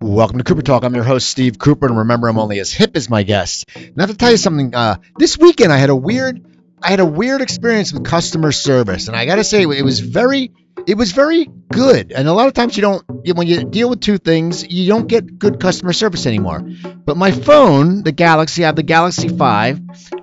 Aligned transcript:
Welcome 0.00 0.38
to 0.38 0.44
Cooper 0.44 0.62
Talk. 0.62 0.84
I'm 0.84 0.94
your 0.94 1.02
host, 1.02 1.28
Steve 1.28 1.58
Cooper, 1.58 1.86
and 1.86 1.98
remember, 1.98 2.28
I'm 2.28 2.38
only 2.38 2.60
as 2.60 2.72
hip 2.72 2.96
as 2.96 3.10
my 3.10 3.24
guests. 3.24 3.64
Now, 3.96 4.06
to 4.06 4.16
tell 4.16 4.30
you 4.30 4.36
something, 4.36 4.72
uh, 4.72 4.98
this 5.16 5.36
weekend 5.36 5.72
I 5.72 5.76
had 5.76 5.90
a 5.90 5.96
weird, 5.96 6.40
I 6.80 6.90
had 6.90 7.00
a 7.00 7.04
weird 7.04 7.40
experience 7.40 7.92
with 7.92 8.04
customer 8.04 8.52
service, 8.52 9.08
and 9.08 9.16
I 9.16 9.26
got 9.26 9.36
to 9.36 9.44
say, 9.44 9.62
it 9.62 9.84
was 9.84 9.98
very, 9.98 10.52
it 10.86 10.96
was 10.96 11.10
very 11.10 11.50
good. 11.72 12.12
And 12.12 12.28
a 12.28 12.32
lot 12.32 12.46
of 12.46 12.54
times, 12.54 12.76
you 12.76 12.82
don't, 12.82 13.04
when 13.08 13.48
you 13.48 13.64
deal 13.64 13.90
with 13.90 14.00
two 14.00 14.18
things, 14.18 14.64
you 14.70 14.86
don't 14.86 15.08
get 15.08 15.36
good 15.36 15.58
customer 15.58 15.92
service 15.92 16.26
anymore. 16.26 16.60
But 16.60 17.16
my 17.16 17.32
phone, 17.32 18.04
the 18.04 18.12
Galaxy, 18.12 18.62
I 18.62 18.66
have 18.66 18.76
the 18.76 18.84
Galaxy 18.84 19.28
Five, 19.28 19.80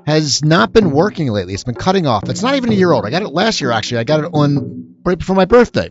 has 0.07 0.41
not 0.41 0.71
been 0.71 0.91
working 0.91 1.29
lately. 1.29 1.53
It's 1.53 1.65
been 1.65 1.75
cutting 1.75 2.07
off. 2.07 2.29
It's 2.29 2.41
not 2.41 2.55
even 2.55 2.71
a 2.71 2.75
year 2.75 2.93
old. 2.93 3.05
I 3.05 3.09
got 3.09 3.23
it 3.23 3.29
last 3.29 3.59
year, 3.59 3.71
actually. 3.71 3.97
I 3.97 4.03
got 4.05 4.23
it 4.23 4.29
on 4.33 4.95
right 5.03 5.19
before 5.19 5.35
my 5.35 5.45
birthday. 5.45 5.89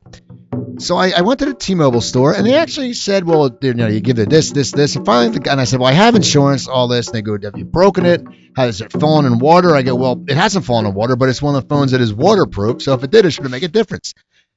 So 0.79 0.97
I, 0.97 1.11
I, 1.11 1.21
went 1.21 1.41
to 1.41 1.47
the 1.47 1.55
T-Mobile 1.55 2.01
store, 2.01 2.35
and 2.35 2.47
they 2.47 2.57
actually 2.57 2.95
said, 2.95 3.25
"Well, 3.25 3.57
you 3.61 3.75
know, 3.75 3.87
you 3.87 4.01
give 4.01 4.19
it 4.19 4.29
this, 4.29 4.51
this, 4.51 4.73
this." 4.73 4.97
And 4.97 5.07
finally, 5.07 5.33
the, 5.33 5.41
guy 5.41 5.53
and 5.53 5.61
I 5.61 5.65
said, 5.65 5.79
"Well, 5.79 5.89
I 5.89 5.93
have 5.93 6.15
insurance, 6.15 6.67
all 6.67 6.89
this." 6.89 7.07
And 7.09 7.15
they 7.15 7.23
go, 7.23 7.39
"Have 7.43 7.57
you 7.57 7.65
broken 7.65 8.07
it? 8.07 8.25
Has 8.57 8.81
it 8.81 8.93
fallen 8.93 9.25
in 9.27 9.39
water?" 9.39 9.75
I 9.75 9.83
go, 9.83 9.95
"Well, 9.95 10.25
it 10.27 10.37
hasn't 10.37 10.65
fallen 10.65 10.87
in 10.87 10.95
water, 10.95 11.17
but 11.17 11.29
it's 11.29 11.43
one 11.43 11.55
of 11.55 11.63
the 11.63 11.69
phones 11.69 11.93
that 11.93 12.01
is 12.01 12.13
waterproof. 12.13 12.83
So 12.83 12.95
if 12.95 13.05
it 13.05 13.11
did, 13.11 13.25
it 13.25 13.31
should 13.33 13.49
make 13.51 13.63
a 13.63 13.69
difference." 13.69 14.15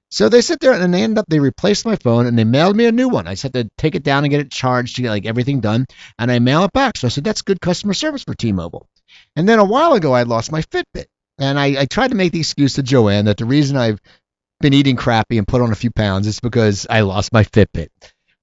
So 0.09 0.29
they 0.29 0.41
sit 0.41 0.59
there 0.59 0.73
and 0.73 0.93
they 0.93 1.03
end 1.03 1.17
up 1.17 1.25
they 1.27 1.39
replaced 1.39 1.85
my 1.85 1.97
phone 1.97 2.25
and 2.25 2.39
they 2.39 2.45
mailed 2.45 2.75
me 2.75 2.85
a 2.85 2.91
new 2.91 3.09
one. 3.09 3.27
I 3.27 3.33
just 3.33 3.43
had 3.43 3.53
to 3.53 3.69
take 3.77 3.95
it 3.95 4.03
down 4.03 4.23
and 4.23 4.31
get 4.31 4.39
it 4.39 4.51
charged 4.51 4.95
to 4.95 5.01
get 5.01 5.09
like 5.09 5.25
everything 5.25 5.59
done, 5.59 5.85
and 6.17 6.31
I 6.31 6.39
mail 6.39 6.63
it 6.63 6.73
back. 6.73 6.97
So 6.97 7.07
I 7.07 7.09
said, 7.09 7.23
"That's 7.25 7.41
good 7.41 7.61
customer 7.61 7.93
service 7.93 8.23
for 8.23 8.33
T-Mobile." 8.33 8.87
And 9.35 9.47
then 9.47 9.59
a 9.59 9.65
while 9.65 9.93
ago, 9.93 10.13
I 10.13 10.23
lost 10.23 10.51
my 10.51 10.61
Fitbit. 10.61 11.05
And 11.39 11.59
I, 11.59 11.81
I, 11.81 11.85
tried 11.85 12.09
to 12.09 12.15
make 12.15 12.31
the 12.31 12.39
excuse 12.39 12.73
to 12.73 12.83
Joanne 12.83 13.25
that 13.25 13.37
the 13.37 13.45
reason 13.45 13.77
I've 13.77 14.01
been 14.59 14.73
eating 14.73 14.95
crappy 14.95 15.37
and 15.37 15.47
put 15.47 15.61
on 15.61 15.71
a 15.71 15.75
few 15.75 15.91
pounds, 15.91 16.27
it's 16.27 16.39
because 16.39 16.87
I 16.89 17.01
lost 17.01 17.33
my 17.33 17.43
Fitbit. 17.43 17.89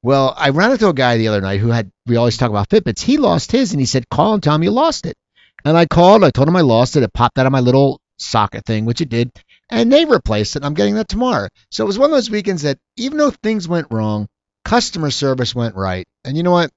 Well, 0.02 0.34
I 0.37 0.50
ran 0.50 0.73
into 0.73 0.88
a 0.88 0.95
guy 0.95 1.16
the 1.16 1.29
other 1.29 1.40
night 1.40 1.60
who 1.60 1.70
had, 1.70 1.90
we 2.07 2.16
always 2.16 2.37
talk 2.37 2.51
about 2.51 2.68
Fitbits. 2.68 3.01
He 3.01 3.16
lost 3.16 3.51
his 3.51 3.73
and 3.73 3.80
he 3.80 3.87
said, 3.87 4.09
call 4.09 4.35
and 4.35 4.42
tell 4.42 4.54
him 4.54 4.62
you 4.62 4.70
lost 4.70 5.07
it. 5.07 5.16
And 5.65 5.76
I 5.76 5.87
called, 5.87 6.24
I 6.24 6.30
told 6.30 6.48
him 6.48 6.57
I 6.57 6.60
lost 6.60 6.96
it. 6.96 7.02
It 7.02 7.12
popped 7.12 7.38
out 7.38 7.46
of 7.46 7.52
my 7.52 7.60
little 7.60 8.01
socket 8.18 8.66
thing, 8.66 8.85
which 8.85 9.01
it 9.01 9.09
did. 9.09 9.32
And 9.70 9.90
they 9.90 10.04
replaced 10.04 10.57
it. 10.57 10.65
I'm 10.65 10.74
getting 10.74 10.96
that 10.96 11.09
tomorrow. 11.09 11.48
So 11.70 11.85
it 11.85 11.87
was 11.87 11.98
one 11.98 12.10
of 12.10 12.16
those 12.16 12.30
weekends 12.30 12.62
that 12.62 12.79
even 12.96 13.16
though 13.16 13.30
things 13.30 13.66
went 13.66 13.88
wrong, 13.90 14.29
customer 14.65 15.10
service 15.10 15.54
went 15.54 15.74
right. 15.74 16.07
And 16.24 16.37
you 16.37 16.42
know 16.42 16.52
what? 16.52 16.70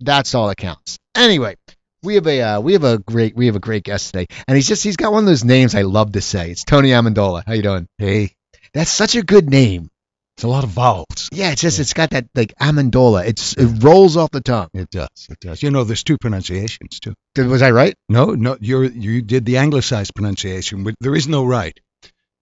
That's 0.00 0.34
all 0.34 0.48
that 0.48 0.56
counts. 0.56 0.98
Anyway, 1.14 1.56
we 2.02 2.14
have 2.14 2.26
a 2.26 2.40
uh, 2.40 2.60
we 2.60 2.74
have 2.74 2.84
a 2.84 2.98
great 2.98 3.34
we 3.34 3.46
have 3.46 3.56
a 3.56 3.60
great 3.60 3.82
guest 3.82 4.12
today, 4.12 4.26
and 4.46 4.56
he's 4.56 4.68
just 4.68 4.84
he's 4.84 4.96
got 4.96 5.12
one 5.12 5.24
of 5.24 5.26
those 5.26 5.44
names 5.44 5.74
I 5.74 5.82
love 5.82 6.12
to 6.12 6.20
say. 6.20 6.50
It's 6.50 6.64
Tony 6.64 6.90
Amendola. 6.90 7.42
How 7.44 7.54
you 7.54 7.62
doing? 7.62 7.88
Hey, 7.98 8.36
that's 8.72 8.90
such 8.90 9.14
a 9.14 9.22
good 9.22 9.48
name. 9.50 9.90
It's 10.38 10.44
a 10.44 10.48
lot 10.48 10.62
of 10.62 10.70
vowels. 10.70 11.28
Yeah, 11.32 11.50
it's 11.50 11.62
just 11.62 11.80
it's 11.80 11.94
got 11.94 12.10
that 12.10 12.28
like 12.32 12.54
Amendola. 12.60 13.26
It's 13.26 13.54
it 13.54 13.82
rolls 13.82 14.16
off 14.16 14.30
the 14.30 14.40
tongue. 14.40 14.68
It 14.72 14.88
does. 14.88 15.26
It 15.28 15.40
does. 15.40 15.64
You 15.64 15.72
know, 15.72 15.82
there's 15.82 16.04
two 16.04 16.16
pronunciations 16.16 17.00
too. 17.00 17.14
Was 17.36 17.60
I 17.60 17.72
right? 17.72 17.96
No, 18.08 18.26
no. 18.36 18.56
You 18.60 18.82
you 18.82 19.20
did 19.20 19.44
the 19.44 19.56
anglicized 19.56 20.14
pronunciation. 20.14 20.94
There 21.00 21.16
is 21.16 21.26
no 21.26 21.44
right. 21.44 21.76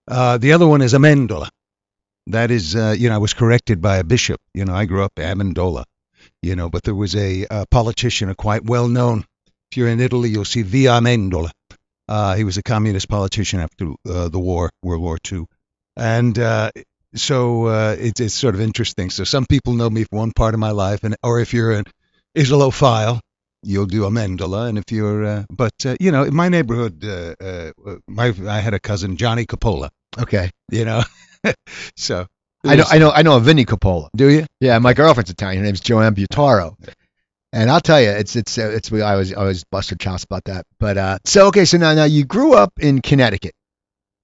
Uh, 0.07 0.37
the 0.37 0.53
other 0.53 0.67
one 0.67 0.83
is 0.83 0.93
Amendola. 0.93 1.49
That 2.27 2.51
is, 2.51 2.75
uh, 2.75 2.93
you 2.95 3.09
know, 3.09 3.15
I 3.15 3.17
was 3.17 3.33
corrected 3.33 3.81
by 3.81 3.97
a 3.97 4.03
bishop. 4.03 4.39
You 4.53 4.65
know, 4.65 4.75
I 4.75 4.85
grew 4.85 5.03
up 5.03 5.15
Amendola. 5.15 5.83
You 6.43 6.55
know, 6.55 6.69
but 6.69 6.83
there 6.83 6.93
was 6.93 7.15
a, 7.15 7.47
a 7.49 7.65
politician, 7.65 8.29
a 8.29 8.35
quite 8.35 8.63
well 8.63 8.87
known. 8.87 9.25
If 9.71 9.77
you're 9.77 9.89
in 9.89 10.01
Italy, 10.01 10.29
you'll 10.29 10.45
see 10.45 10.61
Via 10.61 10.91
Amendola. 10.91 11.49
Uh, 12.07 12.35
he 12.35 12.43
was 12.43 12.57
a 12.57 12.63
communist 12.63 13.09
politician 13.09 13.59
after 13.59 13.91
uh, 14.07 14.29
the 14.29 14.39
war, 14.39 14.69
World 14.83 15.01
War 15.01 15.17
II 15.31 15.47
and 15.97 16.37
uh, 16.37 16.71
so 17.15 17.65
uh, 17.65 17.95
it's 17.99 18.21
it's 18.21 18.33
sort 18.33 18.55
of 18.55 18.61
interesting. 18.61 19.09
So 19.09 19.23
some 19.23 19.45
people 19.45 19.73
know 19.73 19.89
me 19.89 20.03
for 20.03 20.17
one 20.17 20.31
part 20.31 20.53
of 20.53 20.59
my 20.59 20.71
life, 20.71 21.03
and 21.03 21.15
or 21.23 21.39
if 21.39 21.53
you're 21.53 21.71
an 21.71 21.85
Islophile, 22.37 23.19
you'll 23.63 23.87
do 23.87 24.05
a 24.05 24.09
Amendola, 24.09 24.69
and 24.69 24.77
if 24.77 24.91
you're, 24.91 25.25
uh, 25.25 25.43
but 25.49 25.73
uh, 25.85 25.95
you 25.99 26.11
know, 26.11 26.23
in 26.23 26.35
my 26.35 26.49
neighborhood, 26.49 27.03
uh, 27.03 27.33
uh, 27.43 27.71
my 28.07 28.33
I 28.47 28.59
had 28.59 28.73
a 28.73 28.79
cousin 28.79 29.17
Johnny 29.17 29.45
Coppola. 29.45 29.89
Okay, 30.17 30.51
you 30.71 30.85
know, 30.85 31.03
so. 31.95 32.27
I 32.65 32.75
know, 32.75 32.83
I 32.89 32.97
know, 32.97 33.11
I 33.11 33.21
know 33.21 33.37
a 33.37 33.39
Vinny 33.39 33.63
Coppola. 33.63 34.09
Do 34.13 34.29
you? 34.29 34.45
Yeah, 34.59 34.79
my 34.79 34.93
girlfriend's 34.93 35.29
Italian. 35.29 35.59
Her 35.59 35.65
name's 35.65 35.79
Joanne 35.79 36.15
Butaro. 36.15 36.75
And 37.53 37.71
I'll 37.71 37.79
tell 37.79 38.01
you, 38.01 38.09
it's 38.09 38.35
it's 38.35 38.57
it's. 38.57 38.91
I 38.91 39.15
was 39.15 39.31
I 39.31 39.43
was 39.43 39.63
busted 39.63 40.01
chops 40.01 40.25
about 40.25 40.43
that. 40.45 40.65
But 40.77 40.97
uh, 40.97 41.17
so 41.23 41.47
okay, 41.47 41.63
so 41.63 41.77
now 41.77 41.93
now 41.93 42.03
you 42.03 42.25
grew 42.25 42.55
up 42.55 42.73
in 42.77 43.01
Connecticut. 43.01 43.53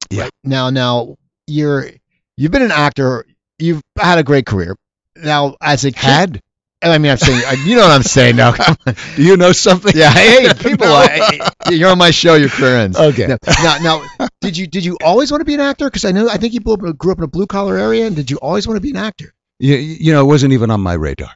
Yeah. 0.10 0.24
Right? 0.24 0.32
Now 0.44 0.72
now 0.72 1.16
you're 1.48 1.90
you've 2.38 2.52
been 2.52 2.62
an 2.62 2.72
actor. 2.72 3.26
You've 3.60 3.82
had 3.98 4.18
a 4.18 4.24
great 4.24 4.46
career. 4.46 4.76
Now, 5.16 5.56
as 5.62 5.86
a 5.86 5.92
kid, 5.92 6.02
had. 6.02 6.42
I 6.82 6.98
mean, 6.98 7.12
I'm 7.12 7.18
saying, 7.18 7.42
you 7.66 7.76
know 7.76 7.84
what 7.84 7.92
I'm 7.92 8.04
saying 8.04 8.36
now. 8.36 8.52
Do 8.52 8.96
you 9.24 9.38
know 9.38 9.52
something? 9.54 9.94
Yeah. 9.96 10.12
Hey, 10.12 10.52
people, 10.54 10.88
no. 10.88 10.96
I, 10.96 11.54
you're 11.70 11.90
on 11.90 11.98
my 11.98 12.12
show. 12.12 12.36
Your 12.36 12.50
career 12.50 12.78
ends. 12.78 12.98
Okay. 12.98 13.28
Now, 13.64 13.78
now, 13.80 14.28
did 14.42 14.58
you 14.58 14.68
did 14.68 14.84
you 14.84 14.98
always 15.04 15.32
want 15.32 15.42
to 15.42 15.46
be 15.46 15.54
an 15.54 15.62
actor? 15.62 15.86
Because 15.86 16.06
I 16.06 16.12
know 16.12 16.30
I 16.30 16.38
think 16.38 16.54
you 16.54 16.60
grew 16.60 17.12
up 17.12 17.18
in 17.18 17.24
a 17.24 17.28
blue 17.28 17.48
collar 17.48 17.78
area, 17.78 18.06
and 18.06 18.16
did 18.16 18.30
you 18.30 18.38
always 18.38 18.68
want 18.68 18.78
to 18.78 18.82
be 18.82 18.90
an 18.90 18.98
actor? 18.98 19.34
You, 19.60 19.76
you 19.76 20.12
know, 20.12 20.22
it 20.22 20.26
wasn't 20.26 20.54
even 20.54 20.72
on 20.72 20.82
my 20.82 20.94
radar. 20.94 21.32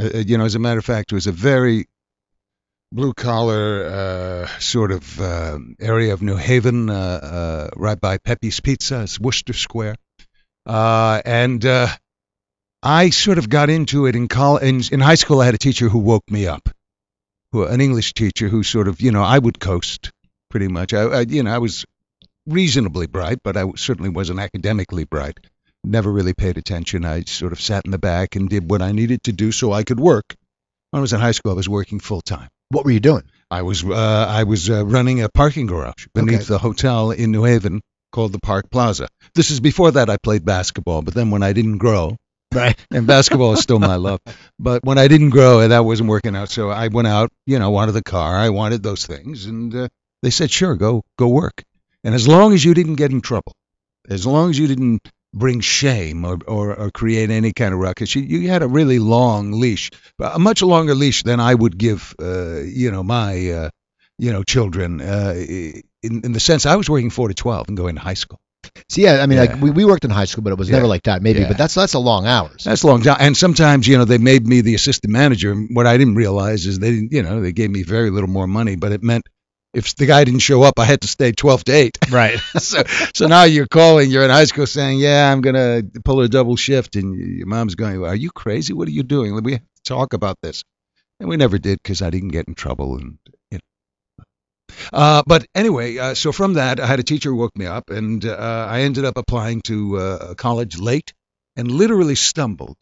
Uh, 0.00 0.10
uh 0.14 0.18
you 0.18 0.38
know, 0.38 0.44
as 0.44 0.54
a 0.54 0.58
matter 0.58 0.78
of 0.78 0.84
fact, 0.84 1.12
it 1.12 1.14
was 1.14 1.26
a 1.26 1.32
very 1.32 1.86
blue 2.96 3.12
collar 3.12 3.84
uh, 3.84 4.46
sort 4.58 4.90
of 4.90 5.20
uh, 5.20 5.58
area 5.78 6.14
of 6.14 6.22
New 6.22 6.36
Haven, 6.36 6.88
uh, 6.88 6.94
uh 6.94 7.68
right 7.76 8.00
by 8.00 8.16
Pepe's 8.16 8.60
Pizza. 8.60 9.02
It's 9.02 9.20
Wooster 9.20 9.52
Square, 9.52 9.96
uh, 10.64 11.20
and 11.24 11.64
uh, 11.64 11.88
I 12.82 13.10
sort 13.10 13.36
of 13.36 13.50
got 13.50 13.68
into 13.68 14.06
it 14.06 14.16
in. 14.16 14.28
In, 14.62 14.80
in, 14.90 15.00
high 15.00 15.16
school, 15.16 15.42
I 15.42 15.44
had 15.44 15.54
a 15.54 15.58
teacher 15.58 15.90
who 15.90 15.98
woke 15.98 16.24
me 16.30 16.46
up, 16.46 16.70
who 17.52 17.64
an 17.64 17.82
English 17.82 18.14
teacher 18.14 18.48
who 18.48 18.62
sort 18.62 18.88
of, 18.88 19.00
you 19.02 19.12
know, 19.12 19.22
I 19.22 19.38
would 19.38 19.60
coast 19.60 20.10
pretty 20.48 20.68
much. 20.68 20.94
I, 20.94 21.02
I 21.02 21.20
you 21.20 21.42
know, 21.42 21.54
I 21.54 21.58
was 21.58 21.84
reasonably 22.46 23.06
bright, 23.06 23.40
but 23.44 23.58
I 23.58 23.64
certainly 23.76 24.10
wasn't 24.10 24.40
academically 24.40 25.04
bright. 25.04 25.38
Never 25.84 26.10
really 26.10 26.32
paid 26.32 26.56
attention. 26.56 27.04
I 27.04 27.24
sort 27.24 27.52
of 27.52 27.60
sat 27.60 27.84
in 27.84 27.90
the 27.90 27.98
back 27.98 28.36
and 28.36 28.48
did 28.48 28.70
what 28.70 28.80
I 28.80 28.92
needed 28.92 29.22
to 29.24 29.32
do 29.32 29.52
so 29.52 29.70
I 29.70 29.84
could 29.84 30.00
work. 30.00 30.34
When 30.90 31.00
I 31.00 31.02
was 31.02 31.12
in 31.12 31.20
high 31.20 31.32
school, 31.32 31.52
I 31.52 31.56
was 31.56 31.68
working 31.68 32.00
full 32.00 32.22
time. 32.22 32.48
What 32.70 32.84
were 32.84 32.90
you 32.90 33.00
doing? 33.00 33.22
I 33.50 33.62
was 33.62 33.84
uh, 33.84 34.26
I 34.28 34.42
was 34.44 34.68
uh, 34.68 34.84
running 34.84 35.22
a 35.22 35.28
parking 35.28 35.66
garage 35.66 36.06
beneath 36.14 36.42
okay. 36.42 36.44
the 36.44 36.58
hotel 36.58 37.12
in 37.12 37.30
New 37.30 37.44
Haven 37.44 37.80
called 38.10 38.32
the 38.32 38.40
Park 38.40 38.70
Plaza. 38.70 39.08
This 39.34 39.50
is 39.50 39.60
before 39.60 39.92
that 39.92 40.10
I 40.10 40.16
played 40.16 40.44
basketball, 40.44 41.02
but 41.02 41.14
then 41.14 41.30
when 41.30 41.42
I 41.42 41.52
didn't 41.52 41.78
grow, 41.78 42.16
right, 42.52 42.76
and 42.90 43.06
basketball 43.06 43.52
is 43.52 43.60
still 43.60 43.78
my 43.78 43.96
love, 44.08 44.20
but 44.58 44.84
when 44.84 44.98
I 44.98 45.06
didn't 45.06 45.30
grow, 45.30 45.66
that 45.68 45.84
wasn't 45.84 46.08
working 46.08 46.34
out. 46.34 46.48
So 46.48 46.70
I 46.70 46.88
went 46.88 47.06
out, 47.06 47.30
you 47.46 47.58
know, 47.58 47.70
wanted 47.70 47.92
the 47.92 48.02
car, 48.02 48.36
I 48.36 48.48
wanted 48.48 48.82
those 48.82 49.06
things, 49.06 49.46
and 49.46 49.74
uh, 49.74 49.88
they 50.22 50.30
said, 50.30 50.50
sure, 50.50 50.74
go 50.74 51.04
go 51.16 51.28
work, 51.28 51.62
and 52.02 52.14
as 52.14 52.26
long 52.26 52.52
as 52.52 52.64
you 52.64 52.74
didn't 52.74 52.96
get 52.96 53.12
in 53.12 53.20
trouble, 53.20 53.52
as 54.08 54.26
long 54.26 54.50
as 54.50 54.58
you 54.58 54.66
didn't 54.66 55.08
bring 55.36 55.60
shame 55.60 56.24
or, 56.24 56.38
or, 56.46 56.74
or, 56.74 56.90
create 56.90 57.30
any 57.30 57.52
kind 57.52 57.74
of 57.74 57.80
ruckus. 57.80 58.14
You, 58.14 58.22
you 58.22 58.48
had 58.48 58.62
a 58.62 58.68
really 58.68 58.98
long 58.98 59.52
leash, 59.52 59.90
a 60.18 60.38
much 60.38 60.62
longer 60.62 60.94
leash 60.94 61.22
than 61.22 61.40
I 61.40 61.54
would 61.54 61.76
give, 61.76 62.14
uh, 62.20 62.60
you 62.60 62.90
know, 62.90 63.02
my, 63.02 63.50
uh, 63.50 63.70
you 64.18 64.32
know, 64.32 64.42
children. 64.42 65.00
Uh, 65.00 65.34
in, 65.36 65.82
in 66.24 66.32
the 66.32 66.40
sense, 66.40 66.66
I 66.66 66.76
was 66.76 66.88
working 66.88 67.10
four 67.10 67.28
to 67.28 67.34
twelve 67.34 67.68
and 67.68 67.76
going 67.76 67.96
to 67.96 68.00
high 68.00 68.14
school. 68.14 68.40
So 68.88 69.00
yeah, 69.00 69.22
I 69.22 69.26
mean, 69.26 69.38
yeah. 69.38 69.52
like 69.52 69.60
we, 69.60 69.70
we 69.70 69.84
worked 69.84 70.04
in 70.04 70.10
high 70.10 70.24
school, 70.24 70.42
but 70.42 70.52
it 70.52 70.58
was 70.58 70.68
yeah. 70.68 70.76
never 70.76 70.86
like 70.86 71.04
that, 71.04 71.22
maybe. 71.22 71.40
Yeah. 71.40 71.48
But 71.48 71.58
that's 71.58 71.74
that's 71.74 71.94
a 71.94 71.98
long 71.98 72.26
hours. 72.26 72.64
That's 72.64 72.82
long 72.84 73.02
time. 73.02 73.16
And 73.20 73.36
sometimes, 73.36 73.86
you 73.86 73.96
know, 73.98 74.04
they 74.04 74.18
made 74.18 74.46
me 74.46 74.60
the 74.60 74.74
assistant 74.74 75.12
manager. 75.12 75.54
What 75.54 75.86
I 75.86 75.96
didn't 75.96 76.16
realize 76.16 76.66
is 76.66 76.78
they 76.78 76.90
didn't, 76.90 77.12
you 77.12 77.22
know, 77.22 77.40
they 77.40 77.52
gave 77.52 77.70
me 77.70 77.82
very 77.82 78.10
little 78.10 78.28
more 78.28 78.46
money, 78.46 78.76
but 78.76 78.92
it 78.92 79.02
meant 79.02 79.26
if 79.74 79.94
the 79.96 80.06
guy 80.06 80.24
didn't 80.24 80.40
show 80.40 80.62
up, 80.62 80.78
I 80.78 80.84
had 80.84 81.02
to 81.02 81.08
stay 81.08 81.32
12 81.32 81.64
to 81.64 81.72
8. 81.72 81.98
Right. 82.10 82.38
so 82.56 82.82
so 83.14 83.26
now 83.26 83.44
you're 83.44 83.66
calling, 83.66 84.10
you're 84.10 84.24
in 84.24 84.30
high 84.30 84.44
school 84.44 84.66
saying, 84.66 84.98
yeah, 84.98 85.30
I'm 85.30 85.40
going 85.42 85.54
to 85.54 86.00
pull 86.00 86.20
a 86.20 86.28
double 86.28 86.56
shift. 86.56 86.96
And 86.96 87.14
your 87.14 87.46
mom's 87.46 87.74
going, 87.74 88.02
are 88.04 88.14
you 88.14 88.30
crazy? 88.30 88.72
What 88.72 88.88
are 88.88 88.92
you 88.92 89.02
doing? 89.02 89.42
We 89.42 89.52
have 89.52 89.60
to 89.60 89.82
talk 89.84 90.12
about 90.12 90.38
this. 90.42 90.64
And 91.20 91.28
we 91.28 91.36
never 91.36 91.58
did 91.58 91.78
because 91.82 92.02
I 92.02 92.10
didn't 92.10 92.28
get 92.28 92.48
in 92.48 92.54
trouble. 92.54 92.96
And, 92.96 93.18
you 93.50 93.58
know. 93.58 94.24
Uh, 94.92 95.22
but 95.26 95.46
anyway, 95.54 95.98
uh, 95.98 96.14
so 96.14 96.32
from 96.32 96.54
that, 96.54 96.80
I 96.80 96.86
had 96.86 97.00
a 97.00 97.04
teacher 97.04 97.30
who 97.30 97.36
woke 97.36 97.56
me 97.56 97.66
up, 97.66 97.90
and 97.90 98.24
uh, 98.24 98.66
I 98.68 98.80
ended 98.80 99.04
up 99.04 99.16
applying 99.16 99.62
to 99.62 99.96
uh, 99.96 100.34
college 100.34 100.78
late 100.78 101.12
and 101.56 101.70
literally 101.70 102.14
stumbled. 102.14 102.76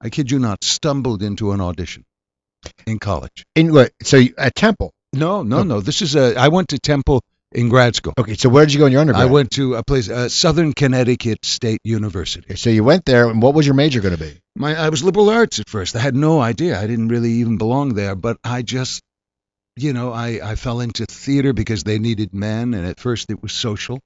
I 0.00 0.10
kid 0.10 0.30
you 0.30 0.38
not, 0.38 0.64
stumbled 0.64 1.22
into 1.22 1.52
an 1.52 1.60
audition 1.60 2.04
in 2.86 2.98
college. 2.98 3.44
In 3.54 3.72
what? 3.72 3.92
So 4.02 4.18
you, 4.18 4.34
at 4.36 4.54
Temple? 4.54 4.92
No, 5.14 5.42
no, 5.42 5.62
no. 5.62 5.80
This 5.80 6.02
is 6.02 6.16
a. 6.16 6.36
I 6.36 6.48
went 6.48 6.68
to 6.68 6.78
Temple 6.78 7.22
in 7.54 7.68
grad 7.68 7.94
school. 7.94 8.12
Okay, 8.18 8.34
so 8.34 8.48
where 8.48 8.66
did 8.66 8.74
you 8.74 8.80
go 8.80 8.86
in 8.86 8.92
your 8.92 9.00
undergrad? 9.00 9.22
I 9.22 9.30
went 9.30 9.52
to 9.52 9.76
a 9.76 9.82
place, 9.82 10.10
uh, 10.10 10.28
Southern 10.28 10.72
Connecticut 10.72 11.44
State 11.44 11.80
University. 11.84 12.56
So 12.56 12.70
you 12.70 12.84
went 12.84 13.04
there, 13.04 13.30
and 13.30 13.40
what 13.40 13.54
was 13.54 13.64
your 13.64 13.74
major 13.74 14.00
going 14.00 14.16
to 14.16 14.20
be? 14.20 14.40
My, 14.56 14.74
I 14.74 14.88
was 14.88 15.02
liberal 15.02 15.30
arts 15.30 15.60
at 15.60 15.68
first. 15.68 15.96
I 15.96 16.00
had 16.00 16.14
no 16.14 16.40
idea. 16.40 16.78
I 16.78 16.86
didn't 16.86 17.08
really 17.08 17.30
even 17.32 17.56
belong 17.58 17.94
there, 17.94 18.14
but 18.14 18.36
I 18.44 18.62
just, 18.62 19.02
you 19.76 19.92
know, 19.92 20.12
I, 20.12 20.40
I 20.42 20.54
fell 20.56 20.80
into 20.80 21.06
theater 21.06 21.52
because 21.52 21.84
they 21.84 21.98
needed 21.98 22.34
men, 22.34 22.74
and 22.74 22.86
at 22.86 23.00
first 23.00 23.30
it 23.30 23.42
was 23.42 23.52
social, 23.52 24.00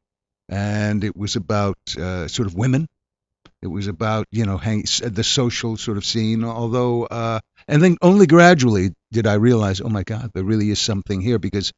and 0.48 1.02
it 1.02 1.16
was 1.16 1.36
about 1.36 1.78
uh, 1.98 2.28
sort 2.28 2.46
of 2.46 2.54
women. 2.54 2.86
It 3.60 3.66
was 3.66 3.88
about 3.88 4.26
you 4.30 4.46
know 4.46 4.56
hang, 4.56 4.84
the 5.02 5.24
social 5.24 5.76
sort 5.76 5.96
of 5.96 6.04
scene. 6.04 6.44
Although, 6.44 7.06
uh, 7.06 7.40
and 7.68 7.82
then 7.82 7.96
only 8.02 8.26
gradually 8.26 8.94
did 9.12 9.26
I 9.26 9.34
realize, 9.34 9.80
oh 9.80 9.88
my 9.88 10.02
God, 10.02 10.30
there 10.34 10.44
really 10.44 10.70
is 10.70 10.80
something 10.80 11.20
here 11.20 11.38
because 11.38 11.72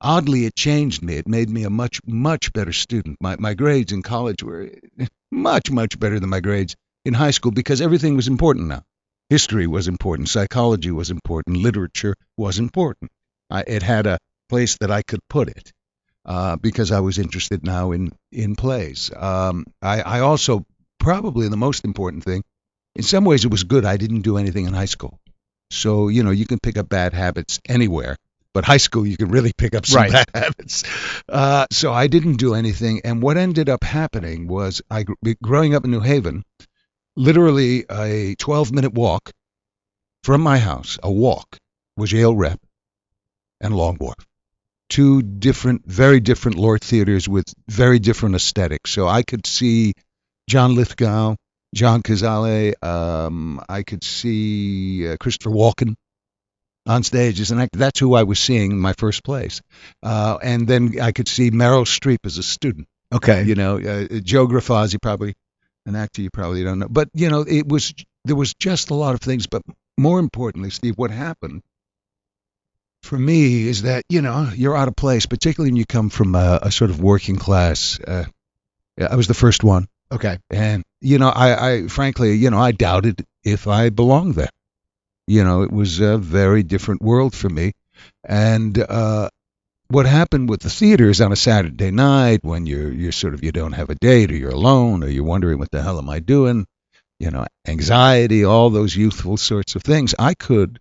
oddly 0.00 0.46
it 0.46 0.54
changed 0.54 1.02
me. 1.02 1.16
It 1.16 1.28
made 1.28 1.50
me 1.50 1.64
a 1.64 1.70
much 1.70 2.00
much 2.06 2.52
better 2.52 2.72
student. 2.72 3.18
My 3.20 3.36
my 3.38 3.54
grades 3.54 3.92
in 3.92 4.02
college 4.02 4.42
were 4.42 4.70
much 5.30 5.70
much 5.70 5.98
better 5.98 6.20
than 6.20 6.30
my 6.30 6.40
grades 6.40 6.76
in 7.04 7.14
high 7.14 7.32
school 7.32 7.52
because 7.52 7.80
everything 7.80 8.16
was 8.16 8.28
important 8.28 8.68
now. 8.68 8.82
History 9.28 9.66
was 9.66 9.88
important, 9.88 10.28
psychology 10.28 10.90
was 10.90 11.10
important, 11.10 11.56
literature 11.56 12.14
was 12.36 12.58
important. 12.58 13.10
I, 13.50 13.64
it 13.66 13.82
had 13.82 14.06
a 14.06 14.18
place 14.48 14.76
that 14.78 14.90
I 14.90 15.02
could 15.02 15.20
put 15.28 15.48
it 15.48 15.72
uh, 16.24 16.56
because 16.56 16.92
I 16.92 17.00
was 17.00 17.18
interested 17.18 17.64
now 17.64 17.92
in 17.92 18.12
in 18.30 18.54
plays. 18.54 19.10
Um, 19.14 19.64
I, 19.80 20.02
I 20.02 20.20
also 20.20 20.64
probably 20.98 21.48
the 21.48 21.56
most 21.56 21.84
important 21.84 22.24
thing. 22.24 22.42
In 22.94 23.02
some 23.02 23.24
ways, 23.24 23.44
it 23.44 23.50
was 23.50 23.64
good 23.64 23.84
I 23.84 23.96
didn't 23.96 24.20
do 24.22 24.36
anything 24.36 24.66
in 24.66 24.74
high 24.74 24.86
school. 24.86 25.18
So 25.70 26.08
you 26.08 26.22
know 26.22 26.30
you 26.30 26.46
can 26.46 26.58
pick 26.58 26.76
up 26.76 26.88
bad 26.88 27.14
habits 27.14 27.60
anywhere, 27.66 28.16
but 28.52 28.64
high 28.64 28.76
school 28.76 29.06
you 29.06 29.16
can 29.16 29.28
really 29.30 29.52
pick 29.56 29.74
up 29.74 29.86
some 29.86 30.02
Right. 30.02 30.12
bad 30.12 30.26
habits. 30.34 30.84
Uh, 31.28 31.66
so 31.70 31.92
I 31.92 32.06
didn't 32.08 32.36
do 32.36 32.54
anything, 32.54 33.00
and 33.04 33.22
what 33.22 33.36
ended 33.38 33.68
up 33.68 33.82
happening 33.84 34.46
was 34.48 34.82
I 34.90 35.04
gr- 35.04 35.14
growing 35.42 35.74
up 35.74 35.84
in 35.84 35.90
New 35.90 36.00
Haven, 36.00 36.44
literally 37.16 37.84
a 37.90 38.34
12 38.38 38.72
minute 38.72 38.92
walk 38.92 39.30
from 40.24 40.40
my 40.42 40.58
house, 40.58 40.98
a 41.02 41.10
walk 41.10 41.56
was 41.96 42.12
Yale 42.12 42.36
Rep 42.36 42.60
and 43.60 43.74
Long 43.74 43.96
Wharf 43.98 44.26
two 44.88 45.22
different, 45.22 45.86
very 45.86 46.20
different 46.20 46.58
LORT 46.58 46.84
theaters 46.84 47.26
with 47.26 47.46
very 47.66 47.98
different 47.98 48.34
aesthetics. 48.34 48.90
So 48.90 49.08
I 49.08 49.22
could 49.22 49.46
see 49.46 49.94
John 50.50 50.74
Lithgow, 50.74 51.36
John 51.74 52.02
Cazale. 52.02 52.74
Um, 52.82 53.60
I 53.68 53.82
could 53.82 54.04
see 54.04 55.08
uh, 55.08 55.16
Christopher 55.18 55.50
Walken 55.50 55.94
on 56.86 57.02
stage 57.02 57.40
as 57.40 57.50
an 57.50 57.60
actor. 57.60 57.78
That's 57.78 58.00
who 58.00 58.14
I 58.14 58.24
was 58.24 58.38
seeing 58.38 58.72
in 58.72 58.78
my 58.78 58.92
first 58.94 59.24
place. 59.24 59.60
Uh, 60.02 60.38
and 60.42 60.66
then 60.66 61.00
I 61.00 61.12
could 61.12 61.28
see 61.28 61.50
Meryl 61.50 61.84
Streep 61.84 62.24
as 62.24 62.38
a 62.38 62.42
student. 62.42 62.88
Okay. 63.12 63.44
You 63.44 63.54
know, 63.54 63.78
uh, 63.78 64.20
Joe 64.22 64.46
Grifasi, 64.46 65.00
probably 65.00 65.34
an 65.86 65.96
actor 65.96 66.22
you 66.22 66.30
probably 66.30 66.64
don't 66.64 66.78
know. 66.78 66.88
But, 66.88 67.08
you 67.14 67.30
know, 67.30 67.42
it 67.42 67.68
was, 67.68 67.94
there 68.24 68.36
was 68.36 68.54
just 68.54 68.90
a 68.90 68.94
lot 68.94 69.14
of 69.14 69.20
things. 69.20 69.46
But 69.46 69.62
more 69.98 70.18
importantly, 70.18 70.70
Steve, 70.70 70.96
what 70.96 71.10
happened 71.10 71.62
for 73.02 73.18
me 73.18 73.66
is 73.68 73.82
that 73.82 74.04
you 74.08 74.22
know 74.22 74.50
you're 74.54 74.76
out 74.76 74.88
of 74.88 74.96
place, 74.96 75.26
particularly 75.26 75.70
when 75.70 75.76
you 75.76 75.86
come 75.86 76.08
from 76.08 76.34
a, 76.34 76.60
a 76.62 76.70
sort 76.70 76.90
of 76.90 77.00
working 77.00 77.36
class. 77.36 78.00
Uh, 78.00 78.24
I 78.98 79.16
was 79.16 79.26
the 79.26 79.34
first 79.34 79.64
one, 79.64 79.86
Okay. 80.12 80.38
and 80.50 80.82
you 81.00 81.18
know, 81.18 81.30
I, 81.30 81.70
I 81.72 81.86
frankly, 81.88 82.34
you 82.34 82.50
know, 82.50 82.60
I 82.60 82.72
doubted 82.72 83.24
if 83.42 83.66
I 83.66 83.88
belonged 83.88 84.34
there. 84.34 84.50
You 85.26 85.42
know, 85.42 85.62
it 85.62 85.72
was 85.72 86.00
a 86.00 86.18
very 86.18 86.62
different 86.62 87.00
world 87.00 87.34
for 87.34 87.48
me, 87.48 87.72
and 88.24 88.78
uh, 88.78 89.30
what 89.88 90.06
happened 90.06 90.48
with 90.48 90.60
the 90.60 90.70
theaters 90.70 91.20
on 91.20 91.32
a 91.32 91.36
Saturday 91.36 91.90
night 91.90 92.40
when 92.42 92.66
you're 92.66 92.92
you're 92.92 93.12
sort 93.12 93.34
of 93.34 93.42
you 93.42 93.52
don't 93.52 93.72
have 93.72 93.90
a 93.90 93.94
date 93.94 94.30
or 94.30 94.36
you're 94.36 94.50
alone 94.50 95.02
or 95.02 95.08
you're 95.08 95.24
wondering 95.24 95.58
what 95.58 95.70
the 95.70 95.82
hell 95.82 95.98
am 95.98 96.08
I 96.08 96.20
doing, 96.20 96.66
you 97.18 97.30
know, 97.30 97.46
anxiety, 97.66 98.44
all 98.44 98.70
those 98.70 98.94
youthful 98.96 99.36
sorts 99.36 99.76
of 99.76 99.82
things. 99.82 100.14
I 100.18 100.34
could 100.34 100.78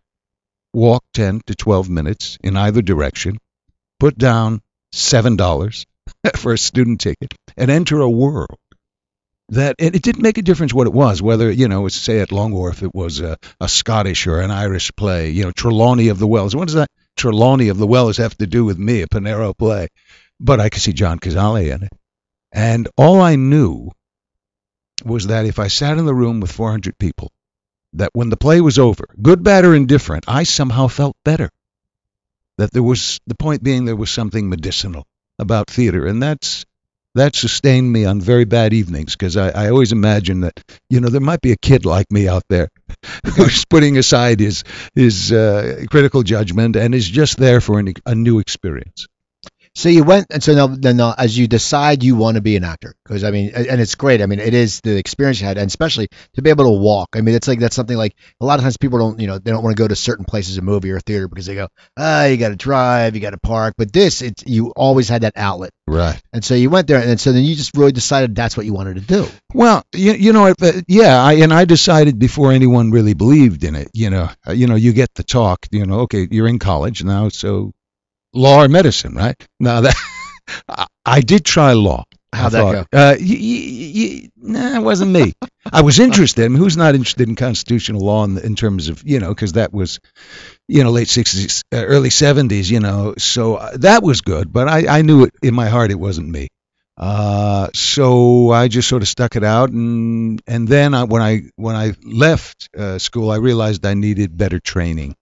walk 0.74 1.04
10 1.13 1.42
to 1.48 1.56
12 1.56 1.89
minutes 1.89 2.38
in 2.44 2.57
either 2.57 2.81
direction, 2.81 3.38
put 4.00 4.18
down 4.18 4.62
$7 4.94 5.86
for 6.38 6.54
a 6.54 6.57
student 6.57 7.01
ticket, 7.01 7.33
and 7.57 7.69
enter 7.69 8.01
a 8.01 8.10
world 8.10 8.57
that 9.51 9.75
and 9.80 9.95
it 9.95 10.01
didn't 10.01 10.21
make 10.21 10.38
a 10.38 10.42
difference 10.42 10.74
what 10.74 10.88
it 10.88 10.94
was, 10.94 11.21
whether, 11.21 11.51
you 11.51 11.68
know, 11.68 11.88
say 11.89 12.19
at 12.19 12.31
Long 12.31 12.51
Wharf 12.51 12.83
it 12.83 12.95
was 12.95 13.19
a, 13.19 13.38
a 13.59 13.68
Scottish 13.68 14.25
or 14.25 14.39
an 14.39 14.50
Irish 14.50 14.92
play, 14.95 15.30
you 15.30 15.44
know, 15.44 15.51
Trelawny 15.51 16.09
of 16.09 16.19
the 16.19 16.27
Wells. 16.27 16.56
What 16.56 16.65
does 16.65 16.75
that 16.75 16.89
Trelawny 17.18 17.69
of 17.69 17.77
the 17.77 17.88
Wells 17.88 18.18
have 18.18 18.36
to 18.38 18.48
do 18.48 18.65
with 18.65 18.77
me, 18.77 19.01
a 19.01 19.07
Pinero 19.07 19.53
play? 19.53 19.89
But 20.39 20.59
I 20.59 20.69
could 20.69 20.81
see 20.81 20.94
John 20.94 21.19
Cazale 21.19 21.74
in 21.74 21.83
it. 21.83 21.92
And 22.51 22.88
all 22.98 23.21
I 23.21 23.36
knew 23.36 23.92
was 25.03 25.27
that 25.27 25.45
if 25.45 25.59
I 25.59 25.68
sat 25.68 25.97
in 25.97 26.06
the 26.06 26.15
room 26.15 26.39
with 26.39 26.51
400 26.51 26.97
people, 26.97 27.31
that 27.94 28.12
when 28.13 28.30
the 28.30 28.38
play 28.38 28.62
was 28.62 28.80
over, 28.80 29.06
good, 29.21 29.44
bad, 29.44 29.65
or 29.65 29.75
indifferent, 29.75 30.25
I 30.27 30.44
somehow 30.44 30.88
felt 30.88 31.15
better. 31.25 31.50
That 32.57 32.71
there 32.71 32.83
was 32.83 33.19
the 33.27 33.36
point 33.36 33.63
being 33.63 33.86
there 33.86 33.95
was 33.95 34.12
something 34.12 34.50
medicinal 34.50 35.06
about 35.39 35.69
theater, 35.69 36.06
and 36.06 36.24
that's 36.24 36.65
that 37.15 37.35
sustained 37.35 37.91
me 37.91 38.05
on 38.05 38.21
very 38.21 38.45
bad 38.45 38.73
evenings 38.73 39.15
because 39.15 39.37
I, 39.37 39.49
I 39.49 39.69
always 39.69 39.91
imagine 39.91 40.41
that 40.41 40.59
you 40.89 41.01
know 41.01 41.09
there 41.09 41.21
might 41.21 41.41
be 41.41 41.51
a 41.51 41.57
kid 41.57 41.85
like 41.85 42.11
me 42.11 42.27
out 42.27 42.43
there 42.49 42.69
who's 43.35 43.65
putting 43.65 43.97
aside 43.97 44.39
his 44.39 44.63
his 44.95 45.31
uh, 45.31 45.83
critical 45.89 46.23
judgment 46.23 46.75
and 46.75 46.95
is 46.95 47.07
just 47.09 47.37
there 47.37 47.61
for 47.61 47.79
an, 47.79 47.93
a 48.05 48.15
new 48.15 48.39
experience. 48.39 49.07
So 49.73 49.88
you 49.88 50.03
went, 50.03 50.27
and 50.31 50.44
so 50.44 50.53
now, 50.53 50.68
then 50.68 50.97
now, 50.97 51.15
as 51.18 51.38
you 51.38 51.47
decide 51.47 52.03
you 52.03 52.18
want 52.18 52.35
to 52.35 52.41
be 52.41 52.57
an 52.57 52.63
actor, 52.65 52.94
because 53.06 53.23
I 53.23 53.31
mean, 53.31 53.51
and 53.56 53.79
it's 53.79 53.95
great. 53.95 54.21
I 54.21 54.25
mean, 54.25 54.39
it 54.39 54.53
is 54.53 54.81
the 54.81 54.97
experience 54.97 55.39
you 55.39 55.47
had, 55.47 55.57
and 55.57 55.68
especially 55.68 56.09
to 56.33 56.41
be 56.41 56.50
able 56.50 56.65
to 56.65 56.71
walk. 56.71 57.09
I 57.15 57.21
mean, 57.21 57.35
it's 57.35 57.47
like 57.47 57.59
that's 57.59 57.75
something 57.75 57.95
like 57.95 58.15
a 58.41 58.45
lot 58.45 58.59
of 58.59 58.63
times 58.63 58.75
people 58.75 59.00
don't, 59.00 59.19
you 59.19 59.27
know, 59.27 59.38
they 59.38 59.50
don't 59.50 59.63
want 59.63 59.75
to 59.75 59.81
go 59.81 59.88
to 59.88 59.95
certain 59.95 60.25
places, 60.25 60.57
a 60.57 60.62
movie 60.62 60.91
or 60.91 60.97
a 60.97 61.00
theater, 61.01 61.29
because 61.29 61.45
they 61.45 61.56
go, 61.56 61.69
ah, 61.97 62.25
you 62.25 62.35
got 62.35 62.50
to 62.50 62.57
drive, 62.57 63.15
you 63.15 63.21
got 63.21 63.29
to 63.29 63.39
park. 63.39 63.75
But 63.77 63.94
this, 63.94 64.21
it's 64.21 64.44
you 64.45 64.71
always 64.75 65.07
had 65.07 65.21
that 65.21 65.33
outlet, 65.38 65.71
Right. 65.88 66.21
and 66.33 66.44
so 66.44 66.53
you 66.53 66.69
went 66.69 66.88
there, 66.88 67.01
and 67.01 67.19
so 67.19 67.31
then 67.31 67.44
you 67.44 67.56
just 67.56 67.75
really 67.77 67.94
decided 67.94 68.35
that's 68.35 68.57
what 68.57 68.65
you 68.65 68.73
wanted 68.73 68.95
to 68.95 69.01
do. 69.01 69.25
Well, 69.53 69.83
you, 69.94 70.12
you 70.12 70.33
know, 70.33 70.53
yeah, 70.89 71.23
I, 71.23 71.33
and 71.35 71.53
I 71.53 71.63
decided 71.63 72.19
before 72.19 72.51
anyone 72.51 72.91
really 72.91 73.13
believed 73.13 73.63
in 73.63 73.75
it. 73.75 73.88
You 73.94 74.09
know, 74.09 74.29
you 74.53 74.68
know, 74.68 74.75
you 74.75 74.91
get 74.91 75.13
the 75.15 75.23
talk. 75.23 75.65
You 75.71 75.85
know, 75.85 76.01
okay, 76.01 76.27
you're 76.29 76.47
in 76.47 76.59
college 76.59 77.06
now, 77.06 77.29
so 77.29 77.71
law 78.33 78.63
or 78.63 78.68
medicine, 78.68 79.16
right? 79.16 79.36
Now 79.60 79.81
that 79.81 79.95
I, 80.69 80.88
I 81.06 81.22
did 81.22 81.45
try 81.45 81.74
law. 81.74 82.04
How'd 82.33 82.56
I 82.56 82.63
that 82.63 82.88
thought, 82.88 82.88
Uh, 82.94 83.16
y- 83.19 83.38
y- 83.42 83.92
y- 83.95 84.30
nah, 84.38 84.80
it 84.80 84.83
wasn't 84.83 85.12
me. 85.12 85.33
I 85.72 85.81
was 85.81 86.00
interested. 86.00 86.45
I 86.45 86.48
mean, 86.48 86.57
who's 86.60 86.78
not 86.78 86.95
interested 86.95 87.28
in 87.28 87.36
constitutional 87.36 88.01
law 88.06 88.24
in, 88.24 88.38
in 88.38 88.56
terms 88.56 88.88
of 88.89 89.04
you 89.06 89.19
know, 89.19 89.30
because 89.30 89.54
that 89.54 89.74
was, 89.74 90.00
you 90.68 90.83
know, 90.83 90.92
late 90.92 91.10
sixties, 91.10 91.63
uh, 91.74 91.83
early 91.83 92.10
seventies. 92.10 92.72
You 92.72 92.80
know, 92.80 93.16
so 93.18 93.56
uh, 93.56 93.78
that 93.78 94.04
was 94.04 94.22
good. 94.22 94.51
But 94.51 94.68
I, 94.69 95.00
I 95.00 95.01
knew 95.01 95.25
it 95.25 95.33
in 95.44 95.54
my 95.54 95.68
heart 95.68 95.92
it 95.92 96.00
wasn't 96.00 96.30
me. 96.30 96.48
Uh, 96.98 97.69
so 97.74 98.51
I 98.51 98.68
just 98.68 98.88
sort 98.88 99.01
of 99.01 99.07
stuck 99.07 99.36
it 99.36 99.44
out, 99.44 99.69
and 99.72 100.42
and 100.48 100.68
then 100.68 100.94
I, 100.94 101.04
when 101.06 101.22
I 101.22 101.44
when 101.56 101.75
I 101.75 101.94
left 102.04 102.69
uh, 102.78 102.97
school, 103.00 103.31
I 103.31 103.38
realized 103.38 103.85
I 103.85 103.94
needed 103.94 104.38
better 104.38 104.59
training, 104.59 105.16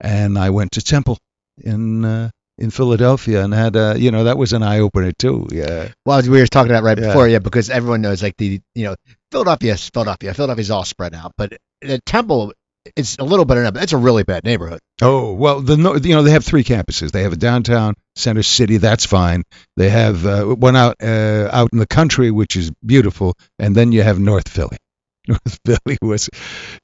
and 0.00 0.38
I 0.38 0.50
went 0.50 0.72
to 0.72 0.82
Temple 0.82 1.18
in 1.58 2.04
uh, 2.04 2.30
in 2.58 2.70
Philadelphia, 2.70 3.42
and 3.42 3.52
had 3.52 3.76
a 3.76 3.96
you 3.98 4.10
know 4.10 4.24
that 4.24 4.38
was 4.38 4.52
an 4.52 4.62
eye 4.62 4.78
opener 4.80 5.12
too. 5.12 5.48
Yeah, 5.50 5.88
Well, 6.06 6.22
we 6.22 6.40
were 6.40 6.46
talking 6.46 6.70
about 6.70 6.84
right 6.84 6.98
Yeah. 6.98 7.08
before, 7.08 7.28
yeah, 7.28 7.38
because 7.38 7.70
everyone 7.70 8.02
knows 8.02 8.22
like 8.22 8.36
the, 8.36 8.60
you 8.74 8.84
know, 8.84 8.96
Philadelphia, 9.30 9.74
is 9.74 9.88
Philadelphia, 9.90 10.34
Philadelphia's 10.34 10.70
all 10.70 10.84
spread 10.84 11.14
out, 11.14 11.32
but 11.36 11.54
the 11.80 11.98
Temple, 12.06 12.52
it's 12.96 13.16
a 13.18 13.24
little 13.24 13.44
better 13.44 13.62
now, 13.62 13.70
but 13.70 13.82
it's 13.82 13.92
a 13.92 13.96
really 13.98 14.22
bad 14.22 14.44
neighborhood. 14.44 14.80
Oh 15.02 15.32
well, 15.32 15.60
the 15.60 15.76
you 16.02 16.14
know 16.14 16.22
they 16.22 16.30
have 16.32 16.44
three 16.44 16.64
campuses. 16.64 17.10
They 17.10 17.22
have 17.22 17.32
a 17.32 17.36
downtown 17.36 17.94
center 18.14 18.42
city, 18.42 18.76
that's 18.76 19.04
fine. 19.06 19.42
They 19.76 19.88
have 19.90 20.24
uh, 20.24 20.44
one 20.44 20.76
out 20.76 20.96
uh, 21.02 21.48
out 21.52 21.70
in 21.72 21.78
the 21.78 21.86
country, 21.86 22.30
which 22.30 22.56
is 22.56 22.70
beautiful, 22.84 23.34
and 23.58 23.74
then 23.74 23.90
you 23.92 24.02
have 24.02 24.18
North 24.20 24.48
Philly. 24.48 24.76
North 25.28 25.60
Philly 25.66 25.98
was, 26.02 26.30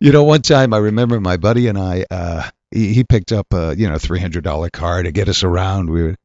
you 0.01 0.13
know, 0.13 0.25
one 0.25 0.43
time 0.43 0.73
I 0.73 0.79
remember 0.79 1.21
my 1.21 1.37
buddy 1.37 1.69
and 1.69 1.79
I, 1.79 2.05
uh, 2.11 2.49
he, 2.71 2.93
he 2.95 3.05
picked 3.05 3.33
up 3.33 3.47
a 3.53 3.75
you 3.77 3.89
know 3.89 3.99
three 3.99 4.21
hundred 4.21 4.45
dollar 4.45 4.71
car 4.71 5.03
to 5.03 5.13
get 5.13 5.29
us 5.29 5.43
around. 5.43 5.91
We 5.91 6.03
were, 6.03 6.17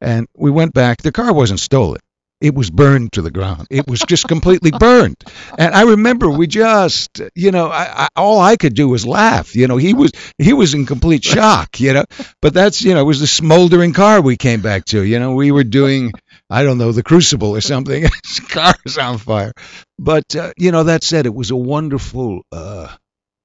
and 0.00 0.26
we 0.36 0.50
went 0.50 0.72
back. 0.74 1.02
The 1.02 1.12
car 1.12 1.32
wasn't 1.32 1.60
stolen. 1.60 2.00
It 2.40 2.54
was 2.54 2.68
burned 2.70 3.12
to 3.12 3.22
the 3.22 3.30
ground. 3.30 3.68
It 3.70 3.88
was 3.88 4.00
just 4.00 4.28
completely 4.28 4.70
burned. 4.78 5.16
And 5.56 5.74
I 5.74 5.82
remember 5.82 6.28
we 6.28 6.46
just, 6.46 7.22
you 7.34 7.52
know, 7.52 7.68
I, 7.68 8.04
I, 8.04 8.08
all 8.16 8.40
I 8.40 8.56
could 8.56 8.74
do 8.74 8.88
was 8.88 9.06
laugh. 9.06 9.56
You 9.56 9.66
know, 9.66 9.78
he 9.78 9.94
was 9.94 10.12
he 10.36 10.52
was 10.52 10.74
in 10.74 10.84
complete 10.84 11.24
shock. 11.24 11.80
You 11.80 11.94
know, 11.94 12.04
but 12.42 12.52
that's 12.52 12.82
you 12.82 12.92
know 12.92 13.00
it 13.00 13.04
was 13.04 13.20
the 13.20 13.26
smoldering 13.26 13.92
car 13.92 14.20
we 14.20 14.36
came 14.36 14.60
back 14.60 14.84
to. 14.86 15.02
You 15.02 15.18
know, 15.18 15.34
we 15.34 15.52
were 15.52 15.64
doing 15.64 16.12
I 16.50 16.62
don't 16.62 16.78
know 16.78 16.92
the 16.92 17.02
Crucible 17.02 17.50
or 17.50 17.60
something. 17.60 18.02
His 18.26 18.40
car 18.40 18.74
is 18.84 18.98
on 18.98 19.18
fire. 19.18 19.52
But 19.98 20.36
uh, 20.36 20.52
you 20.56 20.72
know 20.72 20.84
that 20.84 21.02
said, 21.02 21.26
it 21.26 21.34
was 21.34 21.50
a 21.50 21.56
wonderful 21.56 22.42
uh, 22.52 22.94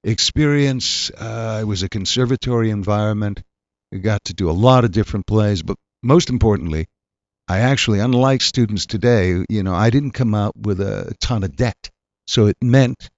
experience. 0.03 1.09
Uh, 1.11 1.59
it 1.61 1.65
was 1.65 1.83
a 1.83 1.89
conservatory 1.89 2.69
environment. 2.69 3.41
We 3.91 3.99
got 3.99 4.23
to 4.25 4.33
do 4.33 4.49
a 4.49 4.53
lot 4.53 4.83
of 4.83 4.91
different 4.91 5.25
plays, 5.25 5.63
but 5.63 5.77
most 6.03 6.29
importantly, 6.29 6.87
I 7.47 7.59
actually, 7.59 7.99
unlike 7.99 8.41
students 8.41 8.85
today, 8.85 9.43
you 9.49 9.63
know, 9.63 9.73
I 9.73 9.89
didn't 9.89 10.11
come 10.11 10.35
out 10.35 10.55
with 10.55 10.79
a 10.81 11.15
ton 11.19 11.43
of 11.43 11.55
debt. 11.55 11.89
So 12.27 12.45
it 12.45 12.57
meant 12.61 13.09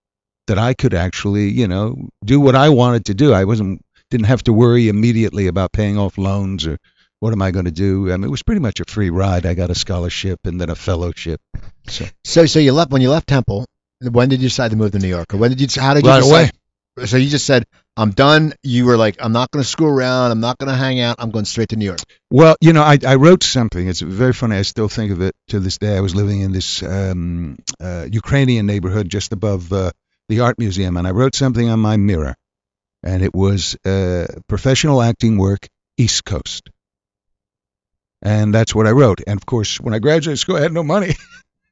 that 0.47 0.57
I 0.57 0.73
could 0.73 0.93
actually, 0.93 1.49
you 1.49 1.67
know, 1.67 2.09
do 2.23 2.39
what 2.39 2.55
I 2.55 2.69
wanted 2.69 3.05
to 3.05 3.13
do. 3.13 3.33
I 3.33 3.43
wasn't 3.43 3.81
didn't 4.09 4.27
have 4.27 4.43
to 4.43 4.53
worry 4.53 4.89
immediately 4.89 5.47
about 5.47 5.71
paying 5.71 5.97
off 5.97 6.17
loans 6.17 6.67
or 6.67 6.77
what 7.21 7.33
am 7.33 7.41
I 7.41 7.51
going 7.51 7.65
to 7.65 7.71
do. 7.71 8.11
I 8.11 8.17
mean, 8.17 8.25
it 8.25 8.31
was 8.31 8.41
pretty 8.41 8.61
much 8.61 8.79
a 8.79 8.85
free 8.85 9.11
ride. 9.11 9.45
I 9.45 9.53
got 9.53 9.69
a 9.69 9.75
scholarship 9.75 10.39
and 10.43 10.59
then 10.59 10.71
a 10.71 10.75
fellowship. 10.75 11.39
So 11.87 12.05
So, 12.25 12.45
so 12.47 12.59
you 12.59 12.73
left 12.73 12.91
when 12.91 13.01
you 13.01 13.11
left 13.11 13.27
Temple, 13.27 13.65
When 14.01 14.27
did 14.27 14.41
you 14.41 14.49
decide 14.49 14.71
to 14.71 14.77
move 14.77 14.91
to 14.91 14.99
New 14.99 15.07
York, 15.07 15.33
or 15.33 15.37
when 15.37 15.51
did 15.51 15.61
you? 15.61 15.81
How 15.81 15.93
did 15.93 16.03
you 16.03 16.09
Right 16.09 16.19
decide? 16.19 16.51
So 17.05 17.17
you 17.17 17.29
just 17.29 17.45
said, 17.45 17.65
"I'm 17.95 18.09
done." 18.09 18.53
You 18.63 18.85
were 18.85 18.97
like, 18.97 19.17
"I'm 19.19 19.31
not 19.31 19.51
going 19.51 19.63
to 19.63 19.69
screw 19.69 19.87
around. 19.87 20.31
I'm 20.31 20.39
not 20.39 20.57
going 20.57 20.71
to 20.71 20.75
hang 20.75 20.99
out. 20.99 21.17
I'm 21.19 21.29
going 21.29 21.45
straight 21.45 21.69
to 21.69 21.75
New 21.75 21.85
York." 21.85 21.99
Well, 22.31 22.55
you 22.59 22.73
know, 22.73 22.81
I, 22.81 22.97
I 23.05 23.15
wrote 23.15 23.43
something. 23.43 23.87
It's 23.87 24.01
very 24.01 24.33
funny. 24.33 24.55
I 24.55 24.63
still 24.63 24.89
think 24.89 25.11
of 25.11 25.21
it 25.21 25.35
to 25.49 25.59
this 25.59 25.77
day. 25.77 25.95
I 25.95 26.01
was 26.01 26.15
living 26.15 26.41
in 26.41 26.51
this 26.51 26.81
um, 26.81 27.59
uh, 27.79 28.07
Ukrainian 28.11 28.65
neighborhood 28.65 29.09
just 29.09 29.31
above 29.31 29.71
uh, 29.71 29.91
the 30.27 30.39
art 30.39 30.57
museum, 30.57 30.97
and 30.97 31.07
I 31.07 31.11
wrote 31.11 31.35
something 31.35 31.69
on 31.69 31.79
my 31.79 31.97
mirror, 31.97 32.33
and 33.03 33.21
it 33.21 33.33
was 33.35 33.77
uh, 33.85 34.25
professional 34.47 35.03
acting 35.03 35.37
work, 35.37 35.67
East 35.97 36.25
Coast. 36.25 36.69
And 38.21 38.53
that's 38.53 38.75
what 38.75 38.87
I 38.87 38.91
wrote. 38.91 39.21
And 39.25 39.37
of 39.37 39.45
course, 39.45 39.79
when 39.79 39.93
I 39.93 39.99
graduated 39.99 40.39
school, 40.39 40.57
I 40.57 40.61
had 40.61 40.73
no 40.73 40.83
money. 40.83 41.15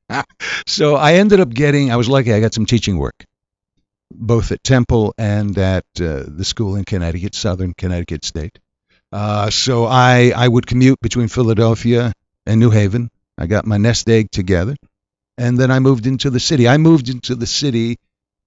so 0.68 0.96
I 0.96 1.14
ended 1.14 1.40
up 1.40 1.50
getting, 1.50 1.92
I 1.92 1.96
was 1.96 2.10
lucky, 2.10 2.34
I 2.34 2.40
got 2.40 2.54
some 2.54 2.66
teaching 2.66 2.98
work, 2.98 3.26
both 4.12 4.52
at 4.52 4.64
Temple 4.64 5.14
and 5.18 5.58
at 5.58 5.86
uh, 6.02 6.24
the 6.26 6.46
school 6.46 6.76
in 6.76 6.86
Connecticut, 6.86 7.36
Southern 7.36 7.74
Connecticut 7.74 8.26
State. 8.26 8.58
Uh, 9.12 9.50
so 9.50 9.86
I, 9.86 10.32
I 10.36 10.48
would 10.48 10.68
commute 10.68 11.00
between 11.02 11.28
Philadelphia 11.28 12.14
and 12.46 12.60
New 12.60 12.70
Haven. 12.70 13.10
I 13.38 13.48
got 13.48 13.66
my 13.66 13.78
nest 13.78 14.10
egg 14.10 14.32
together, 14.32 14.76
and 15.38 15.58
then 15.58 15.72
I 15.72 15.80
moved 15.80 16.06
into 16.06 16.30
the 16.30 16.40
city. 16.40 16.68
I 16.68 16.78
moved 16.78 17.10
into 17.10 17.36
the 17.36 17.48
city, 17.48 17.98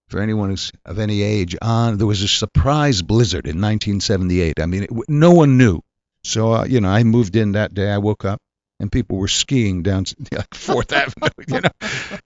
for 0.08 0.20
anyone 0.20 0.50
who's 0.50 0.70
of 0.84 0.98
any 0.98 1.22
age, 1.22 1.56
on 1.62 1.98
there 1.98 2.06
was 2.06 2.22
a 2.22 2.28
surprise 2.28 3.02
blizzard 3.02 3.46
in 3.46 3.60
1978. 3.60 4.60
I 4.60 4.66
mean, 4.66 4.82
it, 4.84 4.90
no 5.08 5.32
one 5.32 5.56
knew. 5.56 5.80
So 6.24 6.52
uh, 6.52 6.64
you 6.64 6.80
know, 6.80 6.88
I 6.88 7.02
moved 7.04 7.36
in 7.36 7.52
that 7.52 7.74
day. 7.74 7.90
I 7.90 7.98
woke 7.98 8.24
up 8.24 8.38
and 8.80 8.90
people 8.90 9.18
were 9.18 9.28
skiing 9.28 9.82
down 9.82 10.04
like 10.32 10.54
Fourth 10.54 10.92
Avenue. 11.02 11.28
You 11.46 11.60
know, 11.60 11.70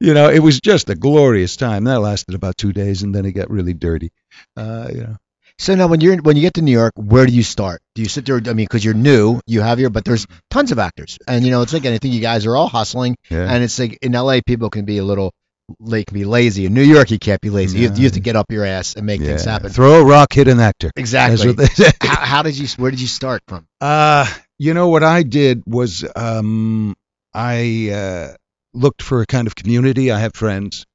you 0.01 0.15
know, 0.15 0.29
it 0.31 0.41
was 0.41 0.61
just 0.61 0.91
a 0.91 0.95
glorious 0.95 1.57
time. 1.57 1.85
That 1.85 2.01
lasted 2.01 2.35
about 2.35 2.57
two 2.57 2.73
days, 2.73 3.03
and 3.03 3.15
then 3.15 3.25
it 3.25 3.33
got 3.33 3.51
really 3.51 3.75
dirty. 3.75 4.11
Uh, 4.57 4.89
you 4.93 5.01
know. 5.03 5.17
So 5.59 5.75
now, 5.75 5.87
when 5.87 6.03
you're 6.03 6.17
when 6.19 6.37
you 6.37 6.43
get 6.43 6.55
to 6.55 6.63
New 6.63 6.73
York, 6.73 6.93
where 6.97 7.25
do 7.25 7.33
you 7.33 7.43
start? 7.43 7.81
Do 7.95 8.03
you 8.03 8.09
sit 8.09 8.27
there? 8.27 8.37
I 8.37 8.41
mean, 8.53 8.57
because 8.67 8.85
you're 8.85 8.93
new, 8.93 9.41
you 9.47 9.63
have 9.63 9.81
your, 9.81 9.89
but 9.89 10.05
there's 10.05 10.27
tons 10.51 10.71
of 10.71 10.79
actors, 10.79 11.17
and 11.27 11.45
you 11.47 11.51
know, 11.51 11.63
it's 11.63 11.73
like 11.73 11.87
anything. 11.87 12.13
You 12.13 12.21
guys 12.21 12.45
are 12.45 12.55
all 12.55 12.69
hustling, 12.69 13.17
Yeah. 13.31 13.51
and 13.51 13.65
it's 13.65 13.79
like 13.79 13.99
in 14.03 14.13
LA, 14.13 14.41
people 14.47 14.69
can 14.69 14.85
be 14.85 14.99
a 14.99 15.05
little, 15.05 15.33
they 15.81 16.05
can 16.05 16.15
be 16.15 16.25
lazy. 16.25 16.67
In 16.67 16.75
New 16.75 16.83
York, 16.83 17.11
you 17.11 17.19
can't 17.19 17.41
be 17.41 17.51
lazy. 17.51 17.79
You, 17.79 17.89
have, 17.89 17.99
you 17.99 18.05
have 18.05 18.13
to 18.13 18.21
get 18.21 18.37
up 18.37 18.51
your 18.51 18.65
ass 18.65 18.95
and 18.95 19.05
make 19.07 19.21
things 19.21 19.45
happen. 19.45 19.71
Throw 19.71 20.01
a 20.01 20.05
rock, 20.05 20.33
hit 20.33 20.49
an 20.49 20.61
actor. 20.61 20.91
Exactly. 20.97 21.49
what 21.49 21.57
they 21.57 21.67
say. 21.67 21.91
how, 22.01 22.21
how 22.21 22.43
did 22.43 22.57
you? 22.57 22.69
Where 22.77 22.91
did 22.91 23.01
you 23.01 23.07
start 23.07 23.43
from? 23.49 23.67
Uh, 23.81 24.27
you 24.59 24.75
know 24.75 24.89
what 24.89 25.03
I 25.03 25.23
did 25.23 25.63
was 25.67 26.05
um, 26.15 26.97
I 27.35 27.91
uh, 27.91 28.37
looked 28.73 29.03
for 29.03 29.21
a 29.23 29.27
kind 29.27 29.47
of 29.47 29.55
community. 29.55 30.11
I 30.11 30.21
have 30.21 30.35
friends, 30.35 30.87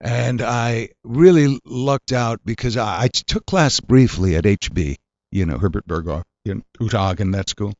and 0.00 0.40
I 0.40 0.90
really 1.04 1.60
lucked 1.64 2.12
out 2.12 2.40
because 2.44 2.76
I, 2.76 3.02
I 3.02 3.08
took 3.08 3.46
class 3.46 3.80
briefly 3.80 4.36
at 4.36 4.44
HB, 4.44 4.96
you 5.30 5.46
know 5.46 5.58
Herbert 5.58 5.86
Berghof 5.86 6.24
in 6.44 6.64
Uta 6.80 6.98
Hagen, 6.98 7.32
that 7.32 7.50
school, 7.50 7.74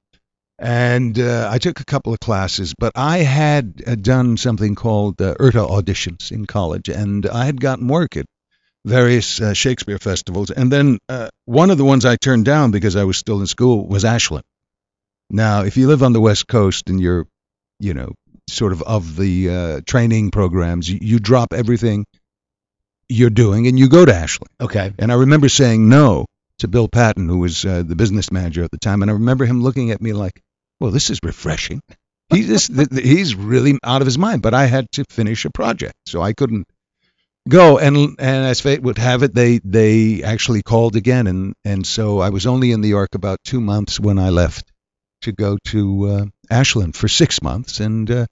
and 0.61 1.19
uh, 1.19 1.49
I 1.51 1.57
took 1.59 1.81
a 1.81 1.85
couple 1.85 2.13
of 2.13 2.21
classes. 2.21 2.75
But 2.79 2.93
I 2.95 3.19
had 3.19 3.83
uh, 3.87 3.95
done 3.95 4.37
something 4.37 4.75
called 4.75 5.21
uh, 5.21 5.35
URTA 5.41 5.67
auditions 5.67 6.31
in 6.31 6.45
college, 6.45 6.89
and 6.89 7.27
I 7.27 7.47
had 7.47 7.61
gotten 7.61 7.89
work 7.89 8.17
at 8.17 8.27
various 8.85 9.41
uh, 9.41 9.55
Shakespeare 9.55 9.99
festivals. 9.99 10.51
And 10.51 10.71
then 10.71 10.99
uh, 11.09 11.29
one 11.47 11.71
of 11.71 11.79
the 11.79 11.85
ones 11.85 12.05
I 12.05 12.17
turned 12.17 12.45
down 12.45 12.71
because 12.71 12.95
I 12.95 13.05
was 13.05 13.17
still 13.17 13.41
in 13.41 13.47
school 13.47 13.87
was 13.89 14.05
Ashland. 14.05 14.45
Now, 15.31 15.63
if 15.63 15.77
you 15.77 15.89
live 15.89 16.03
on 16.03 16.13
the 16.13 16.21
West 16.21 16.47
Coast 16.47 16.91
and 16.91 17.01
you're, 17.01 17.27
you 17.79 17.95
know, 17.95 18.13
sort 18.49 18.73
of 18.73 18.83
of 18.83 19.17
the 19.17 19.49
uh, 19.49 19.81
training 19.87 20.31
programs, 20.31 20.91
you, 20.91 20.99
you 21.01 21.19
drop 21.21 21.53
everything 21.53 22.05
you're 23.09 23.31
doing 23.31 23.67
and 23.67 23.79
you 23.79 23.89
go 23.89 24.05
to 24.05 24.15
Ashland. 24.15 24.51
Okay. 24.61 24.93
And 24.99 25.11
I 25.11 25.17
remember 25.17 25.49
saying 25.49 25.89
no 25.89 26.27
to 26.59 26.69
Bill 26.69 26.89
Patton, 26.89 27.29
who 27.29 27.39
was 27.39 27.65
uh, 27.65 27.83
the 27.83 27.97
business 27.97 28.31
manager 28.31 28.63
at 28.63 28.71
the 28.71 28.79
time, 28.79 29.03
and 29.03 29.11
I 29.11 29.15
remember 29.15 29.47
him 29.47 29.63
looking 29.63 29.91
at 29.91 30.03
me 30.03 30.13
like, 30.13 30.41
"Well, 30.81 30.91
this 30.91 31.11
is 31.11 31.19
refreshing." 31.23 31.81
He's 32.33 32.47
just, 32.47 32.75
th- 32.75 32.89
th- 32.89 33.05
he's 33.05 33.35
really 33.35 33.79
out 33.83 34.03
of 34.03 34.07
his 34.07 34.17
mind. 34.19 34.43
But 34.43 34.55
I 34.55 34.67
had 34.67 34.91
to 34.93 35.05
finish 35.11 35.45
a 35.45 35.51
project, 35.51 35.95
so 36.07 36.23
I 36.23 36.33
couldn't 36.33 36.67
go. 37.49 37.79
And 37.79 37.97
and 37.97 38.47
as 38.47 38.61
fate 38.61 38.83
would 38.83 38.99
have 38.99 39.23
it, 39.23 39.35
they 39.35 39.61
they 39.65 40.23
actually 40.23 40.63
called 40.63 40.97
again, 40.97 41.27
and 41.27 41.55
and 41.65 41.87
so 41.87 42.21
I 42.21 42.31
was 42.31 42.47
only 42.47 42.73
in 42.73 42.81
New 42.81 42.89
York 42.89 43.15
about 43.15 43.39
two 43.45 43.61
months 43.61 43.99
when 44.01 44.19
I 44.19 44.31
left 44.31 44.71
to 45.23 45.33
go 45.33 45.59
to 45.67 46.07
uh, 46.09 46.25
Ashland 46.51 46.97
for 46.97 47.09
six 47.09 47.43
months, 47.43 47.81
and 47.81 48.11
uh, 48.11 48.27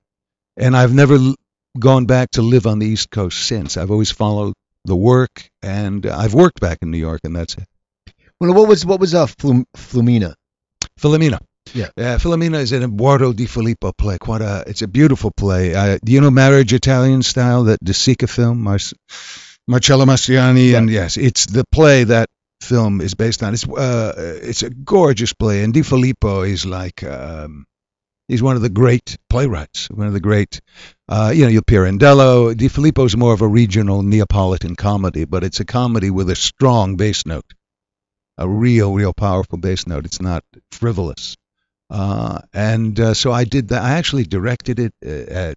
and 0.57 0.77
I've 0.77 0.95
never 0.95 1.17
l- 1.17 1.35
gone 1.79 2.07
back 2.07 2.31
to 2.33 2.43
live 2.43 2.67
on 2.67 2.79
the 2.79 2.87
East 2.87 3.11
Coast 3.11 3.39
since. 3.47 3.77
I've 3.77 3.91
always 3.91 4.11
followed 4.11 4.55
the 4.85 4.97
work, 4.97 5.49
and 5.63 6.07
I've 6.07 6.35
worked 6.35 6.61
back 6.61 6.79
in 6.83 6.91
New 6.91 6.99
York, 6.99 7.21
and 7.25 7.37
that's 7.37 7.55
it. 7.55 7.67
Well, 8.41 8.55
what 8.55 8.69
was 8.69 8.87
what 8.87 9.01
was 9.01 9.15
uh, 9.15 9.27
Flum, 9.27 9.65
Flumina? 9.77 10.35
Filumena. 11.01 11.41
Yeah. 11.75 11.89
Uh, 11.97 12.19
Filumena 12.19 12.61
is 12.61 12.73
an 12.73 12.83
Eduardo 12.83 13.33
De 13.33 13.47
Filippo 13.47 13.93
play. 13.93 14.19
Quite 14.19 14.43
a, 14.43 14.65
it's 14.67 14.83
a 14.83 14.89
beautiful 14.89 15.31
play. 15.31 15.75
Uh, 15.75 15.99
do 16.03 16.13
you 16.13 16.21
know 16.21 16.31
Marriage 16.31 16.73
Italian 16.73 17.23
Style, 17.23 17.65
that 17.65 17.83
De 17.83 17.93
Sica 17.93 18.29
film? 18.29 18.63
Mar- 18.63 18.79
Marcello 19.67 20.07
Mastroianni, 20.07 20.75
and 20.77 20.89
yes, 20.89 21.19
it's 21.19 21.45
the 21.47 21.65
play 21.71 22.05
that 22.05 22.29
film 22.63 23.01
is 23.03 23.15
based 23.15 23.43
on. 23.43 23.53
It's 23.53 23.69
uh, 23.69 24.41
it's 24.43 24.63
a 24.63 24.71
gorgeous 24.71 25.35
play, 25.35 25.63
and 25.63 25.75
De 25.75 25.83
Filippo 25.83 26.43
is 26.43 26.65
like 26.65 27.05
um, 27.05 27.67
he's 28.29 28.43
one 28.43 28.57
of 28.57 28.63
the 28.63 28.71
great 28.71 29.19
playwrights, 29.29 29.91
one 29.91 30.07
of 30.07 30.15
the 30.15 30.21
great. 30.21 30.61
Uh, 31.07 31.33
you 31.35 31.43
know, 31.43 31.51
your 31.51 31.63
Pirandello. 31.63 32.57
De 32.57 32.69
Filippo 32.69 33.05
is 33.05 33.17
more 33.17 33.35
of 33.35 33.43
a 33.43 33.49
regional 33.49 34.03
Neapolitan 34.03 34.75
comedy, 34.75 35.27
but 35.27 35.45
it's 35.45 35.61
a 35.61 35.67
comedy 35.67 36.11
with 36.11 36.31
a 36.31 36.37
strong 36.37 36.97
bass 36.97 37.27
note, 37.27 37.53
a 38.39 38.49
real, 38.49 38.95
real 38.95 39.13
powerful 39.13 39.59
bass 39.59 39.87
note. 39.87 40.07
It's 40.07 40.23
not 40.23 40.45
frivolous. 40.73 41.37
Uh, 41.91 42.41
and 42.53 42.99
uh, 43.01 43.15
so 43.15 43.33
I 43.33 43.45
did 43.45 43.69
that. 43.69 43.83
I 43.83 43.93
actually 43.93 44.25
directed 44.25 44.79
it 44.79 44.93
uh, 45.05 45.33
at 45.33 45.55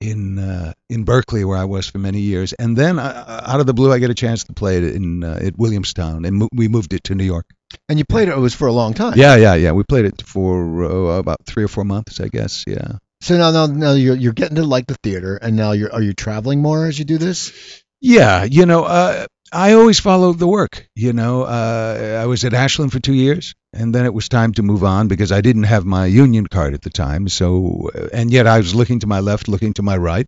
in 0.00 0.38
uh, 0.38 0.72
in 0.88 1.04
Berkeley, 1.04 1.44
where 1.44 1.58
I 1.58 1.64
was 1.64 1.86
for 1.86 1.98
many 1.98 2.20
years, 2.20 2.52
and 2.54 2.76
then 2.76 2.98
uh, 2.98 3.42
out 3.46 3.60
of 3.60 3.66
the 3.66 3.74
blue, 3.74 3.92
I 3.92 3.98
get 3.98 4.10
a 4.10 4.14
chance 4.14 4.44
to 4.44 4.54
play 4.54 4.78
it 4.78 4.96
in 4.96 5.22
uh, 5.22 5.40
at 5.42 5.58
Williamstown, 5.58 6.24
and 6.24 6.36
mo- 6.36 6.48
we 6.54 6.68
moved 6.68 6.94
it 6.94 7.04
to 7.04 7.14
New 7.14 7.24
York. 7.24 7.46
And 7.88 7.98
you 7.98 8.04
played 8.04 8.28
it. 8.28 8.32
It 8.32 8.40
was 8.40 8.54
for 8.54 8.66
a 8.66 8.72
long 8.72 8.94
time. 8.94 9.14
Yeah, 9.16 9.36
yeah, 9.36 9.54
yeah. 9.54 9.72
We 9.72 9.84
played 9.84 10.06
it 10.06 10.22
for 10.22 10.84
uh, 10.84 11.18
about 11.18 11.44
three 11.44 11.64
or 11.64 11.68
four 11.68 11.84
months, 11.84 12.20
I 12.20 12.28
guess. 12.28 12.64
Yeah. 12.66 12.92
So 13.20 13.36
now, 13.36 13.50
now, 13.50 13.66
now 13.66 13.92
you're 13.92 14.16
you're 14.16 14.32
getting 14.32 14.56
to 14.56 14.64
like 14.64 14.86
the 14.86 14.96
theater, 15.02 15.36
and 15.36 15.54
now 15.54 15.72
you're 15.72 15.92
are 15.92 16.02
you 16.02 16.14
traveling 16.14 16.62
more 16.62 16.86
as 16.86 16.98
you 16.98 17.04
do 17.04 17.18
this? 17.18 17.52
Yeah, 18.00 18.44
you 18.44 18.64
know, 18.64 18.84
uh, 18.84 19.26
I 19.52 19.72
always 19.72 19.98
followed 19.98 20.38
the 20.38 20.46
work. 20.46 20.88
You 20.94 21.12
know, 21.12 21.42
uh, 21.42 22.20
I 22.22 22.26
was 22.26 22.44
at 22.44 22.54
Ashland 22.54 22.92
for 22.92 23.00
two 23.00 23.14
years, 23.14 23.54
and 23.72 23.94
then 23.94 24.04
it 24.04 24.14
was 24.14 24.28
time 24.28 24.52
to 24.54 24.62
move 24.62 24.84
on 24.84 25.08
because 25.08 25.32
I 25.32 25.40
didn't 25.40 25.64
have 25.64 25.84
my 25.84 26.06
union 26.06 26.46
card 26.46 26.74
at 26.74 26.82
the 26.82 26.90
time. 26.90 27.28
So, 27.28 27.90
uh, 27.94 28.08
and 28.12 28.30
yet 28.30 28.46
I 28.46 28.58
was 28.58 28.74
looking 28.74 29.00
to 29.00 29.06
my 29.06 29.20
left, 29.20 29.48
looking 29.48 29.72
to 29.74 29.82
my 29.82 29.96
right, 29.96 30.26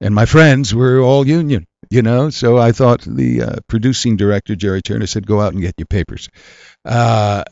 and 0.00 0.14
my 0.14 0.24
friends 0.24 0.74
were 0.74 1.00
all 1.00 1.26
union. 1.26 1.66
You 1.90 2.02
know, 2.02 2.30
so 2.30 2.58
I 2.58 2.72
thought 2.72 3.02
the 3.02 3.42
uh, 3.42 3.56
producing 3.66 4.16
director 4.16 4.54
Jerry 4.56 4.82
Turner 4.82 5.06
said, 5.06 5.26
"Go 5.26 5.40
out 5.40 5.52
and 5.52 5.62
get 5.62 5.74
your 5.78 5.86
papers," 5.86 6.28
uh, 6.84 7.44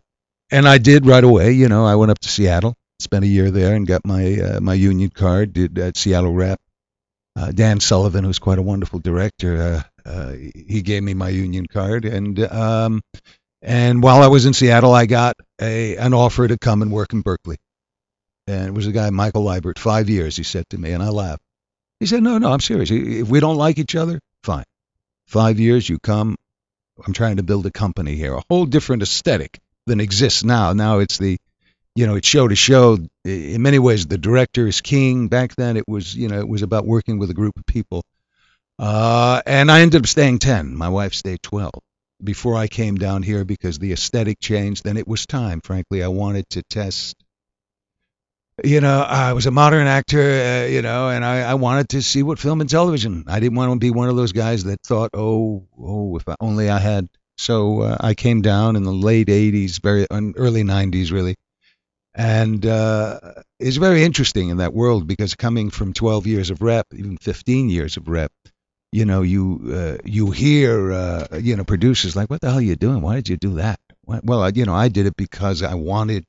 and 0.50 0.68
I 0.68 0.78
did 0.78 1.06
right 1.06 1.24
away. 1.24 1.52
You 1.52 1.68
know, 1.68 1.86
I 1.86 1.94
went 1.94 2.10
up 2.10 2.18
to 2.18 2.28
Seattle, 2.28 2.74
spent 3.00 3.24
a 3.24 3.28
year 3.28 3.50
there, 3.50 3.74
and 3.74 3.86
got 3.86 4.04
my 4.04 4.34
uh, 4.40 4.60
my 4.60 4.74
union 4.74 5.10
card. 5.10 5.52
Did 5.52 5.78
at 5.78 5.96
Seattle 5.96 6.34
Rep 6.34 6.58
uh, 7.36 7.52
Dan 7.52 7.80
Sullivan, 7.80 8.24
who's 8.24 8.38
quite 8.38 8.58
a 8.58 8.62
wonderful 8.62 8.98
director, 8.98 9.84
uh, 10.06 10.32
he 10.54 10.82
gave 10.82 11.02
me 11.02 11.14
my 11.14 11.28
union 11.28 11.66
card, 11.66 12.04
and 12.04 12.38
um, 12.40 13.02
and 13.60 14.02
while 14.02 14.22
I 14.22 14.28
was 14.28 14.46
in 14.46 14.52
Seattle, 14.52 14.94
I 14.94 15.06
got 15.06 15.36
a 15.60 15.96
an 15.96 16.14
offer 16.14 16.46
to 16.46 16.58
come 16.58 16.82
and 16.82 16.92
work 16.92 17.12
in 17.12 17.22
Berkeley, 17.22 17.56
and 18.46 18.68
it 18.68 18.74
was 18.74 18.86
a 18.86 18.92
guy 18.92 19.10
Michael 19.10 19.44
Leibert, 19.44 19.78
five 19.78 20.08
years. 20.08 20.36
He 20.36 20.44
said 20.44 20.64
to 20.70 20.78
me, 20.78 20.92
and 20.92 21.02
I 21.02 21.08
laughed. 21.08 21.42
He 22.00 22.06
said, 22.06 22.22
"No, 22.22 22.38
no, 22.38 22.52
I'm 22.52 22.60
serious. 22.60 22.90
If 22.90 23.28
we 23.28 23.40
don't 23.40 23.56
like 23.56 23.78
each 23.78 23.96
other, 23.96 24.20
fine. 24.42 24.64
Five 25.26 25.58
years, 25.58 25.88
you 25.88 25.98
come. 25.98 26.36
I'm 27.04 27.12
trying 27.12 27.36
to 27.36 27.42
build 27.42 27.66
a 27.66 27.70
company 27.70 28.14
here, 28.14 28.34
a 28.34 28.42
whole 28.48 28.64
different 28.64 29.02
aesthetic 29.02 29.58
than 29.86 30.00
exists 30.00 30.44
now. 30.44 30.72
Now 30.72 31.00
it's 31.00 31.18
the 31.18 31.36
you 31.96 32.06
know, 32.06 32.14
it's 32.14 32.28
show 32.28 32.46
to 32.46 32.54
show. 32.54 32.98
In 33.24 33.62
many 33.62 33.78
ways, 33.78 34.06
the 34.06 34.18
director 34.18 34.68
is 34.68 34.82
king. 34.82 35.28
Back 35.28 35.56
then, 35.56 35.78
it 35.78 35.88
was, 35.88 36.14
you 36.14 36.28
know, 36.28 36.38
it 36.38 36.46
was 36.46 36.62
about 36.62 36.84
working 36.84 37.18
with 37.18 37.30
a 37.30 37.34
group 37.34 37.56
of 37.56 37.64
people. 37.64 38.04
Uh, 38.78 39.42
and 39.46 39.70
I 39.70 39.80
ended 39.80 40.02
up 40.02 40.06
staying 40.06 40.40
10. 40.40 40.76
My 40.76 40.88
wife 40.88 41.14
stayed 41.14 41.42
12 41.42 41.72
before 42.24 42.56
I 42.56 42.68
came 42.68 42.96
down 42.96 43.22
here 43.22 43.44
because 43.44 43.78
the 43.78 43.92
aesthetic 43.92 44.40
changed. 44.40 44.84
Then 44.84 44.96
it 44.96 45.08
was 45.08 45.26
time, 45.26 45.60
frankly. 45.62 46.02
I 46.02 46.08
wanted 46.08 46.48
to 46.50 46.62
test. 46.64 47.16
You 48.64 48.80
know, 48.82 49.02
I 49.02 49.34
was 49.34 49.46
a 49.46 49.52
modern 49.52 49.86
actor, 49.88 50.20
uh, 50.20 50.66
you 50.68 50.82
know, 50.82 51.10
and 51.10 51.24
I, 51.24 51.42
I 51.42 51.54
wanted 51.54 51.90
to 51.90 52.02
see 52.02 52.22
what 52.22 52.38
film 52.38 52.60
and 52.62 52.70
television. 52.70 53.24
I 53.28 53.40
didn't 53.40 53.56
want 53.56 53.72
to 53.72 53.78
be 53.78 53.90
one 53.90 54.08
of 54.10 54.16
those 54.16 54.32
guys 54.32 54.64
that 54.64 54.80
thought, 54.82 55.10
oh, 55.14 55.66
oh, 55.78 56.16
if 56.16 56.28
I, 56.28 56.36
only 56.40 56.70
I 56.70 56.78
had. 56.78 57.08
So 57.38 57.82
uh, 57.82 57.98
I 58.00 58.14
came 58.14 58.42
down 58.42 58.76
in 58.76 58.84
the 58.84 58.92
late 58.92 59.28
80s, 59.28 59.82
very 59.82 60.06
early 60.10 60.64
90s, 60.64 61.12
really 61.12 61.34
And 62.14 62.66
uh, 62.66 63.20
it's 63.60 63.78
very 63.78 64.04
interesting 64.04 64.50
in 64.50 64.58
that 64.58 64.74
world 64.74 65.08
because 65.08 65.34
coming 65.36 65.70
from 65.70 65.94
12 65.94 66.28
years 66.28 66.50
of 66.50 66.62
rep, 66.62 66.86
even 66.94 67.18
15 67.18 67.70
years 67.70 67.96
of 67.98 68.08
rep, 68.08 68.32
you 68.92 69.04
know, 69.04 69.22
you 69.22 69.60
uh, 69.72 69.96
you 70.04 70.30
hear 70.30 70.92
uh, 70.92 71.26
you 71.40 71.56
know 71.56 71.64
producers 71.64 72.16
like, 72.16 72.30
"What 72.30 72.40
the 72.40 72.48
hell 72.48 72.58
are 72.58 72.62
you 72.62 72.76
doing? 72.76 73.00
Why 73.02 73.16
did 73.16 73.28
you 73.28 73.36
do 73.36 73.54
that?" 73.56 73.80
Well, 74.04 74.48
you 74.50 74.64
know, 74.64 74.74
I 74.74 74.88
did 74.88 75.06
it 75.06 75.16
because 75.16 75.62
I 75.62 75.74
wanted. 75.74 76.24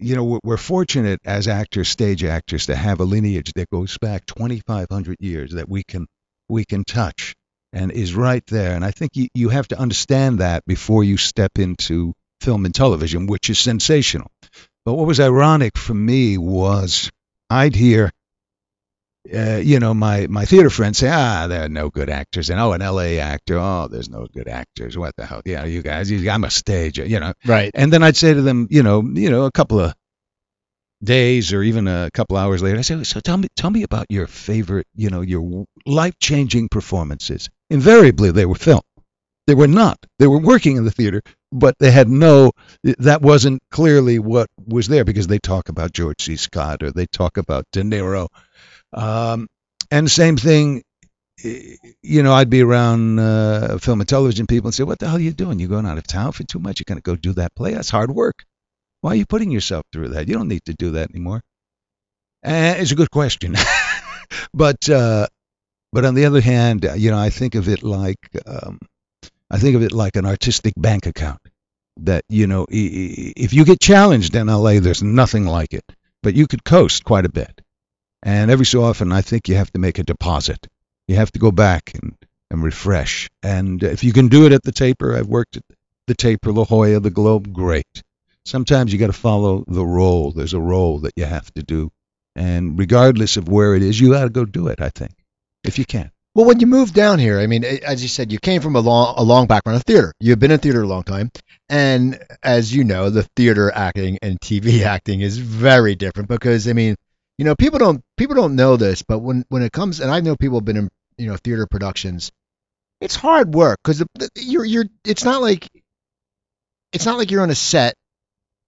You 0.00 0.14
know, 0.14 0.24
we're- 0.24 0.40
we're 0.44 0.56
fortunate 0.56 1.20
as 1.24 1.48
actors, 1.48 1.88
stage 1.88 2.22
actors, 2.22 2.66
to 2.66 2.76
have 2.76 3.00
a 3.00 3.04
lineage 3.04 3.52
that 3.56 3.68
goes 3.70 3.98
back 3.98 4.26
2,500 4.26 5.16
years 5.18 5.52
that 5.52 5.68
we 5.68 5.82
can 5.82 6.06
we 6.48 6.64
can 6.64 6.84
touch 6.84 7.34
and 7.72 7.90
is 7.92 8.14
right 8.14 8.44
there. 8.46 8.74
And 8.74 8.84
I 8.84 8.90
think 8.90 9.16
you, 9.16 9.28
you 9.34 9.48
have 9.50 9.68
to 9.68 9.78
understand 9.78 10.38
that 10.38 10.64
before 10.66 11.04
you 11.04 11.16
step 11.18 11.58
into 11.58 12.14
film 12.40 12.64
and 12.64 12.74
television, 12.74 13.26
which 13.26 13.50
is 13.50 13.58
sensational. 13.58 14.30
But 14.84 14.94
what 14.94 15.06
was 15.06 15.20
ironic 15.20 15.76
for 15.76 15.92
me 15.94 16.38
was 16.38 17.10
I'd 17.50 17.74
hear, 17.74 18.10
uh, 19.34 19.56
you 19.56 19.78
know, 19.78 19.94
my, 19.94 20.26
my 20.28 20.44
theater 20.44 20.70
friends 20.70 20.98
say, 20.98 21.08
ah, 21.10 21.46
there 21.48 21.64
are 21.64 21.68
no 21.68 21.90
good 21.90 22.10
actors. 22.10 22.50
And 22.50 22.60
oh, 22.60 22.72
an 22.72 22.80
LA 22.80 23.20
actor, 23.20 23.58
oh, 23.58 23.88
there's 23.90 24.08
no 24.08 24.26
good 24.26 24.48
actors. 24.48 24.96
What 24.96 25.14
the 25.16 25.26
hell? 25.26 25.42
Yeah, 25.44 25.64
you 25.64 25.82
guys, 25.82 26.10
you, 26.10 26.30
I'm 26.30 26.44
a 26.44 26.50
stage, 26.50 26.98
you 26.98 27.20
know. 27.20 27.32
Right. 27.44 27.70
And 27.74 27.92
then 27.92 28.02
I'd 28.02 28.16
say 28.16 28.34
to 28.34 28.42
them, 28.42 28.68
you 28.70 28.82
know, 28.82 29.02
you 29.02 29.30
know, 29.30 29.44
a 29.44 29.52
couple 29.52 29.80
of 29.80 29.94
days 31.02 31.52
or 31.52 31.62
even 31.62 31.86
a 31.88 32.10
couple 32.12 32.36
hours 32.36 32.62
later, 32.62 32.78
I 32.78 32.82
say, 32.82 33.02
so 33.04 33.20
tell 33.20 33.36
me, 33.36 33.48
tell 33.56 33.70
me 33.70 33.82
about 33.82 34.06
your 34.08 34.26
favorite, 34.26 34.86
you 34.94 35.10
know, 35.10 35.20
your 35.20 35.66
life-changing 35.86 36.68
performances. 36.68 37.48
Invariably, 37.70 38.30
they 38.30 38.46
were 38.46 38.54
film. 38.54 38.80
They 39.46 39.54
were 39.54 39.66
not. 39.66 39.98
They 40.18 40.26
were 40.26 40.40
working 40.40 40.76
in 40.76 40.84
the 40.84 40.90
theater, 40.90 41.22
but 41.50 41.74
they 41.78 41.90
had 41.90 42.06
no. 42.10 42.52
That 42.98 43.22
wasn't 43.22 43.62
clearly 43.70 44.18
what 44.18 44.48
was 44.66 44.88
there 44.88 45.06
because 45.06 45.26
they 45.26 45.38
talk 45.38 45.70
about 45.70 45.94
George 45.94 46.22
C. 46.22 46.36
Scott 46.36 46.82
or 46.82 46.90
they 46.90 47.06
talk 47.06 47.38
about 47.38 47.64
De 47.72 47.82
Niro, 47.82 48.28
um, 48.92 49.48
and 49.90 50.10
same 50.10 50.36
thing. 50.36 50.82
You 52.02 52.22
know, 52.24 52.32
I'd 52.32 52.50
be 52.50 52.62
around 52.62 53.20
uh, 53.20 53.78
film 53.78 54.00
and 54.00 54.08
television 54.08 54.46
people 54.46 54.68
and 54.68 54.74
say, 54.74 54.82
"What 54.82 54.98
the 54.98 55.06
hell 55.06 55.16
are 55.16 55.20
you 55.20 55.32
doing? 55.32 55.60
You're 55.60 55.68
going 55.68 55.86
out 55.86 55.98
of 55.98 56.06
town 56.06 56.32
for 56.32 56.42
too 56.42 56.58
much? 56.58 56.80
You're 56.80 56.92
going 56.92 57.00
to 57.00 57.02
go 57.02 57.14
do 57.14 57.32
that 57.34 57.54
play? 57.54 57.74
That's 57.74 57.90
hard 57.90 58.10
work. 58.10 58.44
Why 59.02 59.12
are 59.12 59.16
you 59.16 59.26
putting 59.26 59.52
yourself 59.52 59.84
through 59.92 60.08
that? 60.10 60.26
You 60.26 60.34
don't 60.34 60.48
need 60.48 60.64
to 60.64 60.74
do 60.74 60.92
that 60.92 61.10
anymore." 61.10 61.42
Uh, 62.44 62.74
it's 62.78 62.92
a 62.92 62.96
good 62.96 63.10
question, 63.10 63.54
but 64.54 64.88
uh, 64.88 65.26
but 65.92 66.04
on 66.04 66.14
the 66.14 66.26
other 66.26 66.40
hand, 66.40 66.84
uh, 66.84 66.94
you 66.94 67.10
know, 67.10 67.18
I 67.18 67.30
think 67.30 67.54
of 67.54 67.68
it 67.68 67.82
like 67.82 68.18
um, 68.46 68.78
I 69.50 69.58
think 69.58 69.76
of 69.76 69.82
it 69.82 69.92
like 69.92 70.16
an 70.16 70.26
artistic 70.26 70.74
bank 70.76 71.06
account. 71.06 71.40
That 72.02 72.24
you 72.28 72.46
know, 72.46 72.66
if 72.70 73.52
you 73.52 73.64
get 73.64 73.80
challenged 73.80 74.34
in 74.36 74.46
LA, 74.46 74.78
there's 74.80 75.02
nothing 75.02 75.46
like 75.46 75.72
it. 75.72 75.84
But 76.22 76.34
you 76.34 76.46
could 76.46 76.64
coast 76.64 77.04
quite 77.04 77.24
a 77.24 77.28
bit, 77.30 77.60
and 78.22 78.50
every 78.50 78.66
so 78.66 78.82
often, 78.82 79.12
I 79.12 79.22
think 79.22 79.48
you 79.48 79.54
have 79.56 79.72
to 79.72 79.78
make 79.78 79.98
a 79.98 80.02
deposit. 80.02 80.66
You 81.06 81.16
have 81.16 81.32
to 81.32 81.38
go 81.38 81.50
back 81.50 81.92
and 81.94 82.14
and 82.50 82.62
refresh. 82.62 83.28
And 83.42 83.82
if 83.82 84.04
you 84.04 84.12
can 84.12 84.28
do 84.28 84.46
it 84.46 84.52
at 84.52 84.62
the 84.62 84.72
Taper, 84.72 85.14
I've 85.14 85.26
worked 85.26 85.56
at 85.58 85.64
the 86.06 86.14
Taper, 86.14 86.52
La 86.52 86.64
Jolla, 86.64 87.00
the 87.00 87.10
Globe, 87.10 87.52
great. 87.52 88.02
Sometimes 88.44 88.92
you 88.92 88.98
got 88.98 89.08
to 89.08 89.12
follow 89.12 89.64
the 89.66 89.84
role. 89.84 90.32
There's 90.32 90.54
a 90.54 90.60
role 90.60 91.00
that 91.00 91.12
you 91.16 91.26
have 91.26 91.52
to 91.54 91.62
do, 91.62 91.90
and 92.34 92.78
regardless 92.78 93.36
of 93.36 93.48
where 93.48 93.74
it 93.74 93.82
is, 93.82 94.00
you 94.00 94.12
got 94.12 94.24
to 94.24 94.30
go 94.30 94.46
do 94.46 94.68
it. 94.68 94.80
I 94.80 94.88
think, 94.88 95.12
if 95.64 95.78
you 95.78 95.84
can. 95.84 96.10
Well, 96.34 96.46
when 96.46 96.60
you 96.60 96.66
moved 96.66 96.94
down 96.94 97.18
here, 97.18 97.40
I 97.40 97.46
mean, 97.46 97.64
as 97.64 98.02
you 98.02 98.08
said, 98.08 98.32
you 98.32 98.38
came 98.38 98.60
from 98.62 98.76
a 98.76 98.80
long, 98.80 99.14
a 99.18 99.22
long 99.22 99.46
background 99.46 99.76
of 99.76 99.82
theater. 99.82 100.12
You've 100.20 100.38
been 100.38 100.50
in 100.50 100.60
theater 100.60 100.82
a 100.82 100.86
long 100.86 101.02
time, 101.02 101.30
and 101.68 102.18
as 102.42 102.74
you 102.74 102.84
know, 102.84 103.10
the 103.10 103.24
theater 103.36 103.70
acting 103.74 104.18
and 104.22 104.40
TV 104.40 104.82
acting 104.84 105.20
is 105.20 105.36
very 105.36 105.94
different 105.94 106.28
because, 106.28 106.68
I 106.68 106.72
mean, 106.72 106.96
you 107.38 107.44
know, 107.44 107.54
people 107.54 107.78
don't 107.78 108.02
people 108.16 108.34
don't 108.34 108.56
know 108.56 108.76
this, 108.76 109.02
but 109.02 109.20
when 109.20 109.44
when 109.48 109.62
it 109.62 109.72
comes, 109.72 110.00
and 110.00 110.10
I 110.10 110.20
know 110.20 110.36
people 110.36 110.58
have 110.58 110.64
been 110.64 110.76
in 110.76 110.88
you 111.16 111.28
know 111.28 111.36
theater 111.36 111.66
productions, 111.66 112.30
it's 113.00 113.14
hard 113.14 113.54
work 113.54 113.78
because 113.82 114.02
you're 114.36 114.64
you're 114.64 114.86
it's 115.04 115.24
not 115.24 115.40
like 115.40 115.68
it's 116.92 117.06
not 117.06 117.16
like 117.16 117.30
you're 117.30 117.42
on 117.42 117.50
a 117.50 117.54
set 117.54 117.94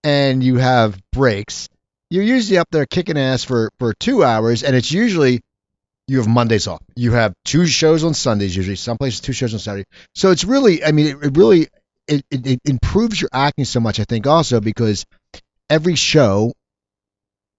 and 0.04 0.42
you 0.42 0.56
have 0.56 0.98
breaks. 1.12 1.68
You're 2.10 2.24
usually 2.24 2.58
up 2.58 2.68
there 2.70 2.86
kicking 2.86 3.18
ass 3.18 3.44
for 3.44 3.70
for 3.78 3.92
two 3.92 4.22
hours, 4.22 4.62
and 4.62 4.76
it's 4.76 4.92
usually 4.92 5.40
you 6.06 6.18
have 6.18 6.28
Mondays 6.28 6.66
off. 6.66 6.82
You 6.96 7.12
have 7.12 7.34
two 7.44 7.66
shows 7.66 8.04
on 8.04 8.14
Sundays 8.14 8.54
usually. 8.56 8.76
Some 8.76 8.98
places 8.98 9.20
two 9.20 9.32
shows 9.32 9.52
on 9.52 9.60
Saturday. 9.60 9.84
So 10.14 10.32
it's 10.32 10.44
really, 10.44 10.84
I 10.84 10.90
mean, 10.90 11.06
it, 11.06 11.24
it 11.24 11.36
really 11.36 11.68
it, 12.08 12.24
it, 12.30 12.46
it 12.46 12.60
improves 12.64 13.20
your 13.20 13.30
acting 13.32 13.64
so 13.64 13.78
much. 13.78 14.00
I 14.00 14.04
think 14.04 14.26
also 14.26 14.60
because 14.60 15.04
every 15.68 15.94
show 15.94 16.52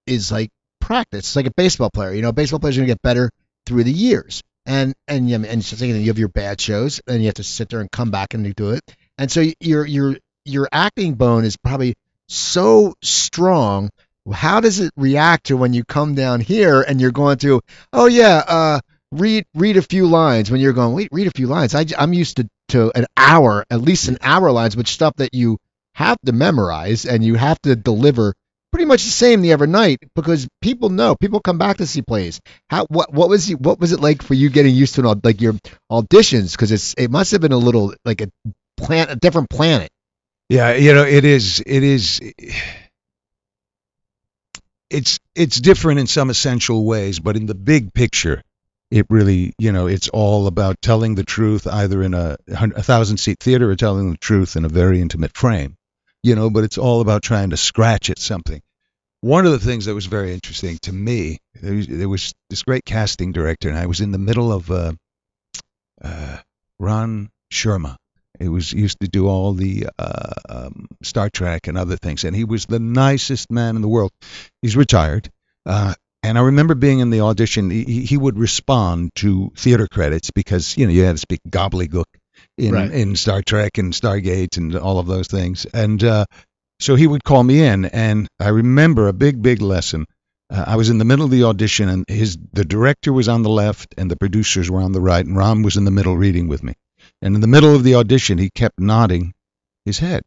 is 0.06 0.32
like 0.32 0.50
practice. 0.82 1.20
It's 1.20 1.36
like 1.36 1.48
a 1.48 1.54
baseball 1.56 1.90
player. 1.90 2.14
You 2.14 2.22
know, 2.22 2.32
baseball 2.32 2.60
players 2.60 2.78
are 2.78 2.82
gonna 2.82 2.88
get 2.88 3.02
better 3.02 3.32
through 3.66 3.86
the 3.86 3.94
years. 3.94 4.42
And 4.66 4.94
and 5.08 5.30
and 5.32 5.64
you 5.72 6.08
have 6.08 6.20
your 6.20 6.28
bad 6.28 6.62
shows, 6.62 7.02
and 7.08 7.22
you 7.22 7.28
have 7.28 7.36
to 7.36 7.44
sit 7.44 7.70
there 7.70 7.80
and 7.80 7.90
come 7.90 8.12
back 8.12 8.34
and 8.34 8.54
do 8.56 8.72
it. 8.72 8.82
And 9.18 9.32
so 9.32 9.46
your 9.60 9.86
your 9.86 10.18
your 10.46 10.68
acting 10.72 11.16
bone 11.16 11.46
is 11.46 11.58
probably 11.58 11.96
so 12.28 12.94
strong. 13.02 13.90
How 14.32 14.60
does 14.60 14.80
it 14.80 14.92
react 14.96 15.48
to 15.48 15.58
when 15.58 15.74
you 15.74 15.84
come 15.84 16.14
down 16.14 16.42
here 16.42 16.82
and 16.82 17.02
you're 17.02 17.12
going 17.12 17.40
to, 17.40 17.62
Oh 17.92 18.06
yeah, 18.06 18.44
uh, 18.48 18.80
read 19.12 19.46
read 19.56 19.78
a 19.78 19.82
few 19.82 20.08
lines. 20.08 20.52
When 20.52 20.62
you're 20.62 20.74
going, 20.74 20.94
wait, 20.94 21.10
read 21.12 21.28
a 21.28 21.32
few 21.32 21.48
lines. 21.48 21.76
I, 21.76 21.86
I'm 21.98 22.14
used 22.14 22.38
to 22.38 22.48
to 22.70 22.92
an 22.96 23.06
hour, 23.18 23.66
at 23.70 23.82
least 23.82 24.08
an 24.08 24.18
hour 24.22 24.52
lines, 24.52 24.78
with 24.78 24.88
stuff 24.88 25.16
that 25.18 25.34
you 25.34 25.58
have 25.94 26.18
to 26.26 26.32
memorize 26.32 27.06
and 27.06 27.24
you 27.24 27.36
have 27.36 27.60
to 27.64 27.76
deliver 27.76 28.34
pretty 28.72 28.86
much 28.86 29.04
the 29.04 29.12
same 29.12 29.42
the 29.42 29.54
other 29.54 29.68
night 29.68 30.00
because 30.16 30.48
people 30.62 30.90
know 30.90 31.16
people 31.16 31.40
come 31.40 31.58
back 31.58 31.78
to 31.78 31.88
see 31.88 32.02
plays. 32.02 32.40
How 32.70 32.86
what 32.86 33.14
what 33.14 33.30
was 33.30 33.50
you, 33.50 33.58
what 33.58 33.80
was 33.80 33.92
it 33.92 34.00
like 34.00 34.22
for 34.22 34.34
you 34.34 34.50
getting 34.50 34.76
used 34.76 34.96
to 34.96 35.10
an, 35.10 35.22
like 35.24 35.42
your 35.42 35.54
auditions? 35.92 36.54
Because 36.54 36.72
it's 36.72 36.94
it 36.96 37.12
must 37.12 37.32
have 37.32 37.42
been 37.42 37.52
a 37.52 37.58
little 37.58 37.94
like 38.06 38.22
a 38.22 38.30
plant 38.78 39.12
a 39.12 39.16
different 39.16 39.50
planet. 39.50 39.90
Yeah, 40.50 40.74
you 40.74 40.94
know, 40.94 41.06
it 41.06 41.24
is. 41.24 41.64
It 41.66 41.84
is. 41.84 42.20
It's 44.90 45.20
it's 45.34 45.62
different 45.62 46.02
in 46.02 46.08
some 46.08 46.30
essential 46.30 46.84
ways, 46.86 47.20
but 47.20 47.38
in 47.38 47.46
the 47.46 47.56
big 47.56 47.94
picture, 47.94 48.42
it 48.90 49.06
really, 49.10 49.54
you 49.58 49.72
know, 49.72 49.88
it's 49.88 50.10
all 50.10 50.48
about 50.48 50.82
telling 50.82 51.16
the 51.16 51.24
truth, 51.24 51.66
either 51.66 52.04
in 52.04 52.14
a, 52.14 52.36
a 52.50 52.84
thousand 52.84 53.18
seat 53.18 53.38
theater 53.40 53.72
or 53.72 53.76
telling 53.78 54.12
the 54.12 54.18
truth 54.18 54.58
in 54.58 54.66
a 54.66 54.70
very 54.70 55.00
intimate 55.00 55.38
frame, 55.38 55.78
you 56.24 56.36
know. 56.36 56.50
But 56.50 56.64
it's 56.64 56.78
all 56.78 57.02
about 57.02 57.24
trying 57.24 57.52
to 57.52 57.58
scratch 57.58 58.10
at 58.10 58.20
something. 58.20 58.62
One 59.22 59.46
of 59.46 59.52
the 59.52 59.60
things 59.60 59.86
that 59.86 59.94
was 59.94 60.08
very 60.08 60.34
interesting 60.34 60.80
to 60.84 60.92
me, 60.92 61.40
there 61.54 61.76
was, 61.76 61.88
there 61.88 62.10
was 62.10 62.34
this 62.50 62.64
great 62.64 62.86
casting 62.86 63.32
director, 63.32 63.70
and 63.70 63.78
I 63.78 63.86
was 63.86 64.02
in 64.02 64.12
the 64.12 64.18
middle 64.18 64.52
of 64.52 64.72
uh, 64.72 64.94
uh, 66.04 66.38
Ron 66.80 67.30
Surma. 67.52 67.98
He 68.40 68.48
was 68.48 68.74
used 68.74 69.00
to 69.02 69.08
do 69.08 69.28
all 69.28 69.54
the 69.54 69.88
uh, 70.00 70.34
um, 70.50 70.88
Star 71.04 71.30
Trek 71.30 71.68
and 71.68 71.78
other 71.78 71.98
things, 71.98 72.24
and 72.24 72.36
he 72.36 72.44
was 72.44 72.66
the 72.66 72.80
nicest 72.80 73.52
man 73.52 73.76
in 73.76 73.84
the 73.84 73.88
world. 73.88 74.12
He's 74.64 74.76
retired, 74.76 75.30
uh, 75.68 75.94
and 76.24 76.38
I 76.38 76.42
remember 76.42 76.74
being 76.74 77.00
in 77.00 77.12
the 77.12 77.22
audition. 77.22 77.70
He, 77.70 78.06
he 78.06 78.18
would 78.18 78.40
respond 78.40 79.12
to 79.16 79.52
theater 79.56 79.88
credits 79.88 80.32
because 80.32 80.76
you 80.78 80.88
know 80.88 80.92
you 80.92 81.04
had 81.04 81.16
to 81.16 81.20
speak 81.20 81.42
gobbledygook 81.48 82.06
in 82.58 82.74
Right. 82.74 82.92
in 82.92 83.16
Star 83.16 83.42
Trek 83.42 83.78
and 83.78 83.94
Stargate 83.94 84.58
and 84.58 84.76
all 84.76 85.00
of 85.00 85.08
those 85.08 85.28
things, 85.28 85.66
and 85.74 86.04
uh, 86.04 86.26
so 86.80 86.96
he 86.96 87.08
would 87.08 87.24
call 87.24 87.44
me 87.44 87.62
in, 87.64 87.86
and 87.86 88.28
I 88.40 88.50
remember 88.50 89.08
a 89.08 89.14
big 89.14 89.42
big 89.42 89.62
lesson. 89.62 90.06
Uh, 90.50 90.66
I 90.68 90.76
was 90.76 90.90
in 90.90 90.98
the 90.98 91.06
middle 91.06 91.26
of 91.26 91.32
the 91.32 91.44
audition, 91.46 91.90
and 91.90 92.06
his 92.08 92.38
the 92.54 92.66
director 92.66 93.14
was 93.14 93.30
on 93.30 93.44
the 93.44 93.50
left, 93.50 93.96
and 93.98 94.12
the 94.12 94.18
producers 94.18 94.70
were 94.70 94.82
on 94.82 94.92
the 94.92 95.02
right, 95.02 95.26
and 95.26 95.36
Ron 95.38 95.62
was 95.64 95.78
in 95.78 95.86
the 95.86 95.92
middle 95.92 96.18
reading 96.18 96.48
with 96.48 96.64
me. 96.64 96.74
And 97.22 97.36
in 97.36 97.42
the 97.42 97.48
middle 97.48 97.76
of 97.76 97.84
the 97.84 97.96
audition, 97.96 98.38
he 98.38 98.50
kept 98.50 98.80
nodding 98.80 99.34
his 99.86 100.00
head 100.00 100.24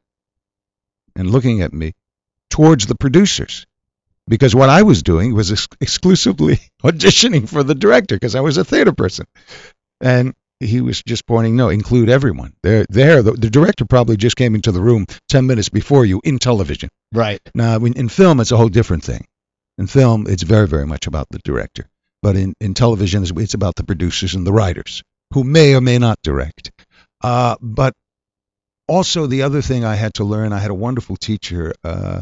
and 1.17 1.31
looking 1.31 1.63
at 1.63 1.73
me 1.73 1.93
towards 2.51 2.87
the 2.87 2.95
producers. 2.97 3.67
Because 4.27 4.55
what 4.55 4.71
I 4.71 4.83
was 4.83 5.03
doing 5.03 5.35
was 5.35 5.53
ex- 5.53 5.69
exclusively 5.81 6.59
auditioning 6.83 7.49
for 7.49 7.63
the 7.63 7.75
director 7.75 8.17
because 8.17 8.35
I 8.35 8.41
was 8.41 8.57
a 8.57 8.65
theater 8.65 8.93
person. 8.93 9.27
And 10.01 10.35
he 10.65 10.81
was 10.81 11.03
just 11.03 11.27
pointing, 11.27 11.57
no, 11.57 11.69
include 11.69 12.09
everyone. 12.09 12.55
They're 12.63 12.87
there. 12.89 13.23
The, 13.23 13.33
the 13.33 13.51
director 13.51 13.85
probably 13.85 14.17
just 14.17 14.37
came 14.37 14.55
into 14.55 14.73
the 14.73 14.81
room 14.81 15.07
10 15.29 15.47
minutes 15.47 15.69
before 15.69 16.05
you 16.05 16.21
in 16.25 16.39
television. 16.39 16.89
Right. 17.13 17.41
Now, 17.55 17.77
in, 17.77 17.95
in 17.95 18.09
film, 18.09 18.41
it's 18.41 18.53
a 18.53 18.57
whole 18.57 18.69
different 18.69 19.05
thing. 19.05 19.27
In 19.79 19.87
film, 19.87 20.27
it's 20.29 20.43
very, 20.43 20.69
very 20.69 20.87
much 20.87 21.07
about 21.07 21.29
the 21.31 21.41
director. 21.45 21.89
But 22.23 22.37
in, 22.37 22.55
in 22.61 22.75
television, 22.75 23.23
it's, 23.23 23.33
it's 23.37 23.55
about 23.55 23.77
the 23.77 23.85
producers 23.85 24.35
and 24.35 24.47
the 24.47 24.53
writers 24.53 25.03
who 25.33 25.45
may 25.45 25.75
or 25.75 25.81
may 25.81 25.99
not 25.99 26.19
direct. 26.23 26.71
Uh, 27.23 27.57
but 27.61 27.95
also, 28.87 29.27
the 29.27 29.43
other 29.43 29.63
thing 29.63 29.85
I 29.85 29.95
had 29.95 30.15
to 30.15 30.25
learn, 30.25 30.53
I 30.53 30.59
had 30.59 30.71
a 30.71 30.75
wonderful 30.75 31.17
teacher. 31.17 31.75
Uh, 31.83 32.21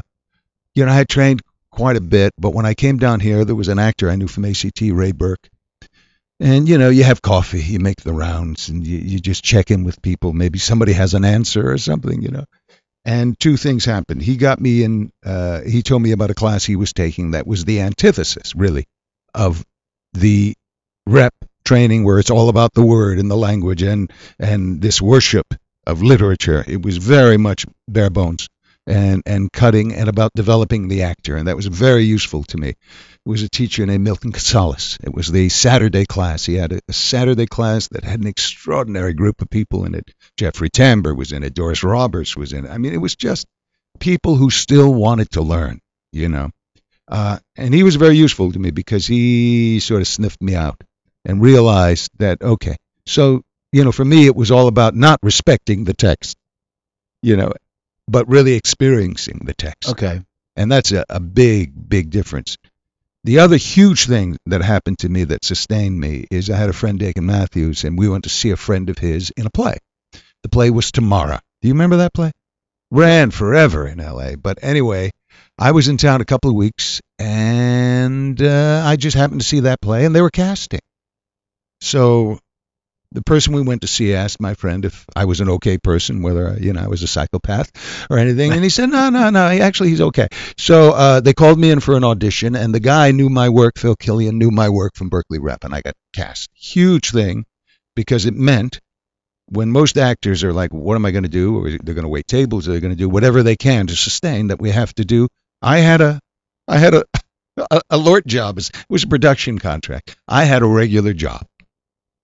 you 0.74 0.84
know, 0.84 0.92
I 0.92 0.94
had 0.94 1.08
trained 1.08 1.42
quite 1.70 1.96
a 1.96 2.00
bit, 2.00 2.32
but 2.38 2.54
when 2.54 2.66
I 2.66 2.74
came 2.74 2.98
down 2.98 3.20
here, 3.20 3.44
there 3.44 3.54
was 3.54 3.68
an 3.68 3.78
actor 3.78 4.08
I 4.08 4.16
knew 4.16 4.28
from 4.28 4.44
ACT, 4.44 4.80
Ray 4.80 5.12
Burke. 5.12 5.48
And, 6.42 6.68
you 6.68 6.76
know, 6.76 6.90
you 6.90 7.04
have 7.04 7.22
coffee, 7.22 7.62
you 7.62 7.78
make 7.78 8.00
the 8.00 8.12
rounds, 8.12 8.68
and 8.68 8.84
you, 8.84 8.98
you 8.98 9.20
just 9.20 9.44
check 9.44 9.70
in 9.70 9.84
with 9.84 10.02
people. 10.02 10.32
Maybe 10.32 10.58
somebody 10.58 10.92
has 10.92 11.14
an 11.14 11.24
answer 11.24 11.70
or 11.70 11.78
something, 11.78 12.20
you 12.20 12.30
know. 12.30 12.46
And 13.04 13.38
two 13.38 13.56
things 13.56 13.84
happened. 13.84 14.22
He 14.22 14.36
got 14.36 14.60
me 14.60 14.82
in. 14.82 15.12
Uh, 15.24 15.60
he 15.60 15.82
told 15.82 16.02
me 16.02 16.10
about 16.10 16.32
a 16.32 16.34
class 16.34 16.64
he 16.64 16.74
was 16.74 16.92
taking 16.92 17.30
that 17.30 17.46
was 17.46 17.64
the 17.64 17.80
antithesis, 17.82 18.56
really, 18.56 18.86
of 19.32 19.64
the 20.14 20.54
rep 21.06 21.34
training 21.64 22.02
where 22.02 22.18
it's 22.18 22.30
all 22.30 22.48
about 22.48 22.74
the 22.74 22.82
word 22.82 23.20
and 23.20 23.30
the 23.30 23.36
language 23.36 23.82
and 23.82 24.12
and 24.40 24.82
this 24.82 25.00
worship 25.00 25.54
of 25.86 26.02
literature. 26.02 26.64
It 26.66 26.82
was 26.82 26.96
very 26.96 27.36
much 27.36 27.66
bare 27.86 28.10
bones 28.10 28.48
and 28.86 29.22
and 29.26 29.52
cutting 29.52 29.94
and 29.94 30.08
about 30.08 30.32
developing 30.34 30.88
the 30.88 31.02
actor, 31.02 31.36
and 31.36 31.48
that 31.48 31.56
was 31.56 31.66
very 31.66 32.04
useful 32.04 32.44
to 32.44 32.58
me. 32.58 32.70
It 32.70 32.76
was 33.28 33.42
a 33.42 33.48
teacher 33.48 33.86
named 33.86 34.04
Milton 34.04 34.32
Katselas. 34.32 34.98
It 35.04 35.14
was 35.14 35.30
the 35.30 35.48
Saturday 35.48 36.06
class. 36.06 36.44
He 36.44 36.54
had 36.54 36.72
a, 36.72 36.80
a 36.88 36.92
Saturday 36.92 37.46
class 37.46 37.88
that 37.88 38.04
had 38.04 38.20
an 38.20 38.26
extraordinary 38.26 39.14
group 39.14 39.40
of 39.40 39.50
people 39.50 39.84
in 39.84 39.94
it. 39.94 40.10
Jeffrey 40.36 40.70
Tambor 40.70 41.16
was 41.16 41.32
in 41.32 41.44
it. 41.44 41.54
Doris 41.54 41.84
Roberts 41.84 42.36
was 42.36 42.52
in 42.52 42.64
it. 42.64 42.70
I 42.70 42.78
mean, 42.78 42.92
it 42.92 43.00
was 43.00 43.14
just 43.14 43.46
people 44.00 44.34
who 44.34 44.50
still 44.50 44.92
wanted 44.92 45.30
to 45.30 45.42
learn, 45.42 45.80
you 46.12 46.28
know. 46.28 46.50
Uh, 47.08 47.38
and 47.56 47.74
he 47.74 47.82
was 47.82 47.96
very 47.96 48.16
useful 48.16 48.50
to 48.52 48.58
me 48.58 48.70
because 48.70 49.06
he 49.06 49.80
sort 49.80 50.00
of 50.00 50.08
sniffed 50.08 50.42
me 50.42 50.54
out 50.54 50.80
and 51.24 51.40
realized 51.40 52.10
that 52.18 52.42
okay, 52.42 52.76
so 53.06 53.42
you 53.72 53.84
know, 53.84 53.92
for 53.92 54.04
me 54.04 54.26
it 54.26 54.36
was 54.36 54.50
all 54.50 54.66
about 54.66 54.94
not 54.94 55.18
respecting 55.22 55.84
the 55.84 55.94
text, 55.94 56.36
you 57.22 57.36
know, 57.36 57.52
but 58.08 58.28
really 58.28 58.54
experiencing 58.54 59.40
the 59.44 59.54
text. 59.54 59.90
Okay. 59.90 60.22
And 60.56 60.70
that's 60.70 60.92
a, 60.92 61.04
a 61.08 61.20
big, 61.20 61.72
big 61.88 62.10
difference. 62.10 62.56
The 63.24 63.38
other 63.38 63.56
huge 63.56 64.06
thing 64.06 64.36
that 64.46 64.62
happened 64.62 64.98
to 65.00 65.08
me 65.08 65.24
that 65.24 65.44
sustained 65.44 65.98
me 65.98 66.26
is 66.30 66.50
I 66.50 66.56
had 66.56 66.70
a 66.70 66.74
friend, 66.74 66.98
Dakin 66.98 67.24
Matthews, 67.24 67.84
and 67.84 67.96
we 67.96 68.08
went 68.08 68.24
to 68.24 68.30
see 68.30 68.50
a 68.50 68.56
friend 68.56 68.90
of 68.90 68.98
his 68.98 69.30
in 69.36 69.46
a 69.46 69.50
play. 69.50 69.76
The 70.42 70.48
play 70.48 70.70
was 70.70 70.90
Tamara. 70.90 71.40
Do 71.60 71.68
you 71.68 71.74
remember 71.74 71.98
that 71.98 72.12
play? 72.12 72.32
Ran 72.90 73.30
forever 73.30 73.86
in 73.86 74.00
L.A. 74.00 74.36
But 74.36 74.58
anyway, 74.62 75.12
I 75.56 75.70
was 75.70 75.86
in 75.86 75.96
town 75.96 76.20
a 76.20 76.24
couple 76.24 76.50
of 76.50 76.56
weeks, 76.56 77.00
and 77.18 78.42
uh, 78.42 78.82
I 78.84 78.96
just 78.96 79.16
happened 79.16 79.40
to 79.40 79.46
see 79.46 79.60
that 79.60 79.80
play, 79.80 80.04
and 80.04 80.14
they 80.14 80.20
were 80.20 80.30
casting. 80.30 80.80
So 81.80 82.40
the 83.12 83.22
person 83.22 83.54
we 83.54 83.62
went 83.62 83.82
to 83.82 83.86
see 83.86 84.14
asked 84.14 84.40
my 84.40 84.54
friend 84.54 84.84
if 84.84 85.04
I 85.14 85.26
was 85.26 85.40
an 85.40 85.48
okay 85.50 85.78
person, 85.78 86.22
whether 86.22 86.50
I, 86.50 86.56
you 86.56 86.72
know 86.72 86.82
I 86.82 86.88
was 86.88 87.02
a 87.02 87.06
psychopath 87.06 87.70
or 88.10 88.18
anything, 88.18 88.52
and 88.52 88.62
he 88.62 88.70
said 88.70 88.88
no, 88.88 89.10
no, 89.10 89.30
no. 89.30 89.46
Actually, 89.46 89.90
he's 89.90 90.00
okay. 90.00 90.28
So 90.56 90.92
uh, 90.92 91.20
they 91.20 91.34
called 91.34 91.58
me 91.58 91.70
in 91.70 91.80
for 91.80 91.96
an 91.96 92.04
audition, 92.04 92.56
and 92.56 92.74
the 92.74 92.80
guy 92.80 93.10
knew 93.10 93.28
my 93.28 93.48
work. 93.48 93.78
Phil 93.78 93.96
Killian 93.96 94.38
knew 94.38 94.50
my 94.50 94.68
work 94.68 94.94
from 94.94 95.08
Berkeley 95.08 95.38
Rep, 95.38 95.64
and 95.64 95.74
I 95.74 95.82
got 95.82 95.94
cast. 96.12 96.50
Huge 96.54 97.10
thing, 97.10 97.44
because 97.94 98.26
it 98.26 98.34
meant 98.34 98.80
when 99.46 99.70
most 99.70 99.98
actors 99.98 100.44
are 100.44 100.52
like, 100.52 100.72
"What 100.72 100.94
am 100.94 101.04
I 101.04 101.10
going 101.10 101.24
to 101.24 101.28
do?" 101.28 101.58
or 101.58 101.70
they're 101.70 101.94
going 101.94 102.02
to 102.02 102.08
wait 102.08 102.26
tables, 102.26 102.66
or 102.66 102.72
they're 102.72 102.80
going 102.80 102.94
to 102.94 102.98
do 102.98 103.08
whatever 103.08 103.42
they 103.42 103.56
can 103.56 103.86
to 103.86 103.96
sustain 103.96 104.48
that 104.48 104.60
we 104.60 104.70
have 104.70 104.94
to 104.94 105.04
do. 105.04 105.28
I 105.60 105.78
had 105.78 106.00
a, 106.00 106.18
I 106.66 106.78
had 106.78 106.94
a, 106.94 107.04
a, 107.70 107.80
a 107.90 107.98
LORT 107.98 108.26
job. 108.26 108.58
It 108.58 108.70
was 108.88 109.04
a 109.04 109.08
production 109.08 109.58
contract. 109.58 110.16
I 110.26 110.44
had 110.44 110.62
a 110.62 110.66
regular 110.66 111.12
job 111.12 111.46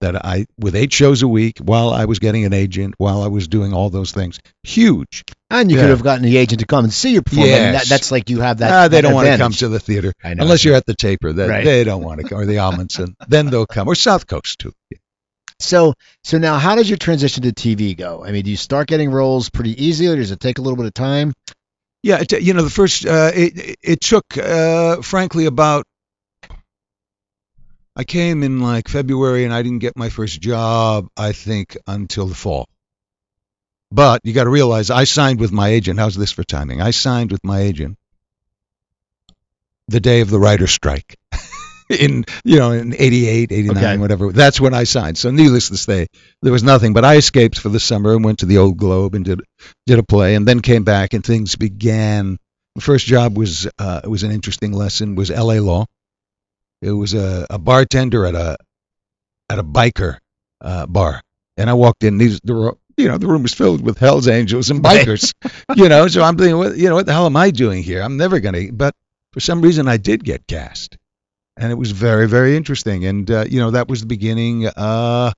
that 0.01 0.25
I 0.25 0.47
with 0.59 0.77
eight 0.77 0.93
shows 0.93 1.23
a 1.23 1.29
week 1.29 1.59
while 1.59 1.91
I 1.91 2.05
was 2.05 2.19
getting 2.19 2.45
an 2.45 2.53
agent, 2.53 2.95
while 2.99 3.23
I 3.23 3.27
was 3.29 3.49
doing 3.49 3.73
all 3.73 3.91
those 3.91 4.13
things. 4.13 4.39
Huge. 4.63 5.25
And 5.51 5.71
you 5.71 5.77
Yeah. 5.77 5.85
could 5.85 5.91
have 5.91 6.03
gotten 6.03 6.25
the 6.25 6.37
agent 6.37 6.61
to 6.61 6.67
come 6.67 6.85
and 6.85 6.93
see 6.93 7.13
your 7.13 7.23
performance. 7.23 7.55
I 7.55 7.59
mean, 7.59 7.73
Yes. 7.73 7.83
that, 7.85 7.89
that's 7.95 8.11
like 8.13 8.31
you 8.31 8.41
have 8.41 8.59
that. 8.59 8.71
ah, 8.73 8.89
they 8.89 8.99
that 8.99 9.01
don't 9.03 9.15
want 9.15 9.29
to 9.29 9.37
come 9.39 9.53
to 9.53 9.69
the 9.69 9.81
theater 9.81 10.13
I 10.23 10.35
know. 10.35 10.43
unless 10.45 10.65
you're 10.65 10.75
at 10.77 10.87
the 10.87 10.95
taper. 10.95 11.33
They, 11.33 11.49
Right. 11.49 11.65
they 11.65 11.85
don't 11.85 12.03
want 12.03 12.21
to 12.21 12.29
come, 12.29 12.39
or 12.39 12.47
the 12.47 12.57
Ahmanson. 12.57 13.15
then 13.29 13.47
they'll 13.47 13.67
come, 13.67 13.89
or 13.89 13.95
South 13.95 14.27
Coast 14.27 14.59
too. 14.59 14.73
So, 15.61 15.95
so 16.23 16.39
now, 16.39 16.59
how 16.59 16.77
does 16.77 16.89
your 16.89 16.99
transition 16.99 17.43
to 17.43 17.53
TV 17.53 17.97
go? 17.97 18.25
I 18.25 18.31
mean, 18.31 18.45
do 18.45 18.51
you 18.51 18.57
start 18.57 18.87
getting 18.87 19.11
roles 19.11 19.51
pretty 19.51 19.85
easy, 19.85 20.07
or 20.07 20.15
does 20.15 20.31
it 20.31 20.39
take 20.39 20.59
a 20.59 20.63
little 20.63 20.77
bit 20.77 20.87
of 20.87 20.95
time? 20.95 21.33
Yeah, 22.05 22.21
it, 22.21 22.43
you 22.43 22.55
know, 22.55 22.63
the 22.63 22.71
first 22.71 23.05
uh, 23.05 23.33
it 23.35 23.77
it 23.83 24.01
took, 24.01 24.25
uh, 24.39 25.03
frankly, 25.03 25.47
about. 25.47 25.85
I 27.99 28.05
came 28.05 28.45
in 28.45 28.61
like 28.61 28.87
February, 28.87 29.45
and 29.45 29.53
I 29.53 29.63
didn't 29.63 29.81
get 29.81 29.97
my 29.97 30.09
first 30.09 30.41
job, 30.41 31.09
I 31.17 31.33
think, 31.33 31.77
until 31.89 32.27
the 32.27 32.35
fall. 32.35 32.69
But 33.91 34.21
you 34.23 34.33
got 34.33 34.45
to 34.45 34.51
realize, 34.51 34.89
I 34.91 35.03
signed 35.03 35.41
with 35.41 35.51
my 35.51 35.69
agent. 35.69 35.99
How's 35.99 36.15
this 36.15 36.31
for 36.31 36.45
timing? 36.45 36.81
I 36.81 36.93
signed 36.93 37.33
with 37.33 37.43
my 37.43 37.61
agent 37.61 37.99
the 39.89 39.99
day 39.99 40.21
of 40.21 40.31
the 40.31 40.39
writer's 40.39 40.71
strike. 40.71 41.17
in 41.91 42.27
you 42.45 42.59
know 42.59 42.73
in 42.73 42.95
88 42.95 43.51
89 43.51 43.77
Okay. 43.79 43.97
whatever 43.97 44.31
that's 44.31 44.61
when 44.61 44.75
i 44.75 44.85
signed 44.85 45.17
so 45.17 45.31
needless 45.31 45.71
to 45.71 45.79
say 45.79 46.07
there 46.43 46.53
was 46.53 46.63
nothing 46.63 46.93
but 46.93 47.03
i 47.03 47.17
escaped 47.17 47.59
for 47.59 47.71
the 47.71 47.81
summer 47.81 48.15
and 48.15 48.23
went 48.23 48.41
to 48.41 48.47
the 48.47 48.59
old 48.59 48.77
globe 48.77 49.15
and 49.15 49.25
did 49.25 49.41
did 49.87 49.99
a 49.99 50.03
play 50.03 50.35
and 50.35 50.47
then 50.47 50.61
came 50.61 50.85
back 50.85 51.15
and 51.15 51.25
things 51.25 51.57
began 51.57 52.37
the 52.75 52.83
first 52.83 53.07
job 53.07 53.39
was 53.39 53.67
uh, 53.79 54.03
it 54.05 54.09
was 54.09 54.23
an 54.23 54.33
interesting 54.33 54.73
lesson 54.73 55.15
was 55.15 55.31
la 55.31 55.55
law 55.55 55.87
it 56.83 56.93
was 56.93 57.15
a, 57.15 57.47
a 57.51 57.59
bartender 57.59 58.27
at 58.27 58.35
a 58.35 58.57
at 59.51 59.59
a 59.59 59.65
biker 59.65 60.19
uh, 60.61 60.87
bar. 60.87 61.21
And 61.57 61.69
i 61.69 61.73
walked 61.73 62.05
in 62.05 62.19
these 62.19 62.41
the 62.45 62.55
ro- 62.55 62.79
you 62.97 63.09
know 63.09 63.19
the 63.19 63.27
room 63.27 63.43
was 63.43 63.55
filled 63.55 63.81
with 63.81 63.99
hell's 63.99 64.29
angels 64.29 64.71
and 64.71 64.83
bikers 64.83 65.35
you 65.77 65.89
know 65.89 66.07
so 66.09 66.23
i'm 66.23 66.37
thinking 66.37 66.57
what 66.57 66.77
you 66.77 66.89
know 66.89 66.95
what 66.95 67.07
the 67.07 67.13
hell 67.13 67.27
am 67.27 67.37
i 67.37 67.51
doing 67.51 67.83
here? 67.83 68.01
I'm 68.03 68.17
never 68.17 68.41
gonna 68.41 68.73
but 68.73 68.95
for 69.33 69.41
some 69.41 69.61
reason 69.61 69.89
i 69.89 69.97
did 69.97 70.25
get 70.25 70.47
cast 70.47 70.97
and 71.57 71.73
it 71.73 71.75
was 71.75 71.91
very 71.91 72.29
very 72.29 72.57
interesting. 72.57 73.05
And 73.05 73.31
uh, 73.31 73.45
you 73.49 73.61
know 73.61 73.73
that 73.73 73.89
was 73.89 74.01
the 74.01 74.07
beginning 74.07 74.67
uh 74.67 75.33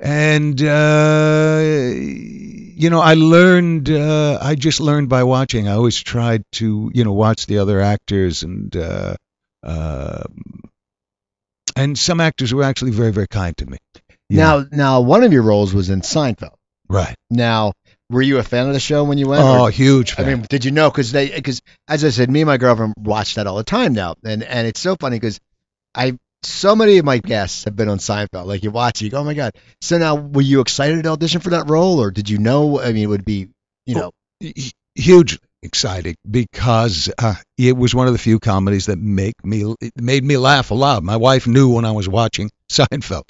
and 0.00 0.62
uh 0.62 1.60
you 1.62 2.90
know 2.90 3.00
i 3.00 3.14
learned 3.14 3.90
uh 3.90 4.38
i 4.40 4.54
just 4.54 4.80
learned 4.80 5.08
by 5.08 5.24
watching. 5.24 5.68
I 5.68 5.72
always 5.72 5.98
tried 6.00 6.44
to 6.52 6.90
you 6.94 7.04
know 7.04 7.12
watch 7.12 7.46
the 7.46 7.58
other 7.58 7.80
actors 7.80 8.42
and 8.42 8.74
uh 9.62 10.24
and 11.76 11.98
some 11.98 12.20
actors 12.20 12.52
were 12.52 12.62
actually 12.64 12.90
very 12.90 13.12
very 13.12 13.28
kind 13.28 13.56
to 13.56 13.66
me 13.66 13.78
you 14.30 14.36
know. 14.36 14.60
Now, 14.60 14.66
now, 14.70 15.00
one 15.00 15.24
of 15.24 15.32
your 15.32 15.42
roles 15.42 15.72
was 15.72 15.88
in 15.88 16.02
Seinfeld. 16.02 16.54
right 16.88 17.14
Now, 17.30 17.72
were 18.10 18.20
you 18.20 18.38
a 18.38 18.42
fan 18.42 18.66
of 18.66 18.74
the 18.74 18.80
show 18.80 19.04
when 19.04 19.16
you 19.18 19.28
went? 19.28 19.42
oh 19.42 19.64
or- 19.64 19.70
huge 19.70 20.18
I 20.18 20.24
mean, 20.24 20.42
did 20.48 20.64
you 20.66 20.70
know? 20.70 20.90
Because 20.90 21.12
they, 21.12 21.30
because 21.30 21.62
as 21.88 22.04
I 22.04 22.10
said, 22.10 22.30
me 22.30 22.42
and 22.42 22.46
my 22.46 22.58
girlfriend 22.58 22.94
watch 22.98 23.36
that 23.36 23.46
all 23.46 23.56
the 23.56 23.64
time 23.64 23.94
now, 23.94 24.16
and 24.24 24.42
and 24.42 24.66
it's 24.66 24.80
so 24.80 24.96
funny 24.96 25.16
because 25.16 25.40
I 25.94 26.18
so 26.42 26.76
many 26.76 26.98
of 26.98 27.04
my 27.04 27.18
guests 27.18 27.64
have 27.64 27.74
been 27.74 27.88
on 27.88 27.98
Seinfeld. 27.98 28.44
Like 28.46 28.62
you 28.62 28.70
watch, 28.70 29.00
you 29.00 29.08
go, 29.10 29.18
oh 29.20 29.24
my 29.24 29.34
god. 29.34 29.54
So 29.80 29.96
now, 29.98 30.14
were 30.16 30.42
you 30.42 30.60
excited 30.60 31.02
to 31.02 31.08
audition 31.10 31.40
for 31.40 31.50
that 31.50 31.68
role, 31.70 31.98
or 32.00 32.10
did 32.10 32.28
you 32.28 32.36
know? 32.38 32.80
I 32.80 32.92
mean, 32.92 33.04
it 33.04 33.08
would 33.08 33.24
be, 33.24 33.48
you 33.86 33.94
know, 33.94 34.10
hu- 34.42 34.52
hugely 34.94 35.40
exciting 35.62 36.16
because 36.28 37.10
uh, 37.18 37.34
it 37.56 37.76
was 37.76 37.94
one 37.94 38.06
of 38.06 38.12
the 38.12 38.18
few 38.18 38.38
comedies 38.38 38.86
that 38.86 38.98
make 38.98 39.34
me 39.44 39.74
made 39.96 40.24
me 40.24 40.36
laugh 40.36 40.70
a 40.70 40.74
lot. 40.74 41.02
My 41.02 41.16
wife 41.16 41.46
knew 41.46 41.74
when 41.74 41.84
I 41.84 41.92
was 41.92 42.08
watching 42.08 42.50
Seinfeld, 42.70 43.24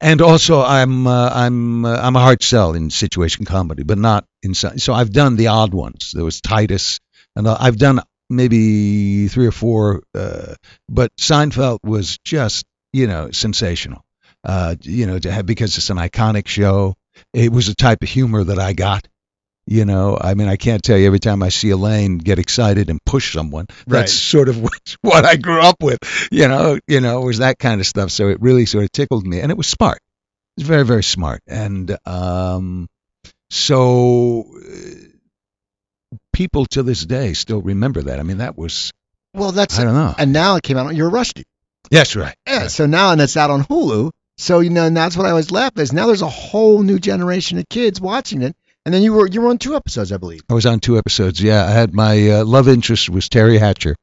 and 0.00 0.20
also 0.20 0.62
I'm 0.62 1.06
uh, 1.06 1.30
I'm 1.32 1.84
uh, 1.84 1.96
I'm 1.96 2.16
a 2.16 2.20
hard 2.20 2.42
sell 2.42 2.74
in 2.74 2.90
situation 2.90 3.44
comedy, 3.44 3.82
but 3.82 3.98
not 3.98 4.24
in 4.42 4.54
so 4.54 4.92
I've 4.92 5.12
done 5.12 5.36
the 5.36 5.48
odd 5.48 5.72
ones. 5.72 6.12
There 6.14 6.24
was 6.24 6.40
Titus, 6.40 7.00
and 7.36 7.46
uh, 7.46 7.56
I've 7.58 7.78
done 7.78 8.00
maybe 8.28 9.28
three 9.28 9.46
or 9.46 9.52
four, 9.52 10.02
uh, 10.14 10.54
but 10.88 11.10
Seinfeld 11.16 11.78
was 11.82 12.18
just 12.24 12.64
you 12.92 13.06
know 13.06 13.30
sensational. 13.30 14.04
Uh, 14.42 14.74
you 14.80 15.06
know, 15.06 15.18
have, 15.22 15.44
because 15.44 15.76
it's 15.76 15.90
an 15.90 15.98
iconic 15.98 16.48
show. 16.48 16.94
It 17.34 17.52
was 17.52 17.68
a 17.68 17.74
type 17.74 18.02
of 18.02 18.08
humor 18.08 18.42
that 18.42 18.58
I 18.58 18.72
got. 18.72 19.06
You 19.70 19.84
know, 19.84 20.18
I 20.20 20.34
mean, 20.34 20.48
I 20.48 20.56
can't 20.56 20.82
tell 20.82 20.98
you 20.98 21.06
every 21.06 21.20
time 21.20 21.44
I 21.44 21.48
see 21.48 21.70
Elaine 21.70 22.18
get 22.18 22.40
excited 22.40 22.90
and 22.90 22.98
push 23.04 23.32
someone. 23.32 23.66
Right. 23.86 24.00
That's 24.00 24.12
sort 24.12 24.48
of 24.48 24.60
what, 24.62 24.96
what 25.00 25.24
I 25.24 25.36
grew 25.36 25.60
up 25.60 25.76
with. 25.80 26.00
You 26.32 26.48
know, 26.48 26.80
you 26.88 27.00
know, 27.00 27.22
it 27.22 27.24
was 27.24 27.38
that 27.38 27.60
kind 27.60 27.80
of 27.80 27.86
stuff. 27.86 28.10
So 28.10 28.30
it 28.30 28.40
really 28.40 28.66
sort 28.66 28.82
of 28.82 28.90
tickled 28.90 29.24
me, 29.24 29.38
and 29.38 29.52
it 29.52 29.56
was 29.56 29.68
smart. 29.68 29.98
It 30.56 30.62
was 30.62 30.66
very, 30.66 30.84
very 30.84 31.04
smart. 31.04 31.42
And 31.46 31.96
um, 32.04 32.88
so 33.48 34.44
uh, 34.56 36.16
people 36.32 36.66
to 36.66 36.82
this 36.82 37.06
day 37.06 37.32
still 37.34 37.62
remember 37.62 38.02
that. 38.02 38.18
I 38.18 38.24
mean, 38.24 38.38
that 38.38 38.58
was 38.58 38.92
well, 39.34 39.52
that's 39.52 39.78
I 39.78 39.84
don't 39.84 39.94
know. 39.94 40.16
and 40.18 40.32
now 40.32 40.56
it 40.56 40.64
came 40.64 40.78
out. 40.78 40.96
You're 40.96 41.10
Rusty. 41.10 41.44
Yes, 41.92 42.16
right. 42.16 42.34
Yeah. 42.44 42.62
right. 42.62 42.70
So 42.72 42.86
now, 42.86 43.12
and 43.12 43.20
it's 43.20 43.36
out 43.36 43.50
on 43.50 43.62
Hulu. 43.62 44.10
So 44.36 44.58
you 44.58 44.70
know, 44.70 44.86
and 44.86 44.96
that's 44.96 45.16
what 45.16 45.26
I 45.26 45.30
always 45.30 45.52
laugh 45.52 45.78
is 45.78 45.92
now 45.92 46.06
there's 46.06 46.22
a 46.22 46.28
whole 46.28 46.82
new 46.82 46.98
generation 46.98 47.58
of 47.58 47.68
kids 47.68 48.00
watching 48.00 48.42
it. 48.42 48.56
And 48.86 48.94
then 48.94 49.02
you 49.02 49.12
were 49.12 49.26
you 49.26 49.42
were 49.42 49.48
on 49.50 49.58
two 49.58 49.76
episodes, 49.76 50.10
I 50.12 50.16
believe. 50.16 50.40
I 50.48 50.54
was 50.54 50.66
on 50.66 50.80
two 50.80 50.96
episodes. 50.98 51.40
Yeah, 51.40 51.64
I 51.64 51.70
had 51.70 51.92
my 51.94 52.30
uh, 52.30 52.44
love 52.44 52.68
interest 52.68 53.10
was 53.10 53.28
Teri 53.28 53.58
Hatcher. 53.58 53.94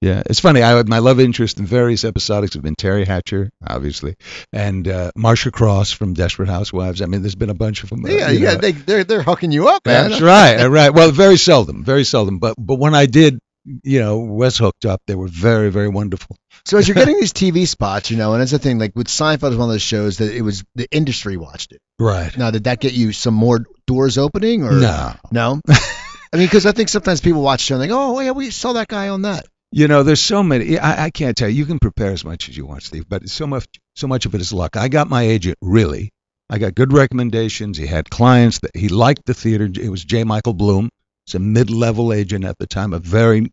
Yeah, 0.00 0.22
it's 0.26 0.40
funny. 0.40 0.60
I 0.62 0.76
had 0.76 0.88
my 0.88 0.98
love 0.98 1.18
interest 1.18 1.58
in 1.58 1.64
various 1.66 2.04
episodics 2.04 2.54
have 2.54 2.62
been 2.62 2.74
Teri 2.76 3.06
Hatcher, 3.06 3.48
obviously, 3.66 4.16
and 4.52 4.86
uh, 4.86 5.10
Marcia 5.16 5.50
Cross 5.50 5.92
from 5.92 6.12
Desperate 6.12 6.48
Housewives. 6.48 7.00
I 7.00 7.06
mean, 7.06 7.22
there's 7.22 7.36
been 7.36 7.48
a 7.48 7.54
bunch 7.54 7.84
of 7.84 7.90
them. 7.90 8.04
uh, 8.04 8.08
Yeah, 8.08 8.30
yeah, 8.30 8.52
know. 8.54 8.60
they 8.60 8.72
they're 8.72 9.04
they're 9.04 9.22
hooking 9.22 9.50
you 9.52 9.68
up, 9.68 9.86
man. 9.86 10.10
That's 10.10 10.20
right. 10.20 10.66
Right. 10.66 10.90
Well, 10.92 11.10
very 11.10 11.36
seldom, 11.38 11.84
very 11.84 12.04
seldom. 12.04 12.38
But 12.38 12.54
but 12.58 12.74
when 12.76 12.94
I 12.94 13.06
did 13.06 13.38
you 13.64 14.00
know 14.00 14.18
was 14.18 14.58
hooked 14.58 14.84
up. 14.84 15.00
They 15.06 15.14
were 15.14 15.28
very 15.28 15.70
very 15.70 15.88
wonderful. 15.88 16.36
So 16.64 16.78
as 16.78 16.88
you're 16.88 16.94
getting 16.94 17.18
these 17.18 17.32
TV 17.32 17.66
spots, 17.66 18.10
you 18.10 18.16
know, 18.16 18.32
and 18.32 18.40
that's 18.40 18.50
the 18.50 18.58
thing. 18.58 18.78
Like 18.78 18.92
with 18.94 19.08
Seinfeld, 19.08 19.50
was 19.50 19.56
one 19.56 19.68
of 19.68 19.74
those 19.74 19.82
shows 19.82 20.18
that 20.18 20.34
it 20.34 20.42
was 20.42 20.64
the 20.74 20.88
industry 20.90 21.36
watched 21.36 21.72
it. 21.72 21.80
Right. 21.98 22.36
Now, 22.36 22.50
did 22.50 22.64
that 22.64 22.80
get 22.80 22.92
you 22.92 23.12
some 23.12 23.34
more 23.34 23.64
doors 23.86 24.18
opening, 24.18 24.64
or 24.64 24.72
No. 24.72 25.14
No. 25.30 25.60
I 25.68 26.36
mean, 26.36 26.46
because 26.46 26.66
I 26.66 26.72
think 26.72 26.88
sometimes 26.88 27.20
people 27.20 27.42
watch 27.42 27.60
show 27.60 27.76
and 27.76 27.82
they 27.82 27.88
go, 27.88 28.16
"Oh, 28.16 28.20
yeah, 28.20 28.32
we 28.32 28.50
saw 28.50 28.72
that 28.72 28.88
guy 28.88 29.08
on 29.08 29.22
that." 29.22 29.46
You 29.70 29.88
know, 29.88 30.02
there's 30.02 30.20
so 30.20 30.42
many. 30.42 30.78
I, 30.78 31.04
I 31.04 31.10
can't 31.10 31.36
tell 31.36 31.48
you. 31.48 31.56
You 31.56 31.66
can 31.66 31.78
prepare 31.78 32.10
as 32.10 32.24
much 32.24 32.48
as 32.48 32.56
you 32.56 32.66
want, 32.66 32.82
Steve, 32.82 33.08
but 33.08 33.28
so 33.28 33.46
much, 33.46 33.66
so 33.94 34.06
much 34.06 34.26
of 34.26 34.34
it 34.34 34.40
is 34.40 34.52
luck. 34.52 34.76
I 34.76 34.88
got 34.88 35.08
my 35.08 35.22
agent 35.22 35.58
really. 35.60 36.10
I 36.50 36.58
got 36.58 36.74
good 36.74 36.92
recommendations. 36.92 37.78
He 37.78 37.86
had 37.86 38.10
clients 38.10 38.60
that 38.60 38.76
he 38.76 38.88
liked 38.88 39.26
the 39.26 39.34
theater. 39.34 39.64
It 39.64 39.88
was 39.88 40.04
J. 40.04 40.24
Michael 40.24 40.54
Bloom. 40.54 40.90
He's 41.26 41.34
a 41.34 41.38
mid-level 41.38 42.12
agent 42.12 42.44
at 42.44 42.58
the 42.58 42.66
time, 42.66 42.92
a 42.92 42.98
very 42.98 43.52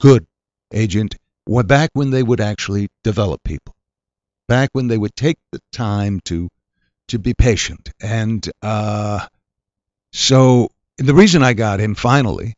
good 0.00 0.26
agent. 0.72 1.16
Well, 1.46 1.64
back 1.64 1.90
when 1.92 2.10
they 2.10 2.22
would 2.22 2.40
actually 2.40 2.88
develop 3.02 3.42
people, 3.44 3.74
back 4.48 4.70
when 4.72 4.88
they 4.88 4.98
would 4.98 5.14
take 5.14 5.36
the 5.52 5.60
time 5.72 6.20
to 6.26 6.48
to 7.08 7.18
be 7.18 7.34
patient, 7.34 7.90
and 8.00 8.48
uh, 8.62 9.26
so 10.12 10.68
the 10.96 11.12
reason 11.14 11.42
I 11.42 11.52
got 11.52 11.80
him 11.80 11.94
finally 11.94 12.54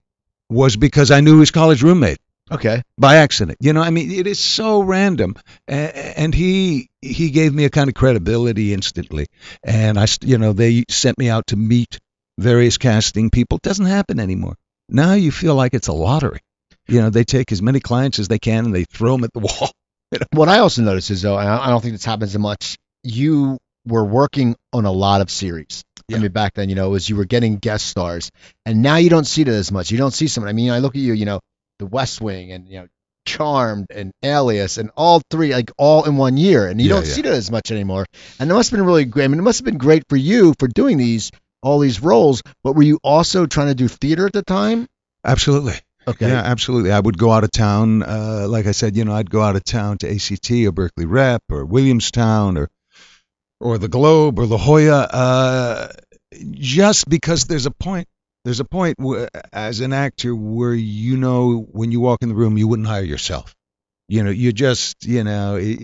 was 0.49 0.77
because 0.77 1.11
I 1.11 1.21
knew 1.21 1.41
his 1.41 1.51
college 1.51 1.83
roommate 1.83 2.19
Okay. 2.51 2.83
by 2.97 3.17
accident. 3.17 3.59
You 3.61 3.73
know, 3.73 3.83
I 3.83 3.91
mean, 3.91 4.13
it 4.13 4.29
is 4.29 4.39
so 4.39 4.83
random, 4.83 5.35
and 5.67 6.33
he 6.33 6.89
he 7.03 7.31
gave 7.31 7.53
me 7.53 7.65
a 7.65 7.71
kind 7.71 7.89
of 7.89 7.95
credibility 7.95 8.73
instantly, 8.73 9.27
and 9.65 9.99
I, 9.99 10.07
you 10.23 10.39
know, 10.39 10.53
they 10.53 10.85
sent 10.89 11.19
me 11.19 11.29
out 11.29 11.49
to 11.49 11.57
meet 11.57 11.99
various 12.39 12.79
casting 12.79 13.31
people. 13.31 13.57
It 13.57 13.63
doesn't 13.63 13.87
happen 13.87 14.21
anymore. 14.21 14.57
Now 14.89 15.15
you 15.15 15.33
feel 15.33 15.55
like 15.55 15.75
it's 15.75 15.89
a 15.89 15.93
lottery. 15.93 16.41
You 16.89 17.01
know, 17.01 17.11
they 17.11 17.25
take 17.25 17.51
as 17.53 17.61
many 17.63 17.81
clients 17.81 18.19
as 18.19 18.29
they 18.29 18.39
can 18.39 18.67
and 18.67 18.75
they 18.75 18.85
throw 18.85 19.13
them 19.13 19.25
at 19.25 19.33
the 19.33 19.41
wall. 19.41 19.71
What 20.33 20.49
I 20.49 20.59
also 20.61 20.83
notice 20.83 21.11
is 21.11 21.23
though, 21.23 21.37
and 21.39 21.49
I 21.49 21.69
don't 21.71 21.81
think 21.81 21.95
this 21.95 22.05
happens 22.05 22.35
as 22.35 22.39
much. 22.39 22.77
You 23.03 23.59
were 23.87 24.05
working 24.05 24.55
on 24.73 24.85
a 24.85 24.93
lot 24.93 25.21
of 25.21 25.31
series. 25.31 25.83
Yeah. 26.09 26.19
I 26.19 26.21
mean, 26.21 26.31
back 26.31 26.55
then, 26.55 26.69
you 26.69 26.77
know, 26.77 26.87
it 26.87 26.91
was 26.91 27.09
you 27.09 27.17
were 27.17 27.25
getting 27.25 27.57
guest 27.57 27.87
stars, 27.87 28.31
and 28.65 28.81
now 28.83 28.97
you 28.97 29.11
don't 29.11 29.27
see 29.27 29.43
that 29.43 29.53
as 29.53 29.73
much. 29.73 29.91
You 29.91 29.99
don't 29.99 30.13
see 30.13 30.29
someone. 30.29 30.49
I 30.49 30.53
mean, 30.53 30.71
I 30.71 30.79
look 30.79 30.95
at 30.95 31.01
you, 31.01 31.13
you 31.15 31.25
know, 31.25 31.41
The 31.81 31.87
West 31.87 32.21
Wing, 32.21 32.53
and 32.53 32.69
you 32.69 32.79
know, 32.81 32.87
Charmed, 33.27 33.87
and 33.91 34.13
Alias, 34.23 34.79
and 34.79 34.91
all 34.97 35.21
three, 35.31 35.53
like 35.53 35.73
all 35.77 36.05
in 36.05 36.17
one 36.17 36.37
year, 36.37 36.69
and 36.69 36.81
you 36.81 36.89
Yeah, 36.89 36.95
don't 36.95 37.07
yeah. 37.09 37.13
see 37.13 37.23
that 37.23 37.33
as 37.33 37.51
much 37.51 37.73
anymore. 37.73 38.07
And 38.39 38.49
it 38.49 38.55
must 38.55 38.71
have 38.71 38.79
been 38.79 38.87
really 38.87 39.05
great. 39.05 39.25
I 39.25 39.29
mean, 39.29 39.41
it 39.41 39.43
must 39.43 39.59
have 39.59 39.65
been 39.65 39.79
great 39.79 40.05
for 40.09 40.17
you 40.17 40.55
for 40.61 40.69
doing 40.69 40.97
these 40.97 41.33
all 41.67 41.79
these 41.81 42.01
roles. 42.03 42.43
But 42.65 42.75
were 42.77 42.83
you 42.93 42.99
also 43.03 43.47
trying 43.47 43.69
to 43.69 43.75
do 43.75 43.89
theater 43.89 44.27
at 44.27 44.33
the 44.33 44.43
time? 44.43 44.87
Absolutely. 45.25 45.75
Okay. 46.09 46.29
Yeah, 46.29 46.41
absolutely. 46.41 46.93
I 46.93 47.01
would 47.01 47.19
go 47.19 47.33
out 47.33 47.43
of 47.45 47.51
town. 47.51 48.03
Uh, 48.03 48.47
like 48.49 48.67
I 48.67 48.73
said, 48.73 48.97
you 48.97 49.05
know, 49.05 49.13
I'd 49.13 49.31
go 49.31 49.43
out 49.43 49.57
of 49.57 49.65
town 49.65 49.99
to 49.99 50.07
ACT 50.15 50.51
or 50.67 50.73
Berkeley 50.73 51.07
Rep 51.07 51.43
or 51.51 51.65
Williamstown 51.65 52.57
or 52.57 52.69
or 53.61 53.79
the 53.79 53.89
Globe 53.89 54.39
or 54.39 54.47
La 54.47 54.59
Jolla, 54.59 55.01
uh, 55.11 55.89
just 56.51 57.09
because 57.09 57.47
there's 57.47 57.67
a 57.67 57.71
point. 57.71 58.07
There's 58.45 58.61
a 58.61 58.65
point 58.65 58.97
where, 58.99 59.29
as 59.53 59.81
an 59.81 59.93
actor 59.93 60.35
where 60.35 60.75
you 60.75 61.17
know 61.17 61.67
when 61.73 61.91
you 61.91 62.01
walk 62.01 62.23
in 62.23 62.29
the 62.29 62.35
room, 62.35 62.57
you 62.59 62.69
wouldn't 62.69 62.87
hire 62.89 63.03
yourself. 63.03 63.55
You 64.09 64.23
know, 64.23 64.31
you 64.31 64.53
just, 64.53 65.05
you 65.05 65.25
know, 65.25 65.57
i 65.57 65.61
i- 65.61 65.77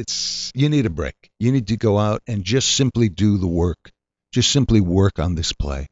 it's 0.00 0.52
you 0.54 0.68
need 0.68 0.86
a 0.86 0.90
break. 0.90 1.16
You 1.40 1.50
need 1.50 1.66
to 1.68 1.76
go 1.76 1.98
out 1.98 2.22
and 2.28 2.44
just 2.44 2.70
simply 2.76 3.08
do 3.08 3.38
the 3.38 3.48
work. 3.48 3.90
Just 4.36 4.52
simply 4.52 4.82
work 4.82 5.18
on 5.18 5.34
this 5.34 5.54
play 5.54 5.88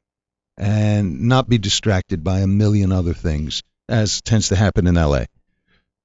and 0.59 1.23
not 1.23 1.49
be 1.49 1.57
distracted 1.57 2.23
by 2.23 2.41
a 2.41 2.47
million 2.47 2.93
other 2.93 3.15
things, 3.15 3.63
as 3.89 4.21
tends 4.21 4.49
to 4.49 4.55
happen 4.55 4.87
in 4.87 4.97
LA. 4.97 5.25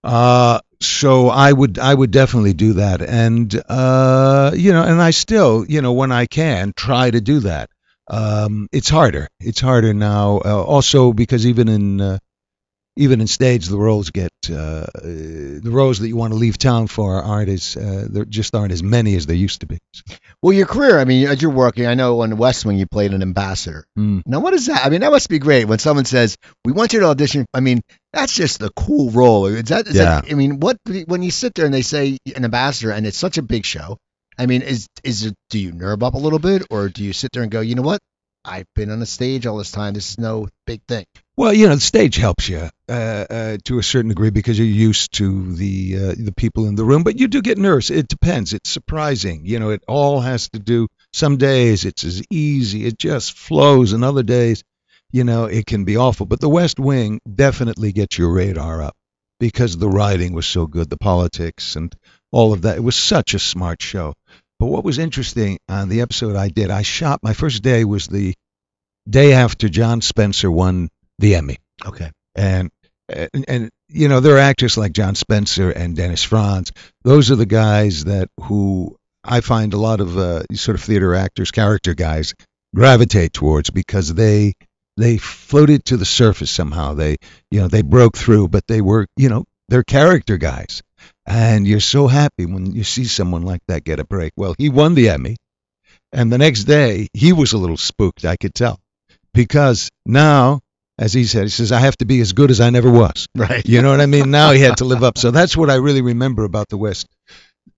Uh, 0.05 0.61
so 0.79 1.27
I 1.27 1.51
would 1.51 1.77
I 1.77 1.93
would 1.93 2.11
definitely 2.11 2.53
do 2.53 2.75
that, 2.75 3.01
and 3.01 3.53
uh, 3.67 4.51
you 4.55 4.71
know, 4.71 4.83
and 4.83 5.01
I 5.01 5.09
still, 5.09 5.65
you 5.67 5.81
know, 5.81 5.91
when 5.91 6.13
I 6.13 6.27
can, 6.27 6.71
try 6.73 7.11
to 7.11 7.19
do 7.19 7.41
that. 7.41 7.69
Um, 8.07 8.69
it's 8.71 8.87
harder. 8.87 9.27
It's 9.41 9.59
harder 9.59 9.93
now. 9.93 10.37
Uh, 10.37 10.63
also 10.63 11.11
because 11.11 11.45
even 11.45 11.67
in 11.67 11.99
uh, 11.99 12.19
even 12.99 13.21
in 13.21 13.27
stage, 13.27 13.67
the 13.67 13.77
roles 13.77 14.09
get 14.09 14.29
uh, 14.49 14.85
the 14.93 15.61
roles 15.63 15.99
that 15.99 16.09
you 16.09 16.17
want 16.17 16.33
to 16.33 16.37
leave 16.37 16.57
town 16.57 16.87
for 16.87 17.21
aren't 17.21 17.47
as 17.47 17.77
uh, 17.77 18.07
there 18.09 18.25
just 18.25 18.53
aren't 18.53 18.73
as 18.73 18.83
many 18.83 19.15
as 19.15 19.25
they 19.25 19.35
used 19.35 19.61
to 19.61 19.67
be. 19.67 19.79
Well, 20.41 20.51
your 20.51 20.65
career, 20.65 20.99
I 20.99 21.05
mean, 21.05 21.27
as 21.27 21.41
you're 21.41 21.51
working, 21.51 21.87
I 21.87 21.93
know 21.93 22.21
on 22.21 22.35
West 22.35 22.65
Wing 22.65 22.77
you 22.77 22.85
played 22.85 23.13
an 23.13 23.21
ambassador. 23.21 23.85
Mm. 23.97 24.23
Now, 24.25 24.41
what 24.41 24.53
is 24.53 24.65
that? 24.65 24.85
I 24.85 24.89
mean, 24.89 24.99
that 24.99 25.11
must 25.11 25.29
be 25.29 25.39
great 25.39 25.65
when 25.65 25.79
someone 25.79 26.03
says, 26.03 26.35
"We 26.65 26.73
want 26.73 26.91
you 26.91 26.99
to 26.99 27.05
audition." 27.07 27.45
I 27.53 27.61
mean, 27.61 27.81
that's 28.11 28.35
just 28.35 28.59
the 28.59 28.69
cool 28.71 29.11
role. 29.11 29.45
Is 29.45 29.63
that? 29.69 29.87
Is 29.87 29.93
that 29.93 30.25
I 30.29 30.33
mean, 30.33 30.59
what 30.59 30.77
when 31.07 31.23
you 31.23 31.31
sit 31.31 31.55
there 31.55 31.65
and 31.65 31.73
they 31.73 31.83
say 31.83 32.17
an 32.35 32.43
ambassador, 32.43 32.91
and 32.91 33.07
it's 33.07 33.17
such 33.17 33.37
a 33.37 33.41
big 33.41 33.65
show. 33.65 33.97
I 34.37 34.45
mean, 34.45 34.61
is 34.61 34.87
is 35.05 35.25
it? 35.25 35.35
Do 35.49 35.59
you 35.59 35.71
nerve 35.71 36.03
up 36.03 36.15
a 36.15 36.19
little 36.19 36.39
bit, 36.39 36.63
or 36.69 36.89
do 36.89 37.03
you 37.03 37.13
sit 37.13 37.31
there 37.31 37.43
and 37.43 37.51
go, 37.51 37.61
you 37.61 37.75
know 37.75 37.81
what? 37.81 37.99
I've 38.45 38.67
been 38.73 38.89
on 38.89 39.01
a 39.01 39.05
stage 39.05 39.45
all 39.45 39.57
this 39.57 39.71
time. 39.71 39.93
This 39.93 40.11
is 40.11 40.17
no 40.17 40.47
big 40.65 40.81
thing. 40.87 41.05
Well, 41.39 41.53
you 41.53 41.69
know, 41.69 41.75
the 41.75 41.79
stage 41.79 42.17
helps 42.17 42.49
you 42.49 42.69
uh, 42.89 42.91
uh, 42.91 43.57
to 43.63 43.79
a 43.79 43.83
certain 43.83 44.09
degree 44.09 44.29
because 44.29 44.59
you're 44.59 44.67
used 44.67 45.13
to 45.13 45.53
the 45.53 45.95
uh, 45.95 46.15
the 46.17 46.33
people 46.35 46.67
in 46.67 46.75
the 46.75 46.83
room, 46.83 47.03
but 47.03 47.17
you 47.17 47.29
do 47.29 47.41
get 47.41 47.57
nervous. 47.57 47.89
It 47.89 48.09
depends. 48.09 48.51
It's 48.51 48.69
surprising. 48.69 49.45
You 49.45 49.57
know, 49.59 49.69
it 49.69 49.81
all 49.87 50.19
has 50.19 50.49
to 50.49 50.59
do. 50.59 50.89
Some 51.13 51.37
days 51.37 51.85
it's 51.85 52.03
as 52.03 52.21
easy, 52.29 52.85
it 52.85 52.97
just 52.97 53.37
flows, 53.37 53.93
and 53.93 54.03
other 54.03 54.21
days, 54.21 54.65
you 55.13 55.23
know, 55.23 55.45
it 55.45 55.65
can 55.65 55.85
be 55.85 55.95
awful. 55.95 56.25
But 56.25 56.41
the 56.41 56.49
West 56.49 56.77
Wing 56.77 57.21
definitely 57.33 57.93
gets 57.93 58.17
your 58.17 58.33
radar 58.33 58.81
up 58.81 58.97
because 59.39 59.77
the 59.77 59.87
writing 59.87 60.33
was 60.33 60.45
so 60.45 60.67
good, 60.67 60.89
the 60.89 60.97
politics 60.97 61.77
and 61.77 61.95
all 62.33 62.51
of 62.51 62.63
that. 62.63 62.75
It 62.75 62.83
was 62.83 62.97
such 62.97 63.33
a 63.33 63.39
smart 63.39 63.81
show. 63.81 64.13
But 64.59 64.65
what 64.65 64.83
was 64.83 64.99
interesting 64.99 65.59
on 65.69 65.87
the 65.87 66.01
episode 66.01 66.35
I 66.35 66.49
did, 66.49 66.69
I 66.69 66.81
shot. 66.81 67.23
My 67.23 67.31
first 67.31 67.63
day 67.63 67.85
was 67.85 68.07
the 68.07 68.35
day 69.09 69.31
after 69.31 69.69
John 69.69 70.01
Spencer 70.01 70.51
won 70.51 70.89
the 71.19 71.35
Emmy 71.35 71.57
Okay. 71.85 72.09
and 72.35 72.69
and, 73.07 73.45
and 73.47 73.69
you 73.87 74.07
know 74.07 74.19
there 74.19 74.35
are 74.35 74.39
actors 74.39 74.77
like 74.77 74.91
John 74.93 75.15
Spencer 75.15 75.71
and 75.71 75.95
Dennis 75.95 76.23
Franz. 76.23 76.71
Those 77.03 77.31
are 77.31 77.35
the 77.35 77.45
guys 77.45 78.05
that 78.05 78.29
who 78.41 78.97
I 79.23 79.41
find 79.41 79.73
a 79.73 79.77
lot 79.77 79.99
of 79.99 80.17
uh, 80.17 80.43
sort 80.53 80.75
of 80.75 80.83
theater 80.83 81.15
actors, 81.15 81.51
character 81.51 81.93
guys, 81.93 82.33
gravitate 82.75 83.33
towards 83.33 83.69
because 83.71 84.13
they 84.13 84.53
they 84.97 85.17
floated 85.17 85.85
to 85.85 85.97
the 85.97 86.05
surface 86.05 86.51
somehow. 86.51 86.93
They 86.93 87.17
you 87.49 87.61
know 87.61 87.67
they 87.67 87.81
broke 87.81 88.15
through, 88.17 88.49
but 88.49 88.67
they 88.67 88.81
were 88.81 89.07
you 89.17 89.29
know 89.29 89.45
they're 89.69 89.83
character 89.83 90.37
guys, 90.37 90.83
and 91.25 91.67
you're 91.67 91.79
so 91.79 92.07
happy 92.07 92.45
when 92.45 92.71
you 92.73 92.83
see 92.83 93.05
someone 93.05 93.41
like 93.43 93.61
that 93.67 93.83
get 93.83 93.99
a 93.99 94.05
break. 94.05 94.33
Well, 94.37 94.53
he 94.57 94.69
won 94.69 94.93
the 94.93 95.09
Emmy, 95.09 95.35
and 96.13 96.31
the 96.31 96.37
next 96.37 96.65
day 96.65 97.07
he 97.13 97.33
was 97.33 97.53
a 97.53 97.57
little 97.57 97.77
spooked. 97.77 98.23
I 98.25 98.35
could 98.35 98.53
tell 98.53 98.79
because 99.33 99.89
now 100.05 100.59
as 100.99 101.13
he 101.13 101.23
said, 101.23 101.43
he 101.43 101.49
says, 101.49 101.71
I 101.71 101.79
have 101.79 101.97
to 101.97 102.05
be 102.05 102.19
as 102.19 102.33
good 102.33 102.51
as 102.51 102.59
I 102.59 102.69
never 102.69 102.91
was. 102.91 103.27
Right. 103.35 103.65
You 103.65 103.81
know 103.81 103.89
what 103.89 104.01
I 104.01 104.05
mean? 104.05 104.31
Now 104.31 104.51
he 104.51 104.59
had 104.59 104.77
to 104.77 104.85
live 104.85 105.01
up. 105.03 105.17
So 105.17 105.31
that's 105.31 105.55
what 105.55 105.69
I 105.69 105.75
really 105.75 106.01
remember 106.01 106.43
about 106.43 106.67
the 106.67 106.77
West, 106.77 107.07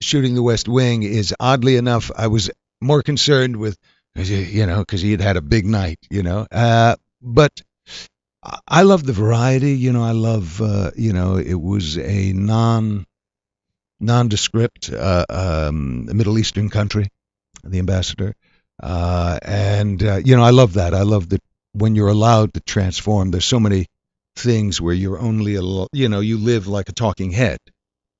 shooting 0.01 0.34
the 0.36 0.43
West 0.43 0.67
Wing 0.67 1.03
is 1.03 1.34
oddly 1.39 1.77
enough, 1.77 2.12
I 2.15 2.27
was 2.27 2.49
more 2.81 3.03
concerned 3.03 3.57
with, 3.57 3.77
you 4.15 4.65
know, 4.65 4.79
because 4.79 5.01
he 5.01 5.12
had 5.12 5.21
had 5.21 5.38
a 5.38 5.41
big 5.41 5.65
night, 5.67 5.99
you 6.10 6.23
know. 6.23 6.47
Uh, 6.51 6.95
but 7.21 7.62
I- 8.67 8.81
love 8.81 9.03
the 9.05 9.13
variety, 9.13 9.73
you 9.73 9.91
know, 9.93 10.03
I 10.03 10.12
love, 10.13 10.60
uh, 10.62 10.91
you 10.95 11.13
know, 11.13 11.38
it 11.38 11.60
was 11.62 11.97
a 11.99 12.34
non, 12.34 13.05
nondescript 13.99 14.91
uh, 14.91 15.25
um, 15.29 16.05
Middle 16.05 16.39
Eastern 16.39 16.69
country, 16.69 17.07
the 17.63 17.79
ambassador. 17.79 18.34
Uh, 18.81 19.38
and, 19.43 20.01
uh, 20.03 20.15
you 20.25 20.36
know, 20.36 20.43
I 20.43 20.49
love 20.49 20.73
that. 20.73 20.95
I 20.95 21.03
love 21.03 21.29
that 21.29 21.41
when 21.73 21.95
you're 21.95 22.10
allowed 22.10 22.53
to 22.53 22.60
transform, 22.62 23.31
there's 23.31 23.45
so 23.45 23.60
many 23.60 23.88
things 24.36 24.79
where 24.79 24.93
you're 24.93 25.19
only 25.19 25.55
a 25.55 25.62
you 25.93 26.10
know 26.10 26.19
you 26.19 26.38
live 26.38 26.67
like 26.67 26.88
a 26.88 26.93
talking 26.93 27.31
head 27.31 27.60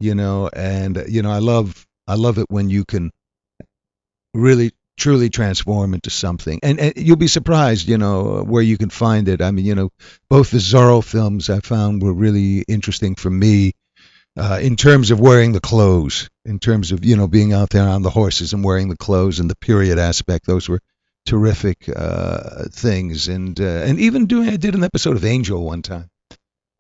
you 0.02 0.14
know 0.14 0.50
and 0.52 0.98
uh, 0.98 1.04
you 1.08 1.22
know 1.22 1.32
i 1.32 1.40
love 1.40 1.86
i 2.08 2.16
love 2.16 2.38
it 2.38 2.46
when 2.50 2.70
you 2.70 2.84
can 2.84 3.12
really 4.34 4.72
truly 4.98 5.30
transform 5.30 5.94
into 5.96 6.10
something. 6.12 6.60
And, 6.62 6.80
and 6.80 6.94
you'll 6.96 7.16
be 7.16 7.28
surprised 7.28 7.88
you 7.88 7.98
know 7.98 8.44
where 8.44 8.62
you 8.62 8.78
can 8.78 8.90
find 8.90 9.28
it. 9.28 9.42
I 9.42 9.52
mean 9.52 9.66
you 9.66 9.76
know 9.76 9.90
both 10.30 10.52
the 10.52 10.58
zorro 10.58 11.04
films 11.04 11.50
i 11.50 11.60
found 11.60 12.04
were 12.04 12.14
really 12.14 12.64
interesting 12.68 13.16
for 13.16 13.30
me 13.30 13.74
uh, 14.38 14.60
in 14.62 14.76
terms 14.76 15.12
of 15.12 15.20
wearing 15.20 15.52
the 15.52 15.60
clothes 15.60 16.30
in 16.46 16.60
terms 16.60 16.92
of 16.92 17.04
you 17.06 17.16
know 17.16 17.28
being 17.28 17.54
out 17.54 17.70
there 17.70 17.88
on 17.88 18.02
the 18.02 18.10
horses 18.10 18.54
and 18.54 18.64
wearing 18.64 18.90
the 18.90 18.98
clothes 18.98 19.40
and 19.40 19.50
the 19.50 19.56
period 19.56 19.98
aspect. 19.98 20.46
Those 20.46 20.70
were 20.70 20.82
terrific 21.26 21.90
uh, 21.94 22.66
things, 22.72 23.28
and 23.28 23.60
uh, 23.60 23.64
and 23.64 24.00
even 24.00 24.26
doing 24.26 24.50
I 24.50 24.58
did 24.58 24.76
an 24.76 24.84
episode 24.84 25.16
of 25.16 25.26
Angel 25.26 25.64
one 25.64 25.82
time, 25.82 26.10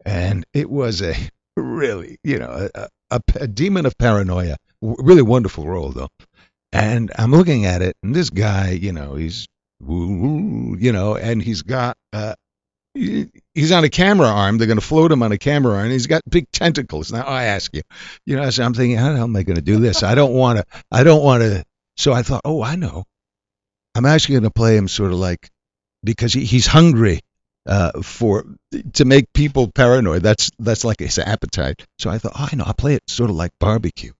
and 0.05 0.45
it 0.53 0.69
was 0.69 1.01
a 1.01 1.15
really 1.55 2.17
you 2.23 2.39
know 2.39 2.69
a, 2.73 2.89
a, 3.11 3.21
a 3.35 3.47
demon 3.47 3.85
of 3.85 3.97
paranoia, 3.97 4.57
W- 4.81 4.97
really 4.99 5.21
wonderful 5.21 5.67
role 5.67 5.89
though, 5.89 6.09
and 6.71 7.11
I'm 7.17 7.31
looking 7.31 7.65
at 7.65 7.81
it, 7.81 7.95
and 8.03 8.15
this 8.15 8.29
guy 8.29 8.71
you 8.71 8.93
know 8.93 9.15
he's 9.15 9.47
you 9.87 10.91
know, 10.91 11.15
and 11.15 11.41
he's 11.41 11.63
got 11.63 11.97
uh, 12.13 12.35
he's 12.93 13.71
on 13.71 13.83
a 13.83 13.89
camera 13.89 14.27
arm. 14.27 14.57
They're 14.57 14.67
going 14.67 14.79
to 14.79 14.85
float 14.85 15.11
him 15.11 15.23
on 15.23 15.31
a 15.31 15.37
camera 15.37 15.75
arm. 15.75 15.85
And 15.85 15.91
he's 15.91 16.07
got 16.07 16.21
big 16.29 16.49
tentacles. 16.51 17.11
Now 17.11 17.23
I 17.23 17.45
ask 17.45 17.73
you, 17.73 17.81
you 18.25 18.35
know, 18.35 18.49
so 18.49 18.63
I'm 18.63 18.73
thinking, 18.73 18.97
how 18.97 19.09
the 19.09 19.15
hell 19.17 19.25
am 19.25 19.35
I 19.35 19.43
going 19.43 19.55
to 19.55 19.61
do 19.61 19.79
this? 19.79 20.03
I 20.03 20.15
don't 20.15 20.33
want 20.33 20.59
to. 20.59 20.65
I 20.91 21.03
don't 21.03 21.23
want 21.23 21.43
to. 21.43 21.63
So 21.97 22.13
I 22.13 22.23
thought, 22.23 22.41
oh, 22.45 22.61
I 22.63 22.75
know. 22.75 23.05
I'm 23.95 24.05
actually 24.05 24.33
going 24.33 24.43
to 24.43 24.51
play 24.51 24.77
him 24.77 24.87
sort 24.87 25.11
of 25.11 25.17
like 25.17 25.49
because 26.03 26.33
he, 26.33 26.45
he's 26.45 26.67
hungry 26.67 27.21
uh, 27.65 28.01
for 28.01 28.45
to 28.93 29.05
make 29.05 29.31
people 29.33 29.69
paranoid. 29.71 30.23
That's 30.23 30.51
that's 30.59 30.83
like 30.83 30.99
his 30.99 31.19
appetite. 31.19 31.85
So 31.99 32.09
I 32.09 32.17
thought, 32.17 32.33
oh, 32.35 32.49
I 32.51 32.55
know. 32.55 32.63
I'll 32.65 32.73
play 32.73 32.95
it 32.95 33.03
sort 33.07 33.29
of 33.29 33.35
like 33.35 33.51
barbecue. 33.59 34.13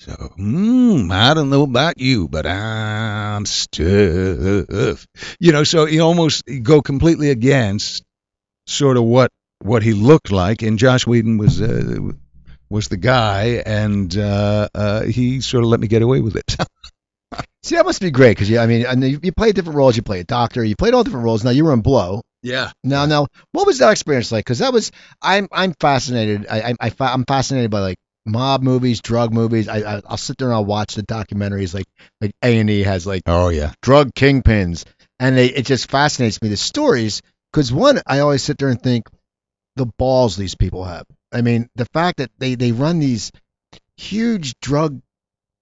So, 0.00 0.12
hmm, 0.12 1.10
I 1.12 1.34
don't 1.34 1.50
know 1.50 1.62
about 1.62 2.00
you, 2.00 2.26
but 2.26 2.46
I'm 2.46 3.44
stuffed. 3.44 5.06
You 5.38 5.52
know, 5.52 5.64
so 5.64 5.84
you 5.84 6.00
almost 6.00 6.44
go 6.62 6.80
completely 6.80 7.28
against 7.28 8.02
sort 8.66 8.96
of 8.96 9.04
what 9.04 9.30
what 9.62 9.82
he 9.82 9.92
looked 9.92 10.32
like, 10.32 10.62
and 10.62 10.78
Joss 10.78 11.06
Whedon 11.06 11.36
was 11.36 11.60
uh, 11.60 12.12
was 12.70 12.88
the 12.88 12.96
guy, 12.96 13.62
and 13.66 14.16
uh, 14.16 14.68
uh, 14.74 15.04
he 15.04 15.42
sort 15.42 15.64
of 15.64 15.70
let 15.70 15.80
me 15.80 15.86
get 15.88 16.00
away 16.00 16.20
with 16.20 16.36
it. 16.36 16.56
See, 17.62 17.76
that 17.76 17.84
must 17.84 18.00
be 18.00 18.10
great 18.10 18.30
because 18.36 18.48
you, 18.48 18.58
I 18.58 18.66
mean, 18.66 18.86
and 18.86 19.02
you, 19.04 19.20
you 19.22 19.32
played 19.32 19.54
different 19.54 19.76
roles. 19.76 19.96
You 19.96 20.02
played 20.02 20.20
a 20.20 20.24
doctor. 20.24 20.64
You 20.64 20.76
played 20.76 20.94
all 20.94 21.04
different 21.04 21.24
roles. 21.24 21.44
Now 21.44 21.50
you 21.50 21.64
were 21.64 21.72
in 21.74 21.82
Blow. 21.82 22.22
yeah. 22.42 22.70
Now, 22.82 23.04
now, 23.06 23.26
what 23.52 23.66
was 23.66 23.78
that 23.78 23.90
experience 23.90 24.32
like? 24.32 24.44
Because 24.44 24.60
that 24.60 24.72
was, 24.72 24.92
I'm, 25.20 25.46
I'm 25.52 25.74
fascinated. 25.78 26.46
I, 26.50 26.70
I, 26.70 26.74
I, 26.80 26.92
I'm 27.00 27.24
fascinated 27.26 27.70
by 27.70 27.80
like 27.80 27.98
mob 28.24 28.62
movies, 28.62 29.02
drug 29.02 29.34
movies. 29.34 29.68
I, 29.68 29.78
I, 29.80 30.02
I'll 30.06 30.16
sit 30.16 30.38
there 30.38 30.48
and 30.48 30.54
I'll 30.54 30.64
watch 30.64 30.94
the 30.94 31.02
documentaries. 31.02 31.74
Like, 31.74 31.86
like 32.20 32.32
A 32.42 32.58
and 32.58 32.70
E 32.70 32.82
has 32.82 33.06
like 33.06 33.22
Oh 33.26 33.50
yeah. 33.50 33.72
drug 33.82 34.14
kingpins, 34.14 34.84
and 35.18 35.36
they, 35.36 35.46
it 35.48 35.66
just 35.66 35.90
fascinates 35.90 36.40
me 36.40 36.48
the 36.48 36.56
stories. 36.56 37.20
Because 37.52 37.70
one, 37.72 38.00
I 38.06 38.20
always 38.20 38.42
sit 38.42 38.56
there 38.58 38.68
and 38.68 38.80
think 38.80 39.06
the 39.76 39.86
balls 39.98 40.36
these 40.36 40.54
people 40.54 40.84
have. 40.84 41.04
I 41.32 41.42
mean, 41.42 41.68
the 41.74 41.86
fact 41.92 42.18
that 42.18 42.30
they, 42.38 42.54
they 42.54 42.72
run 42.72 43.00
these 43.00 43.32
huge 43.96 44.54
drug 44.60 45.00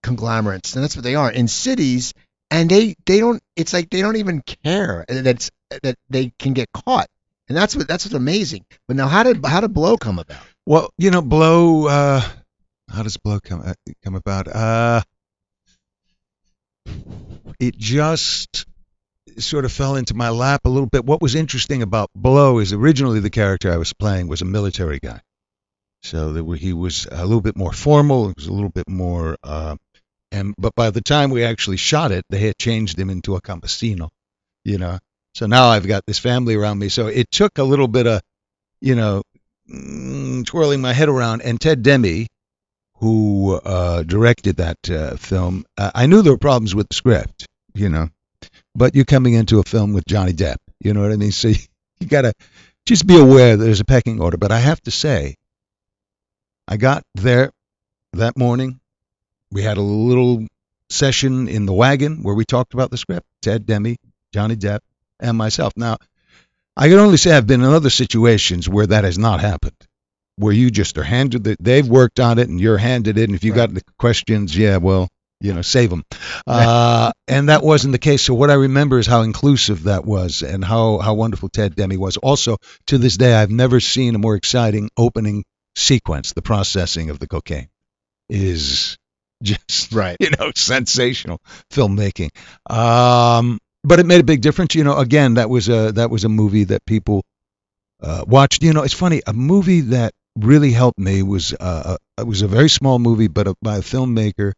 conglomerates, 0.02 0.74
and 0.74 0.82
that's 0.82 0.96
what 0.96 1.04
they 1.04 1.14
are 1.14 1.30
in 1.30 1.48
cities, 1.48 2.14
and 2.50 2.70
they, 2.70 2.94
they 3.06 3.20
don't. 3.20 3.42
It's 3.56 3.72
like 3.72 3.90
they 3.90 4.00
don't 4.00 4.16
even 4.16 4.42
care 4.42 5.04
that's 5.08 5.50
that 5.82 5.96
they 6.08 6.32
can 6.38 6.52
get 6.52 6.72
caught, 6.72 7.08
and 7.48 7.56
that's 7.56 7.76
what 7.76 7.88
that's 7.88 8.04
what's 8.04 8.14
amazing. 8.14 8.64
But 8.86 8.96
now, 8.96 9.08
how 9.08 9.22
did 9.22 9.44
how 9.44 9.60
did 9.60 9.74
Blow 9.74 9.96
come 9.96 10.18
about? 10.18 10.42
Well, 10.66 10.90
you 10.98 11.10
know, 11.10 11.22
blow. 11.22 11.88
Uh, 11.88 12.22
how 12.90 13.02
does 13.02 13.16
blow 13.16 13.40
come 13.40 13.62
uh, 13.64 13.74
come 14.04 14.14
about? 14.14 14.48
Uh, 14.48 15.02
it 17.60 17.76
just 17.76 18.66
sort 19.38 19.64
of 19.64 19.72
fell 19.72 19.96
into 19.96 20.14
my 20.14 20.30
lap 20.30 20.62
a 20.64 20.68
little 20.68 20.88
bit. 20.88 21.04
What 21.04 21.22
was 21.22 21.34
interesting 21.34 21.82
about 21.82 22.10
Blow 22.14 22.58
is 22.58 22.72
originally 22.72 23.20
the 23.20 23.30
character 23.30 23.72
I 23.72 23.76
was 23.76 23.92
playing 23.92 24.28
was 24.28 24.42
a 24.42 24.46
military 24.46 24.98
guy, 24.98 25.20
so 26.02 26.42
were, 26.42 26.56
he 26.56 26.72
was 26.72 27.06
a 27.10 27.24
little 27.24 27.40
bit 27.40 27.56
more 27.56 27.72
formal. 27.72 28.30
It 28.30 28.36
was 28.36 28.46
a 28.46 28.52
little 28.52 28.70
bit 28.70 28.88
more. 28.88 29.36
Uh, 29.42 29.76
and 30.32 30.54
but 30.58 30.74
by 30.74 30.90
the 30.90 31.00
time 31.00 31.30
we 31.30 31.44
actually 31.44 31.76
shot 31.76 32.12
it, 32.12 32.24
they 32.30 32.40
had 32.40 32.58
changed 32.58 32.98
him 32.98 33.10
into 33.10 33.36
a 33.36 33.40
campesino, 33.40 34.10
you 34.64 34.78
know. 34.78 34.98
So 35.34 35.46
now 35.46 35.68
I've 35.68 35.86
got 35.86 36.04
this 36.06 36.18
family 36.18 36.54
around 36.54 36.78
me. 36.78 36.88
So 36.88 37.06
it 37.06 37.30
took 37.30 37.58
a 37.58 37.64
little 37.64 37.88
bit 37.88 38.06
of, 38.06 38.20
you 38.80 38.94
know, 38.94 39.22
mm, 39.70 40.44
twirling 40.44 40.80
my 40.80 40.92
head 40.92 41.08
around. 41.08 41.42
And 41.42 41.60
Ted 41.60 41.82
Demme, 41.82 42.26
who 42.96 43.54
uh, 43.54 44.02
directed 44.02 44.56
that 44.56 44.90
uh, 44.90 45.16
film, 45.16 45.64
uh, 45.76 45.92
I 45.94 46.06
knew 46.06 46.22
there 46.22 46.32
were 46.32 46.38
problems 46.38 46.74
with 46.74 46.88
the 46.88 46.96
script, 46.96 47.46
you 47.74 47.88
know, 47.88 48.08
but 48.74 48.94
you're 48.94 49.04
coming 49.04 49.34
into 49.34 49.60
a 49.60 49.62
film 49.62 49.92
with 49.92 50.04
Johnny 50.06 50.32
Depp, 50.32 50.56
you 50.80 50.92
know 50.92 51.02
what 51.02 51.12
I 51.12 51.16
mean? 51.16 51.32
So 51.32 51.48
you, 51.48 51.56
you 52.00 52.06
got 52.06 52.22
to 52.22 52.32
just 52.86 53.06
be 53.06 53.18
aware 53.18 53.56
there's 53.56 53.80
a 53.80 53.84
pecking 53.84 54.20
order. 54.20 54.38
But 54.38 54.50
I 54.50 54.58
have 54.58 54.80
to 54.82 54.90
say, 54.90 55.36
I 56.66 56.76
got 56.76 57.02
there 57.14 57.52
that 58.14 58.36
morning. 58.36 58.80
We 59.50 59.62
had 59.62 59.76
a 59.76 59.82
little 59.82 60.46
session 60.90 61.48
in 61.48 61.66
the 61.66 61.72
wagon 61.72 62.22
where 62.22 62.34
we 62.34 62.44
talked 62.44 62.74
about 62.74 62.90
the 62.90 62.96
script. 62.96 63.26
Ted 63.42 63.66
Demme, 63.66 63.96
Johnny 64.32 64.56
Depp, 64.56 64.80
and 65.20 65.36
myself. 65.36 65.72
Now, 65.76 65.96
I 66.76 66.88
can 66.88 66.98
only 66.98 67.16
say 67.16 67.32
I've 67.32 67.46
been 67.46 67.62
in 67.62 67.70
other 67.70 67.90
situations 67.90 68.68
where 68.68 68.86
that 68.86 69.04
has 69.04 69.18
not 69.18 69.40
happened, 69.40 69.76
where 70.36 70.52
you 70.52 70.70
just 70.70 70.96
are 70.98 71.02
handed 71.02 71.46
it. 71.46 71.58
They've 71.60 71.86
worked 71.86 72.20
on 72.20 72.38
it, 72.38 72.48
and 72.48 72.60
you're 72.60 72.78
handed 72.78 73.18
it. 73.18 73.24
And 73.28 73.34
if 73.34 73.42
you 73.44 73.52
Right. 73.52 73.68
got 73.68 73.74
the 73.74 73.82
questions, 73.98 74.56
yeah, 74.56 74.76
well, 74.76 75.08
you 75.40 75.54
know, 75.54 75.62
save 75.62 75.90
them. 75.90 76.04
Uh, 76.46 77.12
and 77.26 77.50
that 77.50 77.62
wasn't 77.62 77.92
the 77.92 77.98
case. 77.98 78.22
So 78.22 78.32
what 78.32 78.50
I 78.50 78.54
remember 78.54 78.98
is 78.98 79.06
how 79.06 79.20
inclusive 79.22 79.82
that 79.84 80.04
was, 80.06 80.42
and 80.42 80.64
how 80.64 80.98
how 80.98 81.14
wonderful 81.14 81.48
Ted 81.50 81.74
Demme 81.74 81.98
was. 81.98 82.16
Also, 82.16 82.56
to 82.86 82.96
this 82.98 83.16
day, 83.18 83.34
I've 83.34 83.50
never 83.50 83.80
seen 83.80 84.14
a 84.14 84.18
more 84.18 84.34
exciting 84.34 84.88
opening 84.96 85.44
sequence. 85.76 86.32
The 86.32 86.42
processing 86.42 87.10
of 87.10 87.18
the 87.18 87.26
cocaine 87.26 87.68
is 88.30 88.96
just 89.42 89.92
Right. 89.92 90.16
you 90.20 90.30
know, 90.30 90.52
sensational 90.54 91.40
filmmaking. 91.70 92.30
Um, 92.68 93.58
but 93.84 94.00
it 94.00 94.06
made 94.06 94.20
a 94.20 94.24
big 94.24 94.40
difference. 94.40 94.74
You 94.74 94.84
know, 94.84 94.96
again, 94.98 95.34
that 95.34 95.48
was 95.48 95.68
a 95.68 95.92
that 95.92 96.10
was 96.10 96.24
a 96.24 96.28
movie 96.28 96.64
that 96.64 96.84
people 96.84 97.22
uh, 98.02 98.24
watched. 98.26 98.62
You 98.62 98.72
know, 98.72 98.82
it's 98.82 98.94
funny. 98.94 99.22
A 99.26 99.32
movie 99.32 99.82
that 99.82 100.12
really 100.36 100.72
helped 100.72 100.98
me 100.98 101.22
was 101.22 101.54
uh, 101.54 101.96
a, 102.18 102.22
it 102.22 102.26
was 102.26 102.42
a 102.42 102.48
very 102.48 102.68
small 102.68 102.98
movie, 102.98 103.28
but 103.28 103.48
a, 103.48 103.54
by 103.62 103.76
a 103.76 103.80
filmmaker 103.82 104.52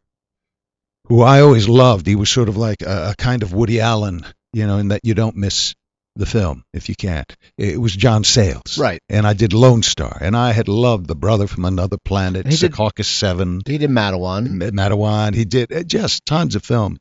who 1.08 1.22
I 1.22 1.40
always 1.40 1.68
loved. 1.68 2.06
He 2.06 2.16
was 2.16 2.30
sort 2.30 2.48
of 2.48 2.56
like 2.56 2.82
a, 2.82 3.10
a 3.10 3.14
kind 3.16 3.42
of 3.42 3.52
Woody 3.52 3.80
Allen, 3.80 4.24
you 4.52 4.66
know, 4.66 4.78
in 4.78 4.88
that 4.88 5.00
you 5.04 5.14
don't 5.14 5.36
miss 5.36 5.74
the 6.16 6.26
film 6.26 6.64
if 6.74 6.88
you 6.88 6.94
can't. 6.94 7.34
It 7.56 7.80
was 7.80 7.94
John 7.94 8.24
Sayles, 8.24 8.78
Right. 8.78 9.00
And 9.08 9.26
I 9.26 9.32
did 9.32 9.52
Lone 9.52 9.82
Star, 9.82 10.18
and 10.20 10.36
I 10.36 10.52
had 10.52 10.68
loved 10.68 11.06
The 11.06 11.14
Brother 11.14 11.46
from 11.46 11.64
Another 11.64 11.96
Planet, 12.04 12.46
He 12.46 12.56
did- 12.56 12.72
Secaucus 12.72 13.06
Seven. 13.06 13.60
He 13.66 13.78
did 13.78 13.90
Matewan. 13.90 14.48
Matewan. 14.72 15.34
He 15.34 15.44
did 15.44 15.72
uh, 15.72 15.82
just 15.82 16.26
tons 16.26 16.56
of 16.56 16.64
films, 16.64 16.98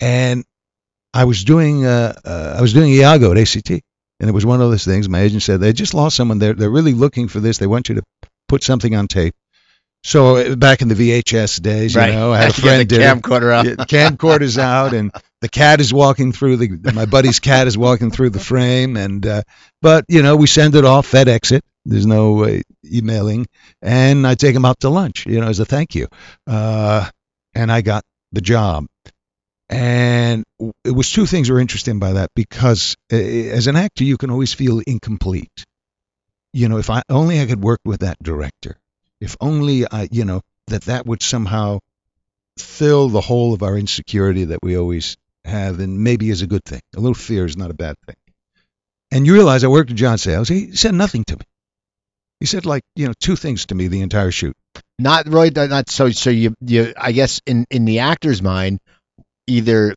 and 0.00 0.44
I 1.12 1.24
was 1.24 1.44
doing 1.44 1.84
uh, 1.86 2.14
uh, 2.24 2.54
I 2.58 2.60
was 2.60 2.72
doing 2.72 2.90
Iago 2.92 3.32
at 3.32 3.38
ACT, 3.38 3.70
and 3.70 4.28
it 4.28 4.32
was 4.32 4.44
one 4.44 4.60
of 4.60 4.70
those 4.70 4.84
things. 4.84 5.08
My 5.08 5.20
agent 5.20 5.42
said 5.42 5.60
they 5.60 5.72
just 5.72 5.94
lost 5.94 6.16
someone. 6.16 6.38
They're 6.38 6.54
they're 6.54 6.70
really 6.70 6.92
looking 6.94 7.28
for 7.28 7.40
this. 7.40 7.58
They 7.58 7.66
want 7.66 7.88
you 7.88 7.96
to 7.96 8.02
put 8.48 8.62
something 8.62 8.94
on 8.94 9.08
tape. 9.08 9.34
So 10.04 10.36
uh, 10.36 10.54
back 10.54 10.82
in 10.82 10.88
the 10.88 10.94
VHS 10.94 11.62
days, 11.62 11.94
you 11.94 12.00
know, 12.02 12.30
I 12.30 12.42
had 12.42 12.50
a 12.50 12.52
friend 12.52 12.80
the 12.82 12.84
did 12.84 13.00
it. 13.00 13.04
camcorder 13.04 13.52
out. 13.52 13.88
Camcorder's 13.88 14.58
out 14.58 14.92
and 14.92 15.10
the 15.40 15.48
cat 15.48 15.80
is 15.80 15.94
walking 15.94 16.32
through 16.32 16.58
the 16.58 16.92
my 16.92 17.06
buddy's 17.06 17.40
cat 17.40 17.66
is 17.66 17.78
walking 17.78 18.10
through 18.10 18.30
the 18.30 18.38
frame 18.38 18.98
and 18.98 19.26
uh, 19.26 19.42
but 19.80 20.04
you 20.08 20.22
know 20.22 20.36
we 20.36 20.46
send 20.46 20.74
it 20.74 20.84
off 20.84 21.10
FedEx 21.10 21.52
it. 21.52 21.64
There's 21.86 22.04
no 22.04 22.44
uh, 22.44 22.60
emailing. 22.84 23.46
And 23.80 24.26
I 24.26 24.34
take 24.34 24.54
him 24.54 24.66
out 24.66 24.80
to 24.80 24.90
lunch 24.90 25.24
you 25.24 25.40
know 25.40 25.48
as 25.48 25.58
a 25.58 25.64
thank 25.64 25.94
you. 25.94 26.08
Uh, 26.46 27.08
and 27.54 27.72
I 27.72 27.80
got 27.80 28.04
the 28.30 28.42
job. 28.42 28.86
And 29.70 30.44
it 30.84 30.94
was 30.94 31.10
two 31.10 31.24
things 31.24 31.48
were 31.48 31.60
interesting 31.60 31.98
by 31.98 32.12
that 32.12 32.28
because 32.36 32.94
uh, 33.10 33.16
as 33.16 33.68
an 33.68 33.76
actor 33.76 34.04
you 34.04 34.18
can 34.18 34.30
always 34.30 34.52
feel 34.52 34.82
incomplete. 34.86 35.64
You 36.52 36.68
know 36.68 36.76
if 36.76 36.90
I 36.90 37.00
only 37.08 37.40
I 37.40 37.46
could 37.46 37.64
work 37.64 37.80
with 37.86 38.00
that 38.00 38.18
director 38.22 38.76
if 39.24 39.36
only 39.40 39.86
I 39.90 40.08
you 40.10 40.24
know 40.24 40.42
that 40.68 40.82
that 40.82 41.06
would 41.06 41.22
somehow 41.22 41.80
fill 42.58 43.08
the 43.08 43.20
hole 43.20 43.52
of 43.54 43.62
our 43.62 43.76
insecurity 43.76 44.44
that 44.46 44.60
we 44.62 44.76
always 44.76 45.16
have, 45.44 45.80
and 45.80 46.02
maybe 46.02 46.30
is 46.30 46.42
a 46.42 46.46
good 46.46 46.64
thing. 46.64 46.80
A 46.96 47.00
little 47.00 47.14
fear 47.14 47.44
is 47.44 47.56
not 47.56 47.70
a 47.70 47.74
bad 47.74 47.96
thing. 48.06 48.16
And 49.10 49.26
you 49.26 49.34
realize 49.34 49.64
I 49.64 49.68
worked 49.68 49.90
with 49.90 49.98
John 49.98 50.18
Sayles. 50.18 50.48
He 50.48 50.74
said 50.76 50.94
nothing 50.94 51.24
to 51.24 51.36
me. 51.36 51.44
He 52.40 52.46
said 52.46 52.66
like 52.66 52.82
you 52.94 53.06
know 53.06 53.14
two 53.18 53.36
things 53.36 53.66
to 53.66 53.74
me 53.74 53.88
the 53.88 54.02
entire 54.02 54.30
shoot. 54.30 54.54
Not 54.98 55.26
really. 55.26 55.50
Not 55.50 55.90
so. 55.90 56.10
So 56.10 56.30
you, 56.30 56.54
you. 56.60 56.92
I 56.96 57.12
guess 57.12 57.40
in 57.46 57.66
in 57.70 57.84
the 57.84 58.00
actor's 58.00 58.42
mind, 58.42 58.78
either 59.46 59.94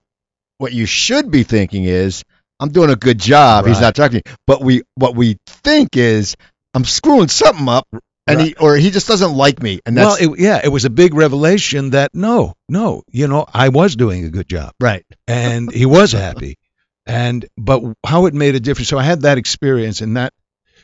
what 0.58 0.74
you 0.74 0.86
should 0.86 1.30
be 1.30 1.44
thinking 1.44 1.84
is, 1.84 2.24
I'm 2.60 2.70
doing 2.70 2.90
a 2.90 2.96
good 2.96 3.20
job. 3.20 3.66
He's 3.68 3.82
not 3.82 3.96
talking. 3.96 4.22
to 4.22 4.30
me. 4.30 4.36
But 4.46 4.62
we, 4.62 4.84
what 4.96 5.16
we 5.16 5.38
think 5.46 5.96
is, 5.96 6.36
I'm 6.74 6.86
screwing 6.86 7.28
something 7.28 7.68
up, 7.70 7.88
and 8.28 8.42
he 8.42 8.56
or 8.56 8.76
he 8.76 8.92
just 8.92 9.08
doesn't 9.08 9.34
like 9.34 9.62
me, 9.62 9.80
and 9.86 9.98
that's 9.98 10.20
well, 10.20 10.34
it, 10.34 10.40
yeah, 10.40 10.62
it 10.63 10.70
was 10.70 10.86
a 10.86 10.90
big 10.90 11.13
revelation 11.13 11.92
that 11.92 12.13
no, 12.13 12.54
no, 12.68 13.04
you 13.10 13.28
know, 13.28 13.46
I 13.52 13.70
was 13.70 13.96
doing 13.96 14.26
a 14.26 14.30
good 14.30 14.48
job, 14.48 14.74
right. 14.80 15.06
and 15.28 15.72
he 15.72 15.86
was 15.86 16.12
happy, 16.12 16.58
and 17.06 17.46
but 17.58 17.82
how 18.06 18.26
it 18.26 18.34
made 18.34 18.56
a 18.56 18.60
difference. 18.60 18.90
So 18.90 18.98
I 18.98 19.04
had 19.04 19.22
that 19.22 19.38
experience, 19.38 20.02
and 20.02 20.18
that 20.18 20.34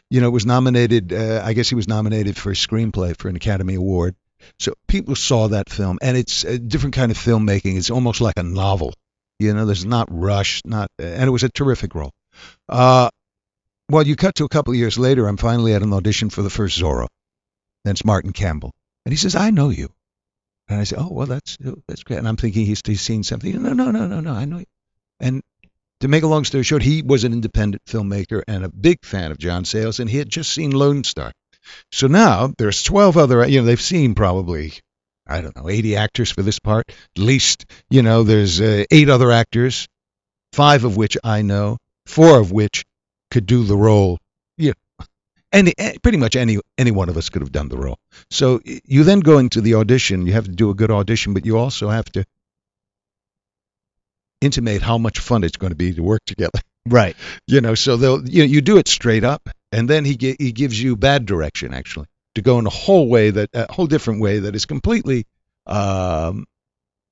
you 0.09 0.21
know 0.21 0.29
was 0.29 0.45
nominated. 0.45 1.11
Uh, 1.13 1.41
I 1.43 1.53
guess 1.53 1.69
he 1.69 1.75
was 1.75 1.87
nominated 1.87 2.37
for 2.37 2.51
a 2.51 2.55
screenplay 2.55 3.17
for 3.17 3.29
an 3.29 3.35
Academy 3.35 3.75
Award. 3.75 4.15
So 4.59 4.73
people 4.87 5.15
saw 5.15 5.49
that 5.49 5.69
film, 5.69 5.99
and 6.01 6.17
it's 6.17 6.43
a 6.43 6.57
different 6.57 6.95
kind 6.95 7.11
of 7.11 7.17
filmmaking. 7.17 7.77
It's 7.77 7.89
almost 7.89 8.21
like 8.21 8.37
a 8.37 8.43
novel. 8.43 8.93
You 9.39 9.53
know, 9.53 9.65
there's 9.65 9.85
not 9.85 10.07
rush, 10.11 10.61
not, 10.65 10.89
and 10.99 11.23
it 11.23 11.31
was 11.31 11.43
a 11.43 11.49
terrific 11.49 11.95
role. 11.95 12.11
Uh, 12.69 13.09
well, 13.89 14.05
you 14.07 14.15
cut 14.15 14.35
to 14.35 14.45
a 14.45 14.49
couple 14.49 14.73
of 14.73 14.79
years 14.79 14.97
later. 14.97 15.27
I'm 15.27 15.37
finally 15.37 15.73
at 15.73 15.81
an 15.81 15.93
audition 15.93 16.29
for 16.29 16.41
the 16.41 16.49
first 16.49 16.79
Zorro. 16.79 17.07
That's 17.83 18.05
Martin 18.05 18.33
Campbell, 18.33 18.71
and 19.05 19.13
he 19.13 19.17
says, 19.17 19.35
"I 19.35 19.49
know 19.49 19.69
you." 19.69 19.91
And 20.69 20.79
I 20.79 20.83
say, 20.85 20.95
"Oh, 20.97 21.11
well, 21.11 21.27
that's 21.27 21.57
that's 21.87 22.03
great." 22.03 22.19
And 22.19 22.27
I'm 22.27 22.37
thinking 22.37 22.65
he's, 22.65 22.81
he's 22.85 23.01
seen 23.01 23.23
something. 23.23 23.61
No, 23.61 23.73
no, 23.73 23.91
no, 23.91 24.07
no, 24.07 24.19
no. 24.19 24.33
I 24.33 24.45
know 24.45 24.59
you. 24.59 24.65
And 25.19 25.41
to 26.01 26.07
make 26.07 26.23
a 26.23 26.27
long 26.27 26.43
story 26.43 26.63
short, 26.63 26.83
he 26.83 27.01
was 27.01 27.23
an 27.23 27.33
independent 27.33 27.83
filmmaker 27.85 28.43
and 28.47 28.65
a 28.65 28.69
big 28.69 28.97
fan 29.03 29.31
of 29.31 29.37
John 29.37 29.63
Sayles, 29.63 29.99
and 29.99 30.09
he 30.09 30.17
had 30.17 30.29
just 30.29 30.51
seen 30.51 30.71
Lone 30.71 31.03
Star. 31.03 31.31
So 31.91 32.07
now 32.07 32.53
there's 32.57 32.83
12 32.83 33.15
other, 33.17 33.47
you 33.47 33.61
know, 33.61 33.65
they've 33.65 33.79
seen 33.79 34.15
probably, 34.15 34.73
I 35.25 35.39
don't 35.39 35.55
know, 35.55 35.69
80 35.69 35.95
actors 35.95 36.29
for 36.29 36.41
this 36.41 36.59
part. 36.59 36.89
At 36.89 37.23
least, 37.23 37.65
you 37.89 38.01
know, 38.01 38.23
there's 38.23 38.59
uh, 38.59 38.83
eight 38.91 39.09
other 39.09 39.31
actors, 39.31 39.87
five 40.51 40.83
of 40.83 40.97
which 40.97 41.17
I 41.23 41.41
know, 41.41 41.77
four 42.05 42.37
of 42.37 42.51
which 42.51 42.83
could 43.31 43.45
do 43.45 43.63
the 43.63 43.77
role. 43.77 44.19
Any, 45.53 45.73
eh, 45.77 45.93
pretty 46.01 46.17
much 46.17 46.35
any 46.35 46.57
any 46.77 46.91
one 46.91 47.09
of 47.09 47.17
us 47.17 47.29
could 47.29 47.43
have 47.43 47.51
done 47.51 47.69
the 47.69 47.77
role. 47.77 47.99
So 48.31 48.59
you 48.65 49.03
then 49.03 49.19
go 49.19 49.37
into 49.37 49.61
the 49.61 49.75
audition. 49.75 50.25
You 50.25 50.33
have 50.33 50.45
to 50.45 50.51
do 50.51 50.71
a 50.71 50.73
good 50.73 50.91
audition, 50.91 51.33
but 51.33 51.45
you 51.45 51.57
also 51.57 51.89
have 51.89 52.05
to 52.13 52.25
intimate 54.41 54.81
how 54.81 54.97
much 54.97 55.19
fun 55.19 55.43
it's 55.43 55.57
going 55.57 55.71
to 55.71 55.77
be 55.77 55.93
to 55.93 56.03
work 56.03 56.21
together. 56.25 56.59
Right. 56.87 57.15
You 57.47 57.61
know, 57.61 57.75
so 57.75 57.97
they'll 57.97 58.27
you 58.27 58.43
know, 58.43 58.49
you 58.49 58.61
do 58.61 58.77
it 58.77 58.87
straight 58.87 59.23
up, 59.23 59.47
and 59.71 59.89
then 59.89 60.05
he 60.05 60.17
he 60.39 60.51
gives 60.53 60.81
you 60.81 60.95
bad 60.95 61.25
direction 61.25 61.73
actually 61.73 62.07
to 62.35 62.41
go 62.41 62.57
in 62.57 62.65
a 62.65 62.71
whole 62.71 63.07
way 63.09 63.29
that 63.29 63.49
a 63.53 63.71
whole 63.71 63.85
different 63.85 64.21
way 64.21 64.39
that 64.39 64.55
is 64.55 64.65
completely 64.65 65.25
um, 65.67 66.45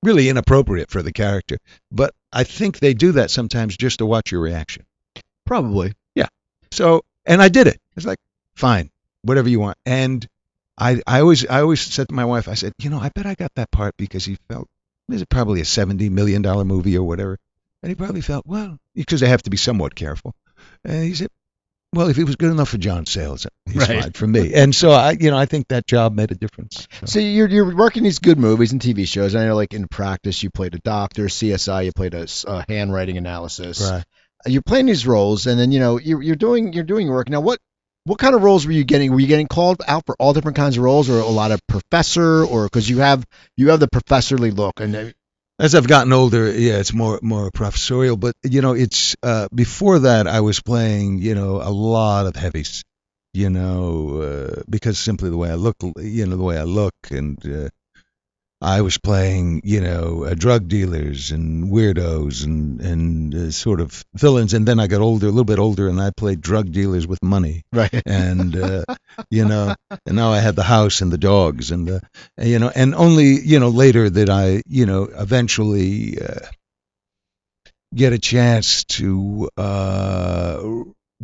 really 0.02 0.28
inappropriate 0.28 0.90
for 0.90 1.02
the 1.02 1.12
character. 1.12 1.58
But 1.90 2.14
I 2.32 2.44
think 2.44 2.78
they 2.78 2.94
do 2.94 3.12
that 3.12 3.30
sometimes 3.30 3.76
just 3.76 3.98
to 3.98 4.06
watch 4.06 4.32
your 4.32 4.40
reaction. 4.40 4.84
Probably. 5.46 5.92
Yeah. 6.14 6.28
So, 6.70 7.02
and 7.24 7.40
I 7.42 7.48
did 7.48 7.66
it. 7.66 7.78
It's 7.96 8.06
like, 8.06 8.18
fine, 8.54 8.90
whatever 9.22 9.48
you 9.48 9.60
want. 9.60 9.78
And 9.86 10.26
I, 10.78 11.00
I 11.06 11.20
always, 11.20 11.46
I 11.46 11.60
always 11.60 11.80
said 11.80 12.08
to 12.08 12.14
my 12.14 12.24
wife, 12.24 12.48
I 12.48 12.54
said, 12.54 12.72
you 12.78 12.90
know, 12.90 12.98
I 12.98 13.10
bet 13.14 13.26
I 13.26 13.34
got 13.34 13.52
that 13.56 13.70
part 13.70 13.94
because 13.96 14.24
he 14.24 14.38
felt 14.48 14.68
this 15.08 15.20
is 15.20 15.26
probably 15.28 15.60
a 15.60 15.64
seventy 15.64 16.08
million 16.08 16.42
dollar 16.42 16.64
movie 16.64 16.96
or 16.96 17.02
whatever, 17.06 17.38
and 17.82 17.90
he 17.90 17.94
probably 17.94 18.20
felt 18.22 18.46
well 18.46 18.78
because 18.94 19.20
they 19.20 19.28
have 19.28 19.42
to 19.42 19.50
be 19.50 19.56
somewhat 19.56 19.94
careful. 19.94 20.34
And 20.84 21.04
he 21.04 21.14
said, 21.14 21.28
well, 21.94 22.08
if 22.08 22.16
he 22.16 22.24
was 22.24 22.36
good 22.36 22.50
enough 22.50 22.70
for 22.70 22.78
John 22.78 23.04
Sayles, 23.04 23.46
he's 23.66 23.76
Right. 23.86 24.00
fine 24.02 24.12
for 24.12 24.26
me. 24.26 24.54
And 24.54 24.74
so 24.74 24.92
I, 24.92 25.10
you 25.10 25.30
know, 25.30 25.36
I 25.36 25.44
think 25.44 25.68
that 25.68 25.86
job 25.86 26.14
made 26.14 26.30
a 26.30 26.34
difference. 26.34 26.88
So- 27.00 27.06
So 27.06 27.18
you're 27.18 27.48
you're 27.48 27.76
working 27.76 28.02
these 28.02 28.18
good 28.18 28.38
movies 28.38 28.72
and 28.72 28.80
TV 28.80 29.06
shows. 29.06 29.34
I 29.34 29.44
know, 29.44 29.56
like 29.56 29.74
in 29.74 29.88
practice, 29.88 30.42
you 30.42 30.48
played 30.50 30.74
a 30.74 30.78
doctor. 30.78 31.26
CSI, 31.26 31.84
you 31.84 31.92
played 31.92 32.14
a, 32.14 32.26
handwriting 32.68 33.18
analysis. 33.18 33.80
Right. 33.82 34.04
You're 34.46 34.62
playing 34.62 34.86
these 34.86 35.06
roles, 35.06 35.46
and 35.46 35.60
then 35.60 35.70
you 35.70 35.80
know 35.80 35.98
you're 35.98 36.22
you're 36.22 36.36
doing 36.36 36.72
you're 36.72 36.82
doing 36.84 37.06
your 37.06 37.14
work. 37.16 37.28
Now, 37.28 37.40
what 37.42 37.58
what 38.04 38.18
kind 38.18 38.34
of 38.34 38.42
roles 38.42 38.66
were 38.66 38.72
you 38.72 38.84
getting? 38.84 39.12
Were 39.12 39.20
you 39.20 39.26
getting 39.26 39.48
called 39.48 39.82
out 39.86 40.04
for 40.06 40.16
all 40.18 40.32
different 40.32 40.56
kinds 40.56 40.76
of 40.76 40.82
roles, 40.82 41.08
or 41.08 41.18
a 41.18 41.26
lot 41.26 41.52
of 41.52 41.60
professor, 41.66 42.44
or 42.44 42.64
because 42.64 42.88
you 42.88 42.98
have 42.98 43.24
you 43.56 43.70
have 43.70 43.80
the 43.80 43.88
professorly 43.88 44.50
look, 44.50 44.80
and 44.80 45.14
As 45.58 45.74
I've 45.74 45.86
gotten 45.86 46.12
older, 46.12 46.50
yeah, 46.50 46.78
it's 46.78 46.92
more 46.92 47.20
more 47.22 47.50
professorial. 47.50 48.16
But 48.16 48.34
you 48.42 48.62
know, 48.62 48.72
it's 48.72 49.16
uh, 49.22 49.48
before 49.54 50.00
that 50.00 50.26
I 50.26 50.40
was 50.40 50.60
playing, 50.60 51.22
you 51.22 51.34
know, 51.34 51.60
a 51.62 51.70
lot 51.70 52.26
of 52.26 52.36
heavies. 52.36 52.82
You 53.34 53.48
know, 53.48 54.20
uh, 54.20 54.62
because 54.68 54.98
simply 54.98 55.30
the 55.30 55.38
way 55.38 55.50
I 55.50 55.54
look, 55.54 55.76
you 55.96 56.26
know, 56.26 56.36
the 56.36 56.42
way 56.42 56.58
I 56.58 56.64
look, 56.64 56.94
and 57.10 57.38
uh, 57.46 57.68
I 58.62 58.82
was 58.82 58.96
playing, 58.96 59.62
you 59.64 59.80
know, 59.80 60.24
uh, 60.24 60.34
drug 60.34 60.68
dealers 60.68 61.32
and 61.32 61.70
weirdos 61.70 62.44
and 62.44 62.80
and 62.80 63.34
uh, 63.34 63.50
sort 63.50 63.80
of 63.80 64.04
villains. 64.14 64.54
And 64.54 64.66
then 64.66 64.78
I 64.78 64.86
got 64.86 65.00
older, 65.00 65.26
a 65.26 65.30
little 65.30 65.44
bit 65.44 65.58
older, 65.58 65.88
and 65.88 66.00
I 66.00 66.10
played 66.16 66.40
drug 66.40 66.70
dealers 66.70 67.04
with 67.04 67.18
money 67.24 67.64
right. 67.72 68.02
and 68.06 68.56
uh, 68.56 68.84
you 69.30 69.46
know, 69.46 69.74
and 70.06 70.14
now 70.14 70.30
I 70.32 70.38
had 70.38 70.54
the 70.54 70.62
house 70.62 71.00
and 71.00 71.10
the 71.10 71.18
dogs 71.18 71.72
and 71.72 71.88
the, 71.88 72.02
you 72.38 72.60
know, 72.60 72.70
and 72.72 72.94
only 72.94 73.40
you 73.40 73.58
know 73.58 73.68
later 73.68 74.08
that 74.08 74.30
I 74.30 74.62
you 74.68 74.86
know 74.86 75.08
eventually 75.12 76.20
uh, 76.20 76.46
get 77.92 78.12
a 78.12 78.18
chance 78.18 78.84
to 78.84 79.50
uh, 79.56 80.62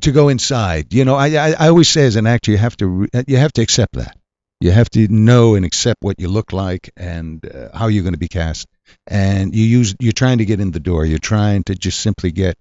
to 0.00 0.12
go 0.12 0.28
inside. 0.28 0.92
You 0.92 1.04
know, 1.04 1.14
I, 1.14 1.28
I 1.28 1.50
I 1.52 1.68
always 1.68 1.88
say 1.88 2.04
as 2.04 2.16
an 2.16 2.26
actor 2.26 2.50
you 2.50 2.58
have 2.58 2.76
to 2.78 2.86
re- 2.86 3.24
you 3.28 3.36
have 3.36 3.52
to 3.52 3.62
accept 3.62 3.94
that. 3.94 4.17
You 4.60 4.72
have 4.72 4.90
to 4.90 5.06
know 5.08 5.54
and 5.54 5.64
accept 5.64 6.02
what 6.02 6.18
you 6.18 6.28
look 6.28 6.52
like 6.52 6.90
and 6.96 7.44
uh, 7.46 7.76
how 7.76 7.86
you're 7.86 8.02
going 8.02 8.14
to 8.14 8.18
be 8.18 8.28
cast. 8.28 8.66
And 9.06 9.54
you 9.54 9.64
use 9.64 9.94
you're 10.00 10.12
trying 10.12 10.38
to 10.38 10.44
get 10.44 10.60
in 10.60 10.72
the 10.72 10.80
door. 10.80 11.04
You're 11.04 11.18
trying 11.18 11.64
to 11.64 11.74
just 11.74 12.00
simply 12.00 12.32
get 12.32 12.56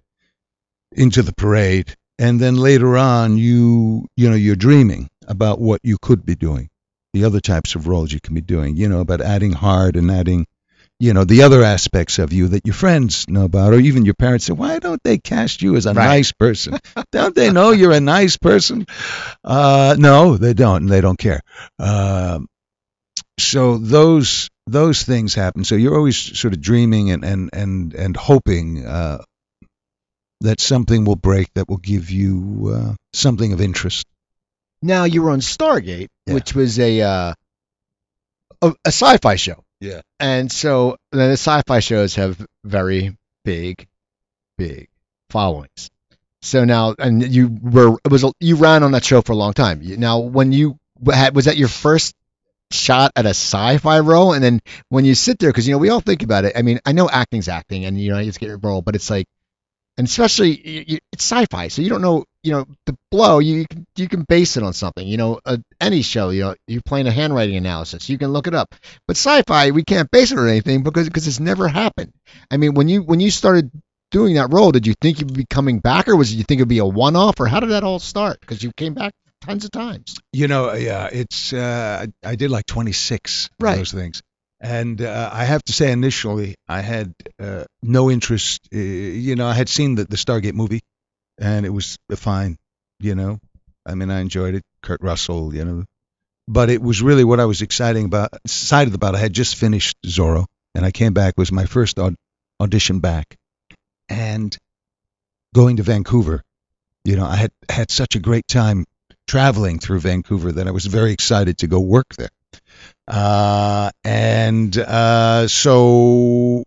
into 0.92 1.22
the 1.22 1.34
parade 1.34 1.94
and 2.18 2.40
then 2.40 2.56
later 2.56 2.96
on 2.96 3.36
you 3.36 4.06
you 4.16 4.28
know 4.28 4.36
you're 4.36 4.56
dreaming 4.56 5.08
about 5.26 5.60
what 5.60 5.80
you 5.84 5.96
could 6.00 6.24
be 6.24 6.34
doing 6.34 6.68
the 7.12 7.24
other 7.24 7.40
types 7.40 7.74
of 7.74 7.86
roles 7.86 8.12
you 8.12 8.20
can 8.20 8.34
be 8.34 8.40
doing 8.40 8.76
you 8.76 8.88
know 8.88 9.00
about 9.00 9.20
adding 9.20 9.52
heart 9.52 9.96
and 9.96 10.10
adding 10.10 10.46
you 11.00 11.12
know 11.14 11.24
the 11.24 11.42
other 11.42 11.62
aspects 11.62 12.18
of 12.18 12.32
you 12.32 12.48
that 12.48 12.66
your 12.66 12.74
friends 12.74 13.26
know 13.28 13.44
about 13.44 13.72
or 13.72 13.78
even 13.78 14.04
your 14.04 14.14
parents 14.14 14.46
say 14.46 14.52
why 14.52 14.78
don't 14.78 15.00
they 15.04 15.18
cast 15.18 15.62
you 15.62 15.76
as 15.76 15.86
a 15.86 15.94
Right. 15.94 16.04
nice 16.06 16.32
person 16.32 16.78
don't 17.12 17.34
they 17.34 17.52
know 17.52 17.70
you're 17.70 17.92
a 17.92 18.00
nice 18.00 18.36
person 18.36 18.86
uh 19.44 19.94
no 19.98 20.36
they 20.36 20.54
don't 20.54 20.82
and 20.82 20.90
they 20.90 21.00
don't 21.00 21.18
care 21.18 21.40
um 21.78 22.46
so 23.38 23.78
those 23.78 24.48
those 24.66 25.02
things 25.04 25.34
happen 25.34 25.64
so 25.64 25.76
you're 25.76 25.96
always 25.96 26.16
sort 26.38 26.52
of 26.54 26.60
dreaming 26.60 27.10
and 27.10 27.24
and 27.24 27.50
and, 27.52 27.94
and 27.94 28.16
hoping 28.16 28.84
uh 28.86 29.18
that 30.40 30.60
something 30.60 31.04
will 31.04 31.16
break 31.16 31.48
that 31.54 31.68
will 31.68 31.78
give 31.78 32.10
you 32.10 32.72
uh, 32.72 32.94
something 33.12 33.52
of 33.52 33.60
interest. 33.60 34.06
Now 34.80 35.02
you 35.02 35.22
were 35.22 35.32
on 35.32 35.40
Stargate, 35.40 36.06
Yeah. 36.26 36.34
which 36.34 36.54
was 36.54 36.78
a 36.78 37.00
uh, 37.00 37.34
a, 38.62 38.68
a 38.84 38.88
sci-fi 38.92 39.34
show. 39.34 39.64
Yeah. 39.80 40.00
And 40.18 40.50
so 40.50 40.96
then 41.12 41.28
the 41.28 41.36
sci-fi 41.36 41.80
shows 41.80 42.16
have 42.16 42.44
very 42.64 43.16
big, 43.44 43.86
big 44.56 44.88
followings. 45.30 45.90
So 46.42 46.64
now, 46.64 46.94
and 46.98 47.22
you 47.34 47.48
were 47.62 47.96
it 48.04 48.10
was 48.10 48.24
you 48.40 48.56
ran 48.56 48.82
on 48.82 48.92
that 48.92 49.04
show 49.04 49.22
for 49.22 49.32
a 49.32 49.36
long 49.36 49.52
time. 49.52 49.80
Now, 49.82 50.20
when 50.20 50.52
you 50.52 50.78
had 51.06 51.34
was 51.34 51.46
that 51.46 51.56
your 51.56 51.68
first 51.68 52.14
shot 52.70 53.12
at 53.16 53.26
a 53.26 53.30
sci-fi 53.30 54.00
role, 54.00 54.32
and 54.34 54.42
then 54.42 54.60
when 54.88 55.04
you 55.04 55.14
sit 55.14 55.38
there, 55.38 55.50
because 55.50 55.66
you 55.66 55.72
know 55.72 55.78
we 55.78 55.88
all 55.88 56.00
think 56.00 56.22
about 56.22 56.44
it. 56.44 56.52
I 56.56 56.62
mean, 56.62 56.80
I 56.86 56.92
know 56.92 57.08
acting's 57.08 57.48
acting, 57.48 57.84
and 57.84 58.00
you 58.00 58.10
know 58.12 58.18
you 58.18 58.30
to 58.30 58.38
get 58.38 58.48
your 58.48 58.58
role, 58.58 58.82
but 58.82 58.94
it's 58.94 59.10
like, 59.10 59.26
and 59.96 60.06
especially 60.06 60.54
it's 61.12 61.24
sci-fi, 61.24 61.68
so 61.68 61.82
you 61.82 61.88
don't 61.88 62.02
know, 62.02 62.24
you 62.48 62.54
know, 62.54 62.66
the 62.86 62.96
blow. 63.10 63.38
You, 63.38 63.56
you 63.60 63.66
can 63.68 63.86
you 63.96 64.08
can 64.08 64.22
base 64.22 64.56
it 64.56 64.62
on 64.62 64.72
something. 64.72 65.06
You 65.06 65.16
know, 65.18 65.40
uh, 65.44 65.58
any 65.80 66.02
show, 66.02 66.30
you 66.30 66.42
know, 66.42 66.54
you're 66.66 66.82
playing 66.82 67.06
a 67.06 67.10
handwriting 67.10 67.56
analysis, 67.56 68.08
you 68.08 68.18
can 68.18 68.32
look 68.32 68.46
it 68.46 68.54
up. 68.54 68.74
But 69.06 69.16
sci-fi, 69.16 69.70
we 69.72 69.84
can't 69.84 70.10
base 70.10 70.32
it 70.32 70.38
on 70.38 70.48
anything 70.48 70.82
because 70.82 71.06
because 71.08 71.28
it's 71.28 71.40
never 71.40 71.68
happened. 71.68 72.12
I 72.50 72.56
mean, 72.56 72.74
when 72.74 72.88
you 72.88 73.02
when 73.02 73.20
you 73.20 73.30
started 73.30 73.70
doing 74.10 74.34
that 74.36 74.52
role, 74.52 74.72
did 74.72 74.86
you 74.86 74.94
think 75.00 75.20
you'd 75.20 75.34
be 75.34 75.44
coming 75.44 75.80
back, 75.80 76.08
or 76.08 76.16
was 76.16 76.32
it 76.32 76.36
you 76.36 76.44
think 76.44 76.60
it'd 76.60 76.68
be 76.68 76.78
a 76.78 76.86
one-off, 76.86 77.38
or 77.40 77.46
how 77.46 77.60
did 77.60 77.70
that 77.70 77.84
all 77.84 77.98
start? 77.98 78.40
Because 78.40 78.62
you 78.62 78.72
came 78.76 78.94
back 78.94 79.12
tons 79.42 79.64
of 79.66 79.70
times. 79.70 80.16
You 80.32 80.48
know, 80.48 80.72
yeah, 80.72 81.08
it's 81.12 81.52
uh, 81.52 82.06
I 82.24 82.30
I 82.30 82.34
did 82.36 82.50
like 82.50 82.66
26 82.66 83.50
Right. 83.60 83.72
of 83.72 83.78
those 83.78 83.92
things, 83.92 84.22
and 84.60 85.00
uh, 85.02 85.30
I 85.32 85.44
have 85.44 85.62
to 85.64 85.72
say, 85.72 85.92
initially, 85.92 86.54
I 86.68 86.80
had 86.80 87.12
uh, 87.38 87.64
no 87.82 88.10
interest. 88.10 88.60
Uh, 88.74 88.78
you 88.78 89.36
know, 89.36 89.46
I 89.46 89.54
had 89.54 89.68
seen 89.68 89.94
the, 89.94 90.04
the 90.04 90.16
Stargate 90.16 90.54
movie, 90.54 90.80
and 91.38 91.66
it 91.66 91.70
was 91.70 91.98
fine. 92.16 92.56
You 93.00 93.14
know, 93.14 93.38
I 93.86 93.94
mean, 93.94 94.10
I 94.10 94.20
enjoyed 94.20 94.54
it. 94.54 94.62
Kurt 94.82 95.02
Russell, 95.02 95.54
you 95.54 95.64
know, 95.64 95.84
but 96.46 96.70
it 96.70 96.82
was 96.82 97.02
really 97.02 97.24
what 97.24 97.40
I 97.40 97.44
was 97.44 97.62
exciting 97.62 98.06
about, 98.06 98.30
excited 98.44 98.94
about. 98.94 99.14
I 99.14 99.18
had 99.18 99.32
just 99.32 99.56
finished 99.56 99.96
Zorro, 100.04 100.46
and 100.74 100.84
I 100.84 100.90
came 100.90 101.12
back. 101.12 101.34
It 101.36 101.40
was 101.40 101.52
my 101.52 101.66
first 101.66 101.98
aud- 101.98 102.16
audition 102.60 103.00
back, 103.00 103.36
and 104.08 104.56
going 105.54 105.76
to 105.76 105.82
Vancouver. 105.82 106.42
You 107.04 107.16
know, 107.16 107.26
I 107.26 107.36
had 107.36 107.50
had 107.68 107.90
such 107.90 108.16
a 108.16 108.20
great 108.20 108.46
time 108.48 108.84
traveling 109.26 109.78
through 109.78 110.00
Vancouver 110.00 110.52
that 110.52 110.66
I 110.66 110.70
was 110.70 110.86
very 110.86 111.12
excited 111.12 111.58
to 111.58 111.66
go 111.66 111.80
work 111.80 112.06
there. 112.16 112.30
Uh, 113.06 113.90
and 114.04 114.76
uh, 114.76 115.48
so 115.48 116.64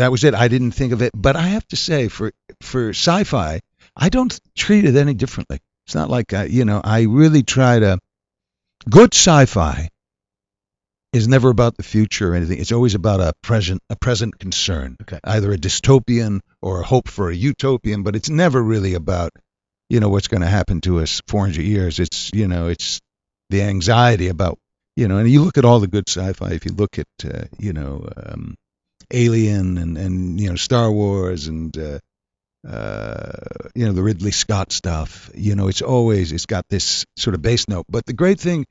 that 0.00 0.10
was 0.10 0.24
it. 0.24 0.34
I 0.34 0.48
didn't 0.48 0.72
think 0.72 0.92
of 0.92 1.02
it, 1.02 1.12
but 1.14 1.36
I 1.36 1.48
have 1.48 1.66
to 1.68 1.76
say, 1.76 2.08
for 2.08 2.32
for 2.62 2.90
sci-fi, 2.90 3.60
I 3.96 4.08
don't 4.08 4.38
treat 4.56 4.84
it 4.84 4.96
any 4.96 5.14
differently. 5.14 5.60
It's 5.86 5.94
not 5.94 6.10
like 6.10 6.32
I, 6.34 6.44
you 6.44 6.64
know, 6.64 6.80
I 6.82 7.02
really 7.02 7.42
try 7.42 7.78
to. 7.78 7.98
Good 8.88 9.12
sci-fi 9.14 9.90
is 11.12 11.28
never 11.28 11.50
about 11.50 11.76
the 11.76 11.82
future 11.82 12.32
or 12.32 12.34
anything. 12.34 12.58
It's 12.60 12.72
always 12.72 12.94
about 12.94 13.20
a 13.20 13.32
present 13.42 13.82
a 13.90 13.96
present 13.96 14.38
concern, 14.38 14.96
Okay. 15.02 15.18
either 15.24 15.52
a 15.52 15.58
dystopian 15.58 16.40
or 16.62 16.80
a 16.80 16.84
hope 16.84 17.08
for 17.08 17.30
a 17.30 17.34
utopian. 17.34 18.02
But 18.02 18.16
it's 18.16 18.30
never 18.30 18.62
really 18.62 18.94
about 18.94 19.32
you 19.88 20.00
know 20.00 20.08
what's 20.08 20.28
going 20.28 20.42
to 20.42 20.46
happen 20.46 20.80
to 20.82 21.00
us 21.00 21.20
400 21.26 21.62
years. 21.62 21.98
It's 22.00 22.30
you 22.32 22.48
know 22.48 22.68
it's 22.68 23.00
the 23.50 23.62
anxiety 23.62 24.28
about 24.28 24.58
you 24.96 25.08
know, 25.08 25.18
and 25.18 25.28
you 25.30 25.42
look 25.42 25.58
at 25.58 25.64
all 25.64 25.80
the 25.80 25.88
good 25.88 26.08
sci-fi. 26.08 26.52
If 26.52 26.64
you 26.64 26.72
look 26.72 26.98
at 26.98 27.06
uh, 27.24 27.44
you 27.58 27.72
know 27.72 28.08
um, 28.16 28.54
Alien 29.10 29.78
and 29.78 29.98
and 29.98 30.40
you 30.40 30.50
know 30.50 30.56
Star 30.56 30.90
Wars 30.90 31.48
and 31.48 31.76
uh, 31.76 31.98
uh, 32.66 33.32
you 33.74 33.86
know 33.86 33.92
the 33.92 34.02
Ridley 34.02 34.30
Scott 34.30 34.72
stuff, 34.72 35.30
you 35.34 35.54
know 35.54 35.68
it's 35.68 35.82
always 35.82 36.32
it's 36.32 36.46
got 36.46 36.64
this 36.68 37.04
sort 37.16 37.34
of 37.34 37.42
base 37.42 37.68
note. 37.68 37.86
But 37.88 38.06
the 38.06 38.12
great 38.12 38.40
thing 38.40 38.66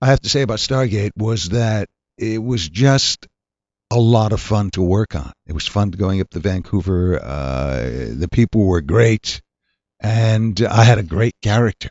I 0.00 0.06
have 0.06 0.20
to 0.20 0.28
say 0.28 0.42
about 0.42 0.58
Stargate 0.58 1.12
was 1.16 1.50
that 1.50 1.88
it 2.18 2.42
was 2.42 2.68
just 2.68 3.26
a 3.90 3.98
lot 3.98 4.32
of 4.32 4.40
fun 4.40 4.70
to 4.70 4.82
work 4.82 5.14
on. 5.14 5.32
It 5.46 5.52
was 5.52 5.66
fun 5.66 5.90
going 5.90 6.20
up 6.20 6.30
to 6.30 6.40
Vancouver. 6.40 7.22
Uh, 7.22 7.78
the 8.14 8.28
people 8.30 8.64
were 8.64 8.80
great, 8.80 9.40
and 10.00 10.60
I 10.62 10.84
had 10.84 10.98
a 10.98 11.02
great 11.02 11.34
character. 11.42 11.90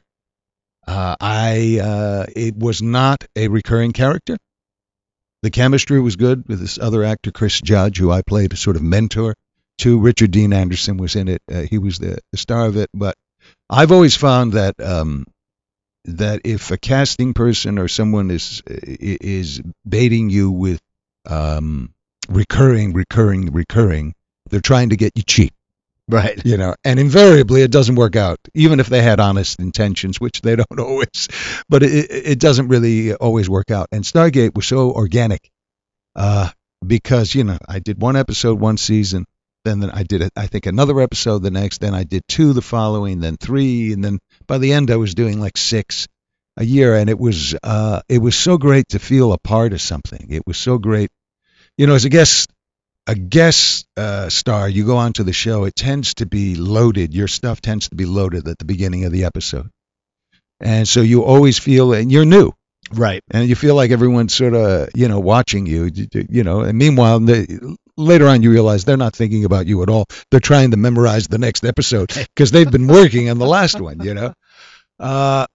Uh, 0.87 1.15
I 1.19 1.79
uh, 1.81 2.25
it 2.35 2.55
was 2.55 2.81
not 2.81 3.23
a 3.35 3.47
recurring 3.47 3.91
character. 3.91 4.37
The 5.45 5.51
chemistry 5.51 6.01
was 6.01 6.15
good 6.15 6.47
with 6.47 6.59
this 6.59 6.79
other 6.79 7.03
actor, 7.03 7.31
Chris 7.31 7.61
Judge, 7.61 7.99
who 7.99 8.09
I 8.09 8.23
played 8.23 8.51
a 8.51 8.55
sort 8.55 8.77
of 8.77 8.81
mentor 8.81 9.35
to. 9.77 9.99
Richard 9.99 10.31
Dean 10.31 10.53
Anderson 10.53 10.97
was 10.97 11.15
in 11.15 11.27
it. 11.27 11.39
Uh, 11.47 11.61
he 11.69 11.77
was 11.77 11.99
the, 11.99 12.17
the 12.31 12.37
star 12.39 12.65
of 12.65 12.77
it. 12.77 12.89
But 12.95 13.15
I've 13.69 13.91
always 13.91 14.15
found 14.15 14.53
that 14.53 14.73
um, 14.81 15.27
that 16.05 16.41
if 16.45 16.71
a 16.71 16.79
casting 16.79 17.35
person 17.35 17.77
or 17.77 17.87
someone 17.87 18.31
is 18.31 18.63
is 18.65 19.61
baiting 19.87 20.31
you 20.31 20.49
with 20.49 20.81
um, 21.29 21.93
recurring, 22.27 22.93
recurring, 22.93 23.51
recurring, 23.51 24.15
they're 24.49 24.61
trying 24.61 24.89
to 24.89 24.97
get 24.97 25.11
you 25.13 25.21
cheap. 25.21 25.53
Right. 26.07 26.39
You 26.45 26.57
know, 26.57 26.75
and 26.83 26.99
invariably 26.99 27.63
it 27.63 27.71
doesn't 27.71 27.95
work 27.95 28.15
out, 28.15 28.37
even 28.53 28.79
if 28.79 28.87
they 28.87 29.01
had 29.01 29.19
honest 29.19 29.59
intentions, 29.59 30.19
which 30.19 30.41
they 30.41 30.55
don't 30.55 30.79
always. 30.79 31.27
But 31.67 31.83
it, 31.83 32.11
it 32.11 32.39
doesn't 32.39 32.67
really 32.67 33.13
always 33.15 33.49
work 33.49 33.71
out. 33.71 33.87
And 33.91 34.03
Stargate 34.03 34.55
was 34.55 34.67
so 34.67 34.91
organic, 34.91 35.49
uh, 36.15 36.49
because 36.85 37.33
you 37.33 37.43
know 37.43 37.57
I 37.67 37.79
did 37.79 37.99
one 37.99 38.15
episode 38.15 38.59
one 38.59 38.77
season, 38.77 39.25
then 39.63 39.89
I 39.89 40.03
did 40.03 40.29
I 40.35 40.45
think 40.45 40.67
another 40.67 41.01
episode 41.01 41.39
the 41.39 41.51
next, 41.51 41.79
then 41.79 41.95
I 41.95 42.03
did 42.03 42.21
two 42.27 42.53
the 42.53 42.61
following, 42.61 43.19
then 43.19 43.37
three, 43.37 43.91
and 43.91 44.03
then 44.03 44.19
by 44.45 44.59
the 44.59 44.73
end 44.73 44.91
I 44.91 44.97
was 44.97 45.15
doing 45.15 45.39
like 45.39 45.57
six 45.57 46.07
a 46.57 46.63
year, 46.63 46.95
and 46.95 47.09
it 47.09 47.19
was 47.19 47.55
uh, 47.63 48.01
it 48.07 48.19
was 48.19 48.35
so 48.35 48.59
great 48.59 48.89
to 48.89 48.99
feel 48.99 49.33
a 49.33 49.39
part 49.39 49.73
of 49.73 49.81
something. 49.81 50.27
It 50.29 50.45
was 50.45 50.57
so 50.57 50.77
great, 50.77 51.09
you 51.77 51.87
know, 51.87 51.95
as 51.95 52.05
a 52.05 52.09
guest 52.09 52.51
a 53.07 53.15
guest 53.15 53.85
uh, 53.97 54.29
star, 54.29 54.67
you 54.67 54.85
go 54.85 54.97
onto 54.97 55.23
the 55.23 55.33
show, 55.33 55.65
it 55.65 55.75
tends 55.75 56.15
to 56.15 56.25
be 56.25 56.55
loaded. 56.55 57.13
Your 57.13 57.27
stuff 57.27 57.61
tends 57.61 57.89
to 57.89 57.95
be 57.95 58.05
loaded 58.05 58.47
at 58.47 58.57
the 58.57 58.65
beginning 58.65 59.05
of 59.05 59.11
the 59.11 59.25
episode, 59.25 59.69
and 60.59 60.87
so 60.87 61.01
you 61.01 61.23
always 61.23 61.59
feel, 61.59 61.93
and 61.93 62.11
you're 62.11 62.25
new, 62.25 62.51
Right. 62.91 63.23
and 63.31 63.47
you 63.49 63.55
feel 63.55 63.75
like 63.75 63.91
everyone's 63.91 64.33
sort 64.33 64.53
of, 64.55 64.89
you 64.95 65.07
know, 65.07 65.19
watching 65.19 65.65
you, 65.67 65.89
you 66.29 66.43
know. 66.43 66.61
And 66.61 66.77
meanwhile, 66.77 67.19
they, 67.19 67.47
later 67.97 68.27
on, 68.27 68.41
you 68.43 68.51
realize 68.51 68.85
they're 68.85 68.97
not 68.97 69.15
thinking 69.15 69.45
about 69.45 69.67
you 69.67 69.83
at 69.83 69.89
all. 69.89 70.05
They're 70.31 70.39
trying 70.39 70.71
to 70.71 70.77
memorize 70.77 71.27
the 71.27 71.37
next 71.37 71.63
episode 71.65 72.11
because 72.35 72.51
they've 72.51 72.69
been 72.71 72.87
working 72.87 73.29
on 73.29 73.37
the 73.37 73.45
last 73.47 73.79
one, 73.79 74.01
you 74.03 74.13
know. 74.13 74.33
Uh, 74.99 75.45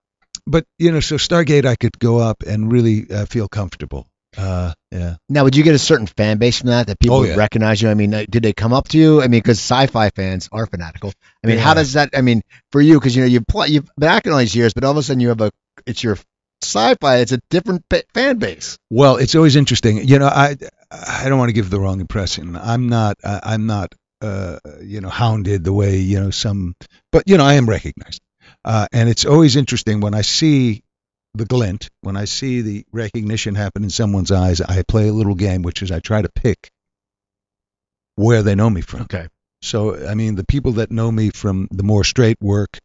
but 0.47 0.65
you 0.79 0.91
know, 0.93 1.01
so 1.01 1.17
Stargate, 1.17 1.65
I 1.67 1.77
could 1.77 1.99
go 1.99 2.19
up 2.19 2.43
and 2.47 2.71
really 2.73 3.11
uh, 3.11 3.27
feel 3.27 3.49
comfortable. 3.49 4.07
Uh, 4.37 4.73
yeah. 4.91 5.17
Now, 5.29 5.45
would 5.45 5.57
you 5.57 5.65
get 5.65 5.75
a 5.75 5.79
certain 5.79 6.07
fan 6.07 6.39
base 6.39 6.59
from 6.61 6.69
that 6.69 6.87
that 6.87 6.99
people 7.01 7.17
Oh, 7.17 7.21
would 7.21 7.37
recognize 7.37 7.83
you? 7.83 7.89
I 7.89 7.95
mean, 7.95 8.15
uh, 8.15 8.25
did 8.29 8.43
they 8.43 8.53
come 8.53 8.73
up 8.73 8.89
to 8.89 8.99
you? 8.99 9.21
I 9.21 9.25
mean, 9.25 9.41
because 9.41 9.59
sci-fi 9.59 10.11
fans 10.11 10.49
are 10.53 10.67
fanatical. 10.67 11.13
I 11.45 11.49
mean, 11.49 11.59
how 11.59 11.75
does 11.75 11.95
that? 11.95 12.11
I 12.15 12.21
mean, 12.21 12.43
for 12.73 12.81
you, 12.81 12.95
because 12.99 13.15
you 13.17 13.23
know 13.23 13.29
you've 13.29 13.47
pl- 13.47 13.67
you've 13.67 13.89
been 13.99 14.09
acting 14.09 14.33
all 14.33 14.39
these 14.39 14.55
years, 14.55 14.73
but 14.73 14.85
all 14.85 14.93
of 14.93 14.97
a 14.97 15.03
sudden 15.03 15.21
you 15.21 15.29
have 15.29 15.41
a 15.41 15.51
it's 15.87 16.03
your 16.03 16.17
sci-fi. 16.63 17.19
It's 17.19 17.33
a 17.33 17.41
different 17.51 17.89
pa- 17.89 18.03
fan 18.15 18.39
base. 18.39 18.79
Well, 18.91 19.17
it's 19.17 19.35
always 19.35 19.57
interesting. 19.57 20.07
You 20.07 20.19
know, 20.19 20.27
I 20.29 20.57
I 20.91 21.29
don't 21.29 21.39
want 21.39 21.49
to 21.49 21.55
give 21.55 21.71
the 21.71 21.81
wrong 21.81 22.01
impression. 22.01 22.57
I'm 22.57 22.89
not 22.89 23.17
I, 23.25 23.41
I'm 23.43 23.67
not 23.67 23.95
uh, 24.21 24.59
you 24.83 25.01
know 25.01 25.09
hounded 25.09 25.65
the 25.65 25.73
way 25.73 25.97
you 25.97 26.21
know 26.21 26.31
some, 26.31 26.75
but 27.11 27.25
you 27.27 27.37
know 27.37 27.45
I 27.45 27.55
am 27.55 27.69
recognized, 27.69 28.21
uh, 28.65 28.87
and 28.93 29.09
it's 29.09 29.25
always 29.25 29.57
interesting 29.57 30.01
when 30.01 30.15
I 30.15 30.23
see 30.23 30.83
the 31.35 31.45
glint, 31.45 31.89
when 32.01 32.17
I 32.17 32.25
see 32.25 32.61
the 32.61 32.85
recognition 32.93 33.55
happen 33.55 33.85
in 33.85 33.91
someone's 33.91 34.31
eyes. 34.31 34.61
I 34.61 34.83
play 34.83 35.09
a 35.09 35.13
little 35.13 35.35
game, 35.35 35.63
which 35.63 35.83
is 35.83 35.91
I 35.91 36.01
try 36.01 36.23
to 36.23 36.29
pick 36.29 36.71
where 38.17 38.43
they 38.43 38.55
know 38.55 38.69
me 38.69 38.81
from. 38.81 39.03
Okay. 39.03 39.29
So 39.63 40.07
I 40.07 40.15
mean, 40.15 40.35
the 40.35 40.45
people 40.45 40.73
that 40.73 40.91
know 40.91 41.11
me 41.11 41.31
from 41.31 41.69
the 41.71 41.83
more 41.83 42.05
straight 42.05 42.39
work, 42.41 42.79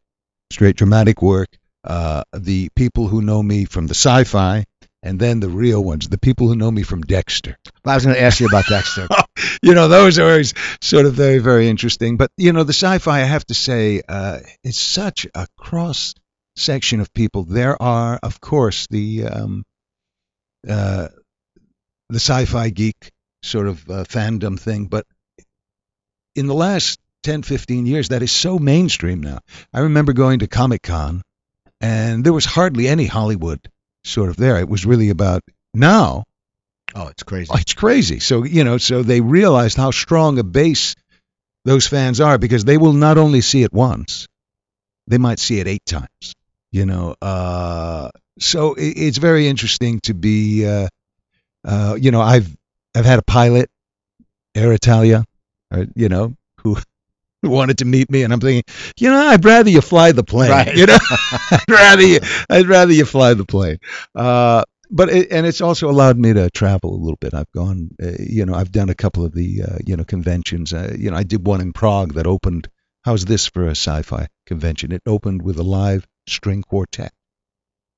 straight 0.52 0.76
dramatic 0.76 1.22
work, 1.22 1.50
uh, 1.84 2.24
the 2.34 2.70
people 2.76 3.08
who 3.08 3.22
know 3.22 3.42
me 3.42 3.66
from 3.66 3.88
the 3.88 3.96
sci-fi, 3.96 4.66
and 5.04 5.20
then 5.20 5.40
the 5.40 5.50
real 5.50 5.84
ones, 5.84 6.10
the 6.10 6.18
people 6.18 6.48
who 6.48 6.56
know 6.56 6.72
me 6.72 6.84
from 6.84 7.02
Dexter. 7.02 7.58
Well, 7.84 7.94
I 7.94 7.96
was 7.96 8.06
going 8.06 8.16
to 8.16 8.22
ask 8.22 8.40
you 8.40 8.48
about 8.48 8.66
Dexter. 8.68 9.08
You 9.62 9.74
know, 9.74 9.88
those 9.88 10.20
are 10.20 10.30
always 10.30 10.54
sort 10.82 11.06
of 11.06 11.14
very, 11.14 11.40
very 11.40 11.68
interesting. 11.68 12.18
But 12.18 12.30
you 12.38 12.54
know, 12.54 12.64
the 12.64 12.74
sci-fi, 12.74 13.22
I 13.22 13.24
have 13.24 13.46
to 13.46 13.54
say, 13.54 14.02
uh, 14.08 14.40
it's 14.64 14.80
such 14.80 15.26
a 15.34 15.48
cross 15.58 16.14
section 16.56 17.00
of 17.00 17.14
people. 17.14 17.44
There 17.44 17.82
are, 17.82 18.20
of 18.22 18.40
course, 18.42 18.88
the 18.88 19.26
um, 19.26 19.64
uh, 20.68 21.08
the 22.10 22.20
sci-fi 22.20 22.70
geek 22.70 23.12
sort 23.44 23.68
of 23.68 23.90
uh, 23.90 24.04
fandom 24.04 24.60
thing, 24.60 24.86
but 24.86 25.06
in 26.36 26.48
the 26.48 26.54
last 26.54 27.00
10, 27.24 27.44
15 27.44 27.86
years, 27.86 28.10
that 28.10 28.22
is 28.22 28.32
so 28.32 28.60
mainstream 28.60 29.22
now. 29.22 29.40
I 29.74 29.82
remember 29.82 30.14
going 30.14 30.40
to 30.40 30.48
Comic 30.48 30.84
Con, 30.84 31.22
and 31.82 32.24
there 32.24 32.34
was 32.34 32.46
hardly 32.46 32.88
any 32.88 33.06
Hollywood 33.06 33.60
sort 34.04 34.30
of 34.30 34.38
there. 34.38 34.60
It 34.60 34.70
was 34.70 34.86
really 34.86 35.10
about 35.10 35.42
now. 35.74 36.26
oh, 36.94 37.08
it's 37.08 37.24
crazy. 37.24 37.52
It's 37.56 37.74
crazy. 37.74 38.20
So 38.20 38.44
you 38.44 38.64
know, 38.64 38.78
so 38.78 39.04
they 39.04 39.22
realized 39.22 39.78
how 39.78 39.92
strong 39.92 40.40
a 40.40 40.44
base 40.44 40.96
those 41.64 41.88
fans 41.88 42.22
are 42.22 42.38
because 42.38 42.64
they 42.64 42.78
will 42.78 42.94
not 42.94 43.18
only 43.18 43.42
see 43.42 43.64
it 43.64 43.74
once, 43.74 44.28
they 45.08 45.18
might 45.18 45.40
see 45.40 45.60
it 45.60 45.68
eight 45.68 45.86
times. 45.86 46.36
You 46.76 46.86
know, 46.86 47.16
uh, 47.22 48.10
so 48.38 48.74
it, 48.74 48.98
it's 48.98 49.18
very 49.18 49.48
interesting 49.48 50.02
to 50.02 50.14
be. 50.14 50.68
Uh, 50.68 50.90
uh, 51.64 51.96
you 51.98 52.12
know, 52.12 52.20
I've 52.20 52.54
I've 52.94 53.06
had 53.06 53.18
a 53.18 53.22
pilot, 53.22 53.70
Air 54.56 54.74
Italia, 54.74 55.24
or, 55.72 55.86
you 55.96 56.10
know, 56.10 56.36
who 56.58 56.76
wanted 57.44 57.78
to 57.78 57.86
meet 57.86 58.12
me, 58.12 58.24
and 58.24 58.34
I'm 58.34 58.42
thinking, 58.42 58.64
you 59.00 59.10
know, 59.10 59.16
I'd 59.16 59.46
rather 59.46 59.70
you 59.70 59.80
fly 59.80 60.12
the 60.12 60.26
plane. 60.26 60.52
Right. 60.52 60.76
You 60.76 60.88
know, 60.88 60.98
I'd 61.52 61.64
rather 61.70 62.02
you, 62.02 62.20
I'd 62.50 62.68
rather 62.68 62.92
you 62.92 63.06
fly 63.06 63.36
the 63.36 63.46
plane. 63.46 63.78
Uh, 64.14 64.66
but 64.92 65.08
it, 65.08 65.32
and 65.32 65.46
it's 65.46 65.62
also 65.62 65.90
allowed 65.90 66.18
me 66.18 66.34
to 66.34 66.50
travel 66.50 66.94
a 66.94 67.00
little 67.00 67.18
bit. 67.22 67.34
I've 67.34 67.52
gone, 67.54 67.92
uh, 68.04 68.18
you 68.20 68.46
know, 68.46 68.54
I've 68.54 68.74
done 68.74 68.90
a 68.90 68.96
couple 68.96 69.24
of 69.24 69.34
the, 69.34 69.64
uh, 69.64 69.78
you 69.86 69.96
know, 69.96 70.04
conventions. 70.04 70.74
Uh, 70.74 70.94
you 71.00 71.10
know, 71.10 71.16
I 71.16 71.24
did 71.24 71.48
one 71.48 71.62
in 71.62 71.72
Prague 71.72 72.16
that 72.16 72.28
opened. 72.28 72.68
How's 73.06 73.24
this 73.24 73.48
for 73.48 73.64
a 73.66 73.78
sci-fi 73.78 74.28
convention? 74.46 74.92
It 74.92 75.04
opened 75.06 75.42
with 75.42 75.58
a 75.58 75.64
live 75.64 76.06
string 76.28 76.62
quartet. 76.64 77.12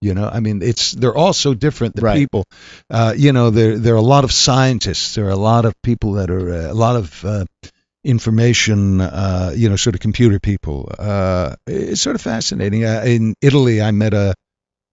You 0.01 0.13
know, 0.13 0.29
I 0.31 0.41
mean, 0.41 0.61
it's 0.61 0.91
they're 0.91 1.15
all 1.15 1.33
so 1.33 1.55
different. 1.55 1.95
The 1.95 2.03
Right. 2.03 2.17
people, 2.19 2.45
uh, 2.91 3.15
you 3.17 3.33
know, 3.33 3.49
there 3.49 3.79
there 3.79 3.93
are 3.95 3.97
a 3.97 4.01
lot 4.15 4.23
of 4.23 4.31
scientists. 4.31 5.15
There 5.15 5.25
are 5.25 5.31
a 5.31 5.35
lot 5.53 5.65
of 5.65 5.73
people 5.81 6.13
that 6.13 6.29
are 6.29 6.49
uh, 6.53 6.71
a 6.71 6.73
lot 6.75 6.95
of 6.97 7.25
uh, 7.25 7.45
information, 8.03 9.01
uh, 9.01 9.53
you 9.55 9.69
know, 9.69 9.75
sort 9.75 9.95
of 9.95 10.01
computer 10.01 10.39
people. 10.39 10.91
Uh, 10.97 11.55
it's 11.65 12.01
sort 12.01 12.15
of 12.15 12.21
fascinating. 12.21 12.85
Uh, 12.85 13.03
in 13.05 13.33
Italy, 13.41 13.81
I 13.81 13.91
met 13.91 14.13
a 14.13 14.33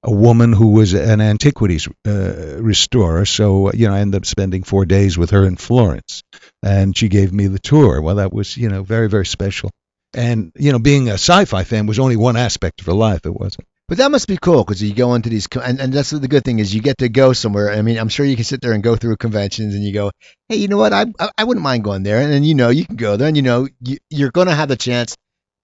a 0.07 0.13
woman 0.13 0.53
who 0.53 0.69
was 0.73 0.93
an 0.93 1.21
antiquities 1.23 1.89
uh, 2.07 2.57
restorer. 2.61 3.25
So 3.25 3.73
you 3.73 3.89
know, 3.89 3.95
I 3.95 4.01
ended 4.01 4.23
up 4.23 4.27
spending 4.27 4.63
four 4.63 4.85
days 4.87 5.17
with 5.19 5.31
her 5.31 5.45
in 5.47 5.57
Florence, 5.57 6.23
and 6.63 6.97
she 6.97 7.09
gave 7.09 7.33
me 7.33 7.47
the 7.47 7.59
tour. 7.59 8.03
Well, 8.03 8.17
that 8.17 8.33
was 8.33 8.57
you 8.57 8.69
know 8.69 8.83
very 8.83 9.09
very 9.09 9.27
special. 9.27 9.71
And 10.15 10.53
you 10.57 10.73
know, 10.73 10.79
being 10.79 11.09
a 11.09 11.15
sci-fi 11.15 11.65
fan 11.65 11.87
was 11.87 11.99
only 11.99 12.17
one 12.17 12.37
aspect 12.37 12.81
of 12.81 12.87
her 12.87 12.93
life. 12.93 13.27
It 13.27 13.35
wasn't. 13.35 13.67
But 13.87 13.99
that 13.99 14.11
must 14.11 14.29
be 14.29 14.39
cool 14.39 14.65
because 14.65 14.83
you 14.83 14.95
go 14.95 15.15
into 15.15 15.29
these, 15.29 15.47
and, 15.63 15.79
and 15.79 15.93
that's 15.93 16.09
the 16.09 16.27
good 16.27 16.43
thing 16.43 16.59
is 16.59 16.75
you 16.75 16.81
get 16.81 16.99
to 16.99 17.11
go 17.11 17.35
somewhere. 17.35 17.71
I 17.71 17.83
mean, 17.83 17.99
I'm 17.99 18.09
sure 18.09 18.25
you 18.25 18.35
can 18.35 18.45
sit 18.45 18.63
there 18.63 18.73
and 18.73 18.83
go 18.83 18.97
through 18.97 19.17
conventions 19.19 19.75
and 19.75 19.85
you 19.85 19.93
go, 19.93 20.11
hey, 20.49 20.57
you 20.57 20.69
know 20.69 20.79
what? 20.79 20.95
I 20.95 21.05
I, 21.19 21.31
I 21.39 21.45
wouldn't 21.45 21.65
mind 21.65 21.85
going 21.85 22.03
there, 22.03 22.21
and 22.21 22.33
then 22.33 22.45
you 22.45 22.55
know 22.55 22.71
you 22.71 22.87
can 22.87 22.97
go 22.97 23.17
there, 23.17 23.29
and 23.29 23.37
you 23.37 23.43
know 23.43 23.69
you, 23.81 23.99
you're 24.09 24.31
going 24.31 24.47
to 24.47 24.55
have 24.55 24.69
the 24.69 24.77
chance 24.77 25.15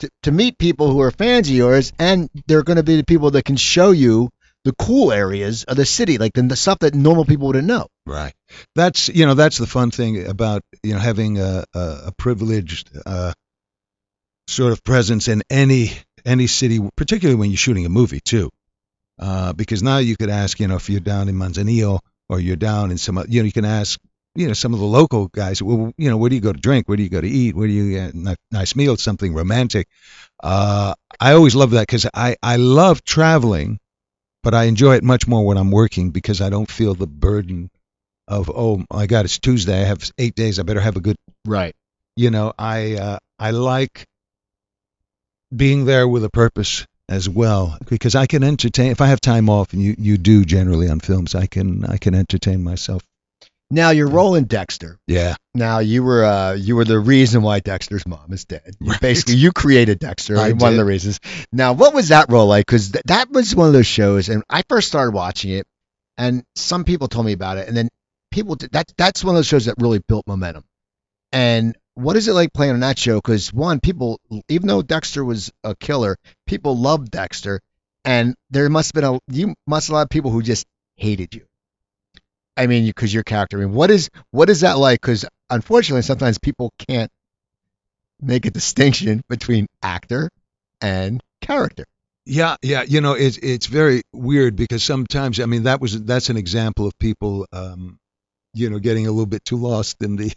to, 0.01 0.11
to 0.25 0.33
meet 0.33 0.59
people 0.59 0.91
who 0.91 1.01
are 1.01 1.11
fans 1.11 1.49
of 1.49 1.55
yours, 1.55 1.93
and 1.99 2.29
they're 2.47 2.63
going 2.63 2.77
to 2.77 2.83
be 2.83 2.97
the 2.97 3.05
people 3.05 3.31
that 3.31 3.45
can 3.45 3.57
show 3.57 3.91
you 3.91 4.29
the 4.65 4.75
cool 4.75 5.13
areas 5.13 5.65
of 5.65 5.77
the 5.77 5.87
city, 5.87 6.19
like 6.19 6.35
the, 6.35 6.43
the 6.43 6.57
stuff 6.57 6.81
that 6.81 6.95
normal 6.95 7.25
people 7.25 7.47
wouldn't 7.47 7.67
know. 7.67 7.87
Right. 8.05 8.35
That's 8.75 9.09
you 9.09 9.27
know 9.27 9.35
that's 9.35 9.59
the 9.59 9.67
fun 9.67 9.91
thing 9.91 10.27
about 10.27 10.63
you 10.83 10.93
know 10.93 10.99
having 10.99 11.39
a 11.39 11.65
a, 11.75 12.03
a 12.07 12.13
privileged 12.19 12.91
uh, 13.07 13.33
sort 14.51 14.73
of 14.73 14.83
presence 14.85 15.29
in 15.29 15.43
any 15.51 15.93
any 16.25 16.47
city, 16.47 16.81
particularly 16.97 17.39
when 17.39 17.51
you're 17.51 17.57
shooting 17.57 17.87
a 17.87 17.89
movie 17.89 18.21
too, 18.21 18.51
uh, 19.19 19.53
because 19.53 19.83
now 19.83 19.99
you 19.99 20.17
could 20.17 20.31
ask 20.31 20.61
you 20.61 20.69
know 20.69 20.77
if 20.77 20.91
you're 20.91 21.01
down 21.01 21.29
in 21.29 21.35
Manzanillo 21.37 22.01
or 22.29 22.41
you're 22.41 22.57
down 22.57 22.91
in 22.91 22.99
some 22.99 23.23
you 23.29 23.41
know 23.43 23.47
you 23.47 23.53
can 23.53 23.65
ask 23.65 23.99
you 24.35 24.47
know 24.47 24.53
some 24.55 24.75
of 24.75 24.81
the 24.81 24.87
local 24.87 25.29
guys 25.29 25.63
well 25.63 25.93
you 25.97 26.09
know 26.11 26.17
where 26.17 26.29
do 26.31 26.37
you 26.37 26.43
go 26.43 26.53
to 26.53 26.61
drink? 26.61 26.89
Where 26.89 26.97
do 26.97 27.03
you 27.03 27.09
go 27.09 27.21
to 27.21 27.29
eat? 27.29 27.55
Where 27.57 27.67
do 27.67 27.73
you 27.73 27.91
get 27.93 28.15
a 28.15 28.37
nice 28.51 28.77
meal? 28.77 28.97
Something 28.97 29.35
romantic. 29.35 29.89
Uh, 30.43 30.95
I 31.19 31.33
always 31.35 31.55
love 31.55 31.73
that 31.73 31.83
because 31.87 32.07
I 32.15 32.37
I 32.43 32.57
love 32.57 33.05
traveling 33.05 33.79
but 34.43 34.55
I 34.55 34.65
enjoy 34.65 34.97
it 34.97 35.05
much 35.05 35.27
more 35.29 35.45
when 35.45 35.59
I'm 35.59 35.71
working 35.71 36.11
because 36.11 36.41
I 36.41 36.49
don't 36.51 36.71
feel 36.71 36.95
the 36.95 37.07
burden 37.07 37.71
of 38.29 38.51
oh 38.55 38.85
my 38.93 39.07
god 39.07 39.25
it's 39.25 39.39
Tuesday. 39.39 39.81
I 39.83 39.85
have 39.85 40.11
eight 40.19 40.35
days. 40.35 40.59
I 40.59 40.63
better 40.63 40.81
have 40.81 40.97
a 40.97 41.01
good 41.01 41.17
Right. 41.47 41.75
you 42.17 42.31
know 42.31 42.53
I 42.59 42.95
uh, 42.97 43.19
I 43.39 43.51
like 43.51 44.07
being 45.55 45.85
there 45.85 46.07
with 46.07 46.25
a 46.25 46.31
purpose 46.31 46.87
as 47.09 47.29
well 47.29 47.77
because 47.89 48.15
I 48.15 48.27
can 48.27 48.45
entertain 48.45 48.93
if 48.93 49.01
I 49.01 49.07
have 49.07 49.21
time 49.21 49.51
off 49.51 49.73
and 49.73 49.83
you 49.83 49.97
you 49.99 50.17
do 50.17 50.45
generally 50.45 50.89
on 50.89 51.01
films 51.01 51.35
I 51.35 51.47
can 51.47 51.85
I 51.85 51.97
can 51.97 52.15
entertain 52.15 52.63
myself 52.63 53.03
Now 53.69 53.91
your 53.91 54.09
role 54.09 54.37
in 54.37 54.45
Dexter. 54.45 54.99
Yeah. 55.09 55.35
Now 55.55 55.81
you 55.81 56.05
were 56.05 56.25
uh, 56.25 56.53
you 56.55 56.77
were 56.77 56.85
the 56.85 56.99
reason 57.01 57.43
why 57.43 57.59
Dexter's 57.61 58.07
mom 58.07 58.33
is 58.33 58.45
dead. 58.45 58.75
You 58.81 58.93
Right. 58.93 59.01
Basically, 59.01 59.35
you 59.35 59.53
created 59.53 59.99
Dexter. 59.99 60.39
I 60.39 60.53
one 60.53 60.73
of 60.73 60.79
the 60.79 60.85
reasons. 60.85 61.19
Now, 61.53 61.73
what 61.73 61.95
was 61.95 62.09
that 62.09 62.31
role 62.31 62.47
like? 62.47 62.67
Because 62.67 62.93
th- 62.93 63.05
that 63.07 63.31
was 63.31 63.55
one 63.55 63.67
of 63.67 63.73
those 63.73 63.87
shows, 63.87 64.29
and 64.29 64.45
I 64.49 64.63
first 64.69 64.89
started 64.89 65.13
watching 65.13 65.51
it, 65.53 65.67
and 66.17 66.45
some 66.55 66.85
people 66.85 67.09
told 67.09 67.27
me 67.27 67.33
about 67.33 67.59
it, 67.59 67.67
and 67.69 67.77
then 67.77 67.89
people 68.31 68.55
did, 68.55 68.73
that 68.73 68.93
that's 68.97 69.25
one 69.25 69.35
of 69.35 69.39
those 69.39 69.47
shows 69.47 69.67
that 69.67 69.77
really 69.79 70.01
built 70.01 70.27
momentum. 70.27 70.65
And 71.33 71.77
what 72.01 72.17
is 72.17 72.29
it 72.29 72.33
like 72.33 72.53
playing 72.53 72.73
on 72.73 72.81
that 72.81 72.99
show? 72.99 73.17
Because 73.17 73.53
one, 73.53 73.81
people, 73.81 74.21
even 74.49 74.67
though 74.67 74.83
Dexter 74.83 75.25
was 75.25 75.53
a 75.63 75.75
killer, 75.77 76.17
people 76.47 76.77
loved 76.77 77.11
Dexter, 77.11 77.61
and 78.05 78.35
there 78.51 78.69
must 78.69 78.95
have 78.95 79.03
been 79.03 79.15
a 79.15 79.21
you 79.29 79.55
must 79.67 79.89
have 79.89 79.93
a 79.93 79.97
lot 79.97 80.03
of 80.03 80.11
people 80.11 80.31
who 80.31 80.43
just 80.43 80.67
hated 80.97 81.35
you. 81.35 81.47
I 82.57 82.67
mean, 82.67 82.87
because 82.87 83.13
your 83.13 83.23
character. 83.23 83.59
I 83.59 83.65
mean, 83.65 83.75
what 83.75 83.91
is 83.91 84.11
what 84.31 84.51
is 84.51 84.61
that 84.61 84.79
like? 84.79 85.01
Because 85.01 85.25
unfortunately, 85.49 86.03
sometimes 86.03 86.39
people 86.39 86.73
can't 86.89 87.11
make 88.21 88.47
a 88.47 88.51
distinction 88.51 89.23
between 89.29 89.67
actor 89.83 90.31
and 90.81 91.23
character. 91.41 91.85
Yeah, 92.27 92.57
yeah, 92.63 92.83
you 92.83 93.01
know, 93.01 93.15
it's 93.15 93.39
it's 93.39 93.67
very 93.67 94.03
weird 94.13 94.57
because 94.57 94.85
sometimes, 94.85 95.41
I 95.41 95.47
mean, 95.47 95.65
that 95.65 95.81
was 95.81 96.05
that's 96.05 96.29
an 96.29 96.37
example 96.37 96.87
of 96.87 96.99
people, 96.99 97.47
um, 97.53 97.99
you 98.55 98.71
know, 98.71 98.79
getting 98.79 99.07
a 99.07 99.11
little 99.11 99.27
bit 99.27 99.45
too 99.45 99.57
lost 99.57 100.03
in 100.03 100.17
the 100.17 100.33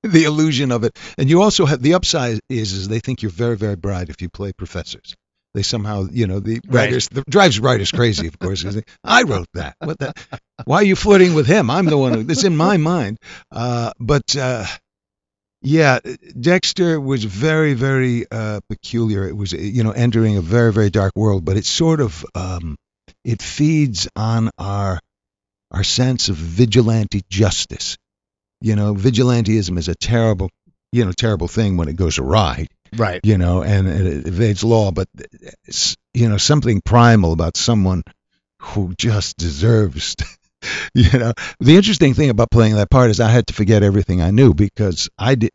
the 0.14 0.24
illusion 0.24 0.72
of 0.72 0.84
it. 0.84 0.98
And 1.18 1.28
you 1.28 1.42
also 1.42 1.66
have 1.66 1.82
the 1.82 1.94
upside 1.94 2.40
is 2.48 2.72
is 2.72 2.88
they 2.88 3.00
think 3.00 3.22
you're 3.22 3.30
very 3.30 3.56
very 3.56 3.76
bright 3.76 4.08
if 4.08 4.22
you 4.22 4.28
play 4.28 4.52
professors. 4.52 5.14
They 5.52 5.62
somehow, 5.62 6.06
you 6.12 6.28
know, 6.28 6.38
the 6.38 6.60
Right. 6.68 6.84
writers 6.84 7.08
the, 7.08 7.24
drives 7.28 7.58
writers 7.58 7.90
crazy, 7.90 8.28
of 8.28 8.38
course. 8.38 8.62
they, 8.62 8.82
I 9.02 9.24
wrote 9.24 9.48
that. 9.54 9.74
What 9.80 9.98
the? 9.98 10.12
Why 10.64 10.76
are 10.76 10.84
you 10.84 10.94
flirting 10.94 11.34
with 11.34 11.46
him? 11.46 11.70
I'm 11.70 11.86
the 11.86 11.98
one 11.98 12.12
who. 12.12 12.20
It's 12.30 12.44
in 12.44 12.56
my 12.56 12.76
mind. 12.76 13.18
Uh, 13.50 13.90
but 13.98 14.36
uh, 14.36 14.64
yeah, 15.62 15.98
Dexter 16.38 17.00
was 17.00 17.24
very, 17.24 17.74
very 17.74 18.26
uh, 18.30 18.60
peculiar. 18.68 19.26
It 19.28 19.36
was, 19.36 19.52
you 19.52 19.82
know, 19.82 19.90
entering 19.90 20.36
a 20.36 20.40
very, 20.40 20.72
very 20.72 20.90
dark 20.90 21.12
world, 21.16 21.44
but 21.44 21.56
it 21.56 21.64
sort 21.66 22.00
of 22.00 22.24
um, 22.34 22.76
it 23.24 23.42
feeds 23.42 24.08
on 24.16 24.50
our 24.56 25.00
our 25.72 25.84
sense 25.84 26.28
of 26.28 26.36
vigilante 26.36 27.22
justice. 27.28 27.96
You 28.60 28.76
know, 28.76 28.94
vigilanteism 28.94 29.78
is 29.78 29.88
a 29.88 29.94
terrible, 29.94 30.50
you 30.92 31.04
know, 31.04 31.12
terrible 31.12 31.48
thing 31.48 31.76
when 31.76 31.88
it 31.88 31.96
goes 31.96 32.18
awry. 32.18 32.66
Right. 32.96 33.20
You 33.22 33.38
know, 33.38 33.62
and 33.62 33.86
it 33.88 34.26
evades 34.26 34.64
law, 34.64 34.90
but 34.90 35.08
it's, 35.64 35.96
you 36.12 36.28
know, 36.28 36.36
something 36.36 36.80
primal 36.80 37.32
about 37.32 37.56
someone 37.56 38.02
who 38.60 38.94
just 38.98 39.36
deserves. 39.36 40.16
To, 40.16 40.26
you 40.94 41.18
know, 41.18 41.32
the 41.60 41.76
interesting 41.76 42.14
thing 42.14 42.30
about 42.30 42.50
playing 42.50 42.74
that 42.74 42.90
part 42.90 43.10
is 43.10 43.20
I 43.20 43.30
had 43.30 43.46
to 43.48 43.54
forget 43.54 43.82
everything 43.82 44.20
I 44.20 44.30
knew 44.30 44.54
because 44.54 45.08
I 45.18 45.36
did. 45.36 45.50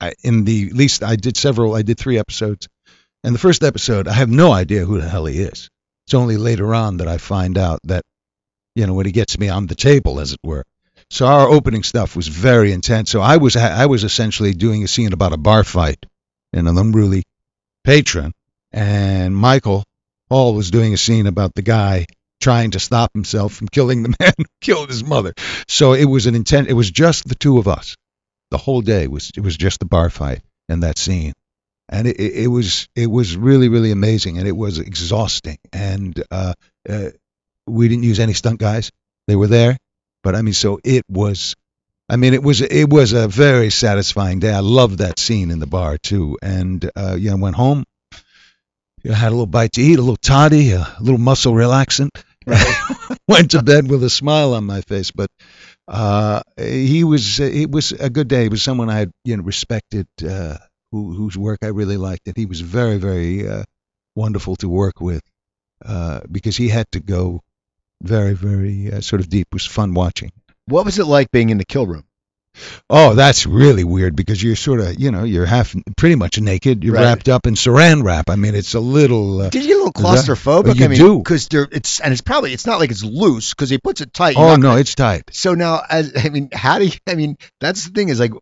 I, 0.00 0.14
in 0.22 0.44
the 0.44 0.70
least 0.70 1.02
I 1.02 1.16
did 1.16 1.36
several. 1.36 1.74
I 1.74 1.82
did 1.82 1.98
three 1.98 2.18
episodes, 2.18 2.68
and 3.22 3.34
the 3.34 3.38
first 3.38 3.62
episode 3.62 4.08
I 4.08 4.12
have 4.12 4.28
no 4.28 4.52
idea 4.52 4.84
who 4.84 5.00
the 5.00 5.08
hell 5.08 5.26
he 5.26 5.38
is. 5.38 5.70
It's 6.06 6.14
only 6.14 6.36
later 6.36 6.74
on 6.74 6.98
that 6.98 7.08
I 7.08 7.16
find 7.16 7.56
out 7.56 7.80
that, 7.84 8.02
you 8.74 8.86
know, 8.86 8.92
when 8.92 9.06
he 9.06 9.12
gets 9.12 9.38
me 9.38 9.48
on 9.48 9.66
the 9.66 9.74
table, 9.74 10.20
as 10.20 10.32
it 10.32 10.40
were. 10.42 10.64
So 11.14 11.26
our 11.26 11.48
opening 11.48 11.84
stuff 11.84 12.16
was 12.16 12.26
very 12.26 12.72
intense. 12.72 13.08
So 13.08 13.20
I 13.20 13.36
was 13.36 13.54
I 13.54 13.86
was 13.86 14.02
essentially 14.02 14.52
doing 14.52 14.82
a 14.82 14.88
scene 14.88 15.12
about 15.12 15.32
a 15.32 15.36
bar 15.36 15.62
fight 15.62 16.04
in 16.52 16.66
an 16.66 16.76
unruly 16.76 17.22
patron, 17.84 18.32
and 18.72 19.36
Michael 19.36 19.84
Hall 20.28 20.56
was 20.56 20.72
doing 20.72 20.92
a 20.92 20.96
scene 20.96 21.28
about 21.28 21.54
the 21.54 21.62
guy 21.62 22.06
trying 22.40 22.72
to 22.72 22.80
stop 22.80 23.12
himself 23.14 23.54
from 23.54 23.68
killing 23.68 24.02
the 24.02 24.16
man 24.18 24.32
who 24.36 24.44
killed 24.60 24.88
his 24.88 25.04
mother. 25.04 25.34
So 25.68 25.92
it 25.92 26.06
was 26.06 26.26
an 26.26 26.34
intent. 26.34 26.66
It 26.66 26.72
was 26.72 26.90
just 26.90 27.28
the 27.28 27.36
two 27.36 27.58
of 27.58 27.68
us. 27.68 27.94
The 28.50 28.58
whole 28.58 28.80
day 28.80 29.06
was 29.06 29.30
it 29.36 29.40
was 29.40 29.56
just 29.56 29.78
the 29.78 29.86
bar 29.86 30.10
fight 30.10 30.40
and 30.68 30.82
that 30.82 30.98
scene, 30.98 31.32
and 31.88 32.08
it, 32.08 32.18
it, 32.18 32.32
it 32.42 32.48
was 32.48 32.88
it 32.96 33.08
was 33.08 33.36
really 33.36 33.68
really 33.68 33.92
amazing 33.92 34.38
and 34.38 34.48
it 34.48 34.56
was 34.56 34.80
exhausting. 34.80 35.58
And 35.72 36.20
uh, 36.32 36.54
uh, 36.88 37.10
we 37.68 37.86
didn't 37.86 38.02
use 38.02 38.18
any 38.18 38.32
stunt 38.32 38.58
guys; 38.58 38.90
they 39.28 39.36
were 39.36 39.46
there. 39.46 39.78
But 40.24 40.34
I 40.34 40.42
mean, 40.42 40.54
so 40.54 40.80
it 40.82 41.04
was. 41.08 41.54
I 42.08 42.16
mean, 42.16 42.34
it 42.34 42.42
was 42.42 42.60
it 42.60 42.90
was 42.90 43.12
a 43.12 43.28
very 43.28 43.70
satisfying 43.70 44.40
day. 44.40 44.52
I 44.52 44.60
loved 44.60 44.98
that 44.98 45.18
scene 45.18 45.50
in 45.50 45.58
the 45.58 45.66
bar 45.66 45.96
too, 45.98 46.36
and 46.42 46.90
uh, 46.96 47.16
you 47.18 47.30
know, 47.30 47.36
went 47.36 47.56
home, 47.56 47.84
you 49.02 49.10
know, 49.10 49.14
had 49.14 49.28
a 49.28 49.30
little 49.30 49.46
bite 49.46 49.72
to 49.72 49.82
eat, 49.82 49.98
a 49.98 50.02
little 50.02 50.16
toddy, 50.16 50.72
a 50.72 50.96
little 51.00 51.18
muscle 51.18 51.52
relaxant, 51.54 52.10
went 53.28 53.52
to 53.52 53.62
bed 53.62 53.88
with 53.88 54.02
a 54.04 54.10
smile 54.10 54.54
on 54.54 54.64
my 54.64 54.82
face. 54.82 55.10
But 55.12 55.30
uh, 55.88 56.42
he 56.58 57.04
was 57.04 57.40
it 57.40 57.70
was 57.70 57.92
a 57.92 58.10
good 58.10 58.28
day. 58.28 58.44
He 58.44 58.48
was 58.48 58.62
someone 58.62 58.90
I 58.90 58.98
had 58.98 59.12
you 59.24 59.36
know 59.36 59.42
respected, 59.42 60.06
uh, 60.26 60.58
who, 60.92 61.14
whose 61.14 61.38
work 61.38 61.60
I 61.62 61.68
really 61.68 61.96
liked, 61.96 62.26
and 62.26 62.36
he 62.36 62.46
was 62.46 62.60
very 62.60 62.98
very 62.98 63.48
uh, 63.48 63.64
wonderful 64.14 64.56
to 64.56 64.68
work 64.68 65.00
with 65.00 65.22
uh, 65.84 66.20
because 66.30 66.56
he 66.56 66.68
had 66.68 66.90
to 66.92 67.00
go 67.00 67.40
very 68.04 68.34
very 68.34 68.92
uh, 68.92 69.00
sort 69.00 69.20
of 69.20 69.28
deep. 69.28 69.48
It 69.50 69.54
was 69.54 69.66
fun 69.66 69.94
watching. 69.94 70.30
What 70.66 70.84
was 70.84 70.98
it 70.98 71.06
like 71.06 71.30
being 71.30 71.50
in 71.50 71.58
the 71.58 71.64
kill 71.64 71.86
room? 71.86 72.04
Oh, 72.88 73.14
that's 73.14 73.46
really 73.46 73.82
weird 73.82 74.14
because 74.14 74.40
you're 74.40 74.54
sort 74.54 74.78
of, 74.78 75.00
you 75.00 75.10
know, 75.10 75.24
you're 75.24 75.44
half, 75.44 75.74
pretty 75.96 76.14
much 76.14 76.40
naked. 76.40 76.84
You're 76.84 76.94
Right. 76.94 77.02
wrapped 77.02 77.28
up 77.28 77.48
in 77.48 77.54
saran 77.54 78.04
wrap. 78.04 78.30
I 78.30 78.36
mean, 78.36 78.54
it's 78.54 78.74
a 78.74 78.80
little. 78.80 79.40
Uh, 79.42 79.50
Did 79.50 79.62
you 79.64 79.68
get 79.70 79.74
a 79.74 79.84
little 79.84 79.92
claustrophobic? 79.92 80.76
You 80.76 80.84
I 80.84 80.88
mean, 80.88 80.98
do. 80.98 81.18
because 81.18 81.48
it's 81.52 81.98
and 81.98 82.12
it's 82.12 82.22
probably 82.22 82.52
it's 82.52 82.64
not 82.64 82.78
like 82.78 82.92
it's 82.92 83.02
loose 83.02 83.52
because 83.54 83.70
he 83.70 83.78
puts 83.78 84.00
it 84.02 84.12
tight. 84.12 84.36
You're 84.36 84.44
oh 84.44 84.54
no, 84.56 84.68
gonna- 84.68 84.80
it's 84.80 84.94
tight. 84.94 85.24
So 85.32 85.54
now, 85.54 85.82
as 85.90 86.12
I 86.16 86.28
mean, 86.28 86.48
how 86.52 86.78
do 86.78 86.84
you? 86.86 86.92
I 87.08 87.16
mean, 87.16 87.36
that's 87.60 87.84
the 87.86 87.90
thing 87.90 88.08
is 88.08 88.20
like, 88.20 88.32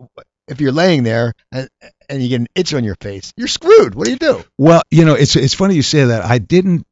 if 0.46 0.60
you're 0.60 0.72
laying 0.72 1.04
there 1.04 1.32
and 1.50 1.68
and 2.10 2.22
you 2.22 2.28
get 2.28 2.40
an 2.42 2.48
itch 2.54 2.74
on 2.74 2.84
your 2.84 2.96
face, 3.00 3.32
you're 3.38 3.48
screwed. 3.48 3.94
What 3.94 4.04
do 4.04 4.10
you 4.10 4.18
do? 4.18 4.44
Well, 4.58 4.82
you 4.90 5.06
know, 5.06 5.14
it's 5.14 5.36
it's 5.36 5.54
funny 5.54 5.74
you 5.76 5.82
say 5.82 6.04
that. 6.04 6.22
I 6.22 6.36
didn't. 6.36 6.84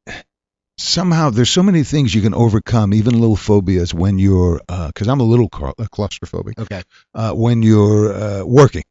Somehow, 0.80 1.28
there's 1.28 1.50
so 1.50 1.62
many 1.62 1.82
things 1.84 2.14
you 2.14 2.22
can 2.22 2.32
overcome, 2.32 2.94
even 2.94 3.20
little 3.20 3.36
phobias, 3.36 3.92
when 3.92 4.18
you're, 4.18 4.60
because 4.66 5.08
I'm 5.08 5.20
a 5.20 5.24
little 5.24 5.48
claustrophobic. 5.50 6.58
Okay. 6.58 6.82
uh, 7.14 7.32
when 7.34 7.62
you're 7.62 8.12
uh, 8.12 8.44
working. 8.44 8.82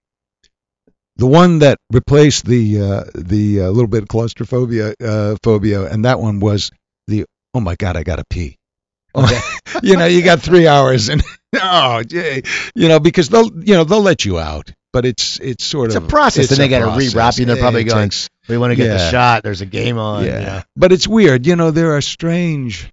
The 1.17 1.25
one 1.27 1.59
that 1.59 1.79
replaced 1.91 2.45
the 2.45 2.79
uh, 2.81 3.03
the 3.15 3.61
uh, 3.63 3.69
little 3.69 3.87
bit 3.87 4.03
of 4.03 4.07
claustrophobia 4.07 4.93
uh, 5.03 5.35
phobia, 5.43 5.91
and 5.91 6.05
that 6.05 6.19
one 6.19 6.39
was 6.39 6.71
the 7.07 7.25
oh 7.53 7.59
my 7.59 7.75
god, 7.75 7.97
I 7.97 8.03
gotta 8.03 8.23
pee. 8.29 8.55
Okay. 9.15 9.39
you 9.81 9.97
know, 9.97 10.05
you 10.05 10.21
got 10.23 10.39
three 10.39 10.67
hours, 10.67 11.09
and 11.09 11.21
oh, 11.61 12.03
gee, 12.03 12.43
you 12.75 12.87
know, 12.87 12.99
because 12.99 13.27
they'll 13.27 13.49
you 13.65 13.73
know 13.73 13.83
they'll 13.83 14.01
let 14.03 14.23
you 14.23 14.37
out, 14.39 14.71
but 14.93 15.05
it's 15.05 15.39
it's 15.41 15.65
sort 15.65 15.87
It's 15.87 15.95
a 15.95 16.01
process. 16.01 16.45
it's 16.45 16.49
Then 16.57 16.59
they 16.59 16.67
got 16.69 16.85
to 16.95 16.97
rewrap 17.01 17.37
you. 17.37 17.43
and 17.43 17.49
They're 17.49 17.57
probably 17.57 17.81
It 17.81 17.85
going. 17.85 18.09
takes- 18.11 18.29
We 18.49 18.57
want 18.57 18.71
to 18.71 18.75
get 18.75 18.87
the 18.87 19.11
shot. 19.11 19.43
There's 19.43 19.61
a 19.61 19.65
game 19.65 19.97
on. 19.97 20.25
yeah. 20.25 20.39
you 20.39 20.45
know. 20.45 20.61
But 20.75 20.91
it's 20.91 21.07
weird, 21.07 21.45
you 21.45 21.55
know. 21.55 21.71
There 21.71 21.95
are 21.95 22.01
strange, 22.01 22.91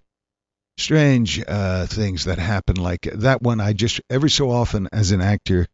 strange 0.77 1.43
uh, 1.45 1.87
things 1.87 2.25
that 2.25 2.37
happen. 2.37 2.75
Like 2.75 3.01
that 3.01 3.41
one, 3.41 3.59
I 3.59 3.73
just 3.73 3.99
every 4.09 4.29
so 4.29 4.51
often 4.51 4.87
as 4.91 5.11
an 5.11 5.21
actor, 5.21 5.67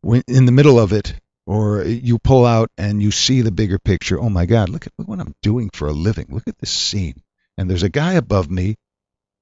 when 0.00 0.22
in 0.26 0.46
the 0.46 0.52
middle 0.52 0.80
of 0.80 0.92
it, 0.92 1.14
or 1.46 1.84
you 1.84 2.18
pull 2.18 2.46
out 2.46 2.70
and 2.78 3.02
you 3.02 3.10
see 3.10 3.42
the 3.42 3.52
bigger 3.52 3.78
picture. 3.78 4.18
Oh 4.18 4.30
my 4.30 4.46
God! 4.46 4.70
Look 4.70 4.86
at 4.86 4.92
what 4.96 5.20
I'm 5.20 5.34
doing 5.42 5.70
for 5.72 5.88
a 5.88 5.92
living. 5.92 6.26
Look 6.30 6.48
at 6.48 6.58
this 6.58 6.70
scene. 6.70 7.22
And 7.58 7.68
there's 7.68 7.82
a 7.82 7.90
guy 7.90 8.14
above 8.14 8.50
me 8.50 8.76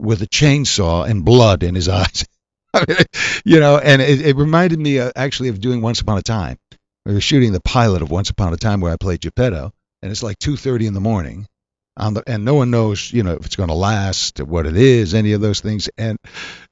with 0.00 0.22
a 0.22 0.26
chainsaw 0.26 1.08
and 1.08 1.24
blood 1.24 1.62
in 1.62 1.74
his 1.74 1.88
eyes. 2.00 2.26
You 3.44 3.60
know, 3.60 3.78
and 3.78 4.02
it, 4.02 4.20
it 4.20 4.36
reminded 4.36 4.78
me 4.78 4.98
uh, 4.98 5.10
actually 5.16 5.48
of 5.48 5.60
doing 5.60 5.80
Once 5.80 6.00
Upon 6.00 6.18
a 6.18 6.22
Time. 6.22 6.58
We 7.08 7.14
were 7.14 7.22
shooting 7.22 7.52
the 7.52 7.60
pilot 7.60 8.02
of 8.02 8.10
Once 8.10 8.28
Upon 8.28 8.52
a 8.52 8.58
Time 8.58 8.82
where 8.82 8.92
I 8.92 8.96
played 8.96 9.22
Geppetto, 9.22 9.72
and 10.02 10.12
it's 10.12 10.22
like 10.22 10.38
2:30 10.40 10.88
in 10.88 10.92
the 10.92 11.00
morning, 11.00 11.46
the, 11.96 12.22
and 12.26 12.44
no 12.44 12.52
one 12.52 12.70
knows, 12.70 13.10
you 13.10 13.22
know, 13.22 13.32
if 13.32 13.46
it's 13.46 13.56
going 13.56 13.70
to 13.70 13.74
last, 13.74 14.42
what 14.42 14.66
it 14.66 14.76
is, 14.76 15.14
any 15.14 15.32
of 15.32 15.40
those 15.40 15.60
things. 15.60 15.88
And 15.96 16.18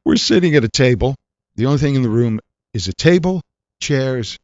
we're 0.04 0.16
sitting 0.16 0.54
at 0.54 0.62
a 0.62 0.68
table. 0.68 1.14
The 1.54 1.64
only 1.64 1.78
thing 1.78 1.94
in 1.94 2.02
the 2.02 2.10
room 2.10 2.40
is 2.74 2.86
a 2.86 2.92
table, 2.92 3.40
chairs, 3.80 4.38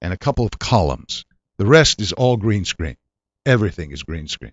and 0.00 0.12
a 0.12 0.16
couple 0.16 0.46
of 0.46 0.60
columns. 0.60 1.24
The 1.58 1.66
rest 1.66 2.00
is 2.00 2.12
all 2.12 2.36
green 2.36 2.64
screen. 2.64 2.94
Everything 3.44 3.90
is 3.90 4.04
green 4.04 4.28
screen. 4.28 4.52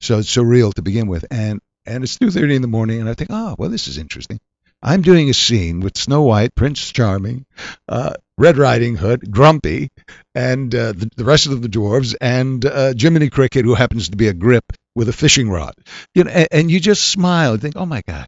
So 0.00 0.18
it's 0.18 0.36
surreal 0.36 0.74
to 0.74 0.82
begin 0.82 1.06
with. 1.06 1.26
And 1.30 1.60
and 1.86 2.02
it's 2.02 2.18
2:30 2.18 2.56
in 2.56 2.62
the 2.62 2.66
morning, 2.66 2.98
and 2.98 3.08
I 3.08 3.14
think, 3.14 3.30
oh, 3.32 3.54
well, 3.56 3.70
this 3.70 3.86
is 3.86 3.98
interesting. 3.98 4.40
I'm 4.82 5.02
doing 5.02 5.28
a 5.28 5.34
scene 5.34 5.80
with 5.80 5.98
Snow 5.98 6.22
White, 6.22 6.54
Prince 6.54 6.92
Charming, 6.92 7.44
uh, 7.88 8.14
Red 8.36 8.56
Riding 8.56 8.96
Hood, 8.96 9.30
Grumpy, 9.30 9.90
and 10.34 10.72
uh, 10.74 10.92
the, 10.92 11.10
the 11.16 11.24
rest 11.24 11.46
of 11.46 11.60
the 11.60 11.68
dwarves, 11.68 12.14
and 12.20 12.64
uh, 12.64 12.94
Jiminy 12.96 13.28
Cricket, 13.30 13.64
who 13.64 13.74
happens 13.74 14.10
to 14.10 14.16
be 14.16 14.28
a 14.28 14.32
grip 14.32 14.64
with 14.94 15.08
a 15.08 15.12
fishing 15.12 15.50
rod. 15.50 15.74
You 16.14 16.24
know, 16.24 16.30
and, 16.30 16.48
and 16.52 16.70
you 16.70 16.78
just 16.78 17.08
smile 17.08 17.52
and 17.54 17.62
think, 17.62 17.74
oh 17.76 17.86
my 17.86 18.02
God, 18.06 18.26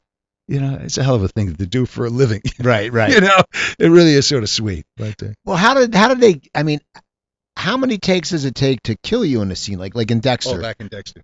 you 0.49 0.61
know, 0.61 0.79
it's 0.83 0.99
a 0.99 1.05
hell 1.05 1.15
of 1.15 1.23
a 1.23 1.29
thing 1.29 1.55
to 1.55 1.67
do 1.67 1.87
for 1.87 2.07
a 2.07 2.11
living. 2.11 2.43
Right. 2.61 2.93
Right. 2.93 3.13
you 3.13 3.21
know, 3.21 3.43
it 3.79 3.89
really 3.89 4.15
is 4.15 4.27
sort 4.27 4.43
of 4.43 4.51
sweet. 4.51 4.85
But 4.97 5.23
uh, 5.23 5.29
Well, 5.45 5.57
how 5.57 5.75
did 5.75 5.95
how 5.95 6.09
did 6.09 6.21
they? 6.21 6.41
I 6.55 6.65
mean, 6.65 6.81
how 7.57 7.77
many 7.77 7.99
takes 7.99 8.31
does 8.31 8.45
it 8.45 8.55
take 8.55 8.83
to 8.83 8.97
kill 8.97 9.25
you 9.25 9.43
in 9.43 9.53
a 9.53 9.57
scene 9.57 9.79
like 9.79 9.95
like 9.95 10.11
in 10.11 10.19
Dexter? 10.21 10.61
back 10.61 10.81
in 10.81 10.89
Dexter. 10.89 11.23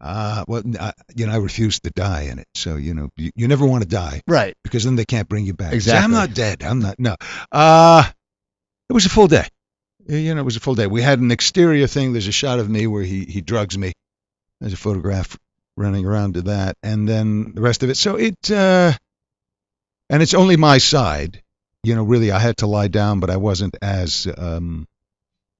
Uh, 0.00 0.44
well, 0.46 0.62
I, 0.78 0.92
you 1.16 1.26
know, 1.26 1.32
I 1.32 1.36
refused 1.38 1.82
to 1.84 1.90
die 1.90 2.22
in 2.22 2.38
it. 2.38 2.46
So, 2.54 2.76
you 2.76 2.94
know, 2.94 3.08
you, 3.16 3.32
you 3.34 3.48
never 3.48 3.66
want 3.66 3.82
to 3.82 3.88
die 3.88 4.22
Right. 4.28 4.54
because 4.62 4.84
then 4.84 4.94
they 4.96 5.04
can't 5.04 5.28
bring 5.28 5.44
you 5.44 5.54
back. 5.54 5.70
Say, 5.70 5.76
Exactly. 5.76 6.04
I'm 6.04 6.10
not 6.12 6.34
dead. 6.34 6.62
I'm 6.62 6.78
not. 6.78 6.98
No. 7.00 7.16
Uh, 7.50 8.04
it 8.88 8.92
was 8.92 9.06
a 9.06 9.10
full 9.10 9.26
day. 9.26 9.46
You 10.06 10.34
know, 10.34 10.40
it 10.40 10.44
was 10.44 10.56
a 10.56 10.60
full 10.60 10.76
day. 10.76 10.86
We 10.86 11.02
had 11.02 11.18
an 11.18 11.30
exterior 11.32 11.86
thing. 11.86 12.12
There's 12.12 12.28
a 12.28 12.32
shot 12.32 12.60
of 12.60 12.68
me 12.70 12.86
where 12.86 13.02
he, 13.02 13.24
he 13.24 13.40
drugs 13.40 13.76
me. 13.76 13.92
There's 14.60 14.72
a 14.72 14.76
photograph 14.78 15.36
running 15.76 16.06
around 16.06 16.34
to 16.34 16.42
that. 16.42 16.76
And 16.82 17.08
then 17.08 17.52
the 17.54 17.60
rest 17.60 17.82
of 17.82 17.90
it. 17.90 17.96
So 17.96 18.16
it, 18.16 18.50
uh, 18.50 18.92
and 20.08 20.22
it's 20.22 20.34
only 20.34 20.56
my 20.56 20.78
side. 20.78 21.42
You 21.82 21.94
know, 21.94 22.04
really, 22.04 22.30
I 22.32 22.38
had 22.38 22.56
to 22.58 22.66
lie 22.66 22.88
down, 22.88 23.20
but 23.20 23.30
I 23.30 23.36
wasn't 23.36 23.76
as 23.82 24.26
um, 24.36 24.86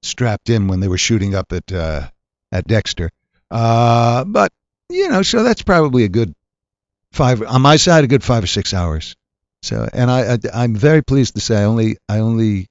strapped 0.01 0.49
in 0.49 0.67
when 0.67 0.79
they 0.79 0.87
were 0.87 0.97
shooting 0.97 1.35
up 1.35 1.51
at 1.53 1.71
uh, 1.71 2.09
at 2.51 2.67
Dexter. 2.67 3.09
Uh, 3.51 4.23
but 4.25 4.51
you 4.89 5.09
know, 5.09 5.21
so 5.21 5.43
that's 5.43 5.61
probably 5.61 6.03
a 6.03 6.09
good 6.09 6.33
five 7.11 7.41
on 7.41 7.61
my 7.61 7.75
side, 7.77 8.03
a 8.03 8.07
good 8.07 8.23
five 8.23 8.43
or 8.43 8.47
six 8.47 8.73
hours. 8.73 9.15
So, 9.61 9.87
and 9.91 10.09
I, 10.09 10.33
I 10.33 10.37
I'm 10.53 10.75
very 10.75 11.03
pleased 11.03 11.35
to 11.35 11.41
say 11.41 11.57
I 11.61 11.63
only 11.65 11.97
I 12.07 12.19
only 12.19 12.67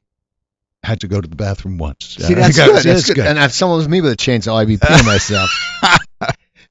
had 0.83 1.01
to 1.01 1.09
go 1.09 1.21
to 1.21 1.29
the 1.29 1.37
bathroom 1.37 1.77
once. 1.79 2.17
See, 2.19 2.35
that's 2.35 2.57
good. 2.65 2.85
yeah, 2.85 2.93
That's 2.95 3.13
good. 3.13 3.27
And 3.27 3.39
if 3.39 3.53
someone 3.53 3.79
was 3.79 3.89
me 3.89 4.01
with 4.01 4.13
a 4.13 4.17
chainsaw, 4.17 4.57
I'd 4.57 4.69
be 4.69 4.77
peeing 4.79 5.05
myself. 5.07 5.51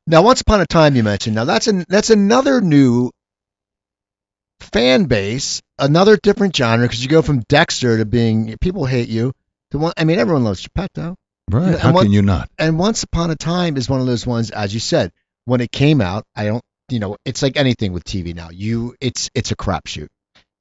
now, 0.07 0.21
once 0.23 0.41
upon 0.41 0.61
a 0.61 0.65
time, 0.65 0.95
you 0.95 1.03
mentioned. 1.03 1.35
Now, 1.35 1.45
that's 1.45 1.67
an 1.67 1.85
that's 1.87 2.09
another 2.09 2.61
new 2.61 3.11
fan 4.59 5.05
base, 5.05 5.61
another 5.77 6.17
different 6.17 6.55
genre 6.55 6.85
because 6.87 7.03
you 7.03 7.09
go 7.09 7.21
from 7.21 7.41
Dexter 7.41 7.97
to 7.97 8.05
being 8.05 8.57
people 8.59 8.85
hate 8.85 9.09
you 9.09 9.33
to 9.71 9.77
one. 9.77 9.93
I 9.97 10.03
mean, 10.03 10.19
everyone 10.19 10.43
loves 10.43 10.61
Geppetto. 10.61 11.15
Right. 11.51 11.65
and 11.73 11.75
How 11.79 11.93
what- 11.93 12.03
can 12.03 12.11
you 12.11 12.21
not? 12.21 12.49
And 12.57 12.77
Once 12.79 13.03
Upon 13.03 13.31
a 13.31 13.35
Time 13.35 13.77
is 13.77 13.89
one 13.89 13.99
of 14.01 14.07
those 14.07 14.25
ones, 14.25 14.51
as 14.51 14.73
you 14.73 14.79
said, 14.79 15.11
when 15.45 15.61
it 15.61 15.71
came 15.71 16.01
out. 16.01 16.23
I 16.35 16.45
don't, 16.45 16.63
you 16.89 16.99
know, 16.99 17.17
it's 17.25 17.41
like 17.41 17.57
anything 17.57 17.93
with 17.93 18.03
TV 18.03 18.33
now. 18.35 18.49
You, 18.51 18.95
it's 19.01 19.29
it's 19.35 19.51
a 19.51 19.55
crapshoot, 19.55 20.07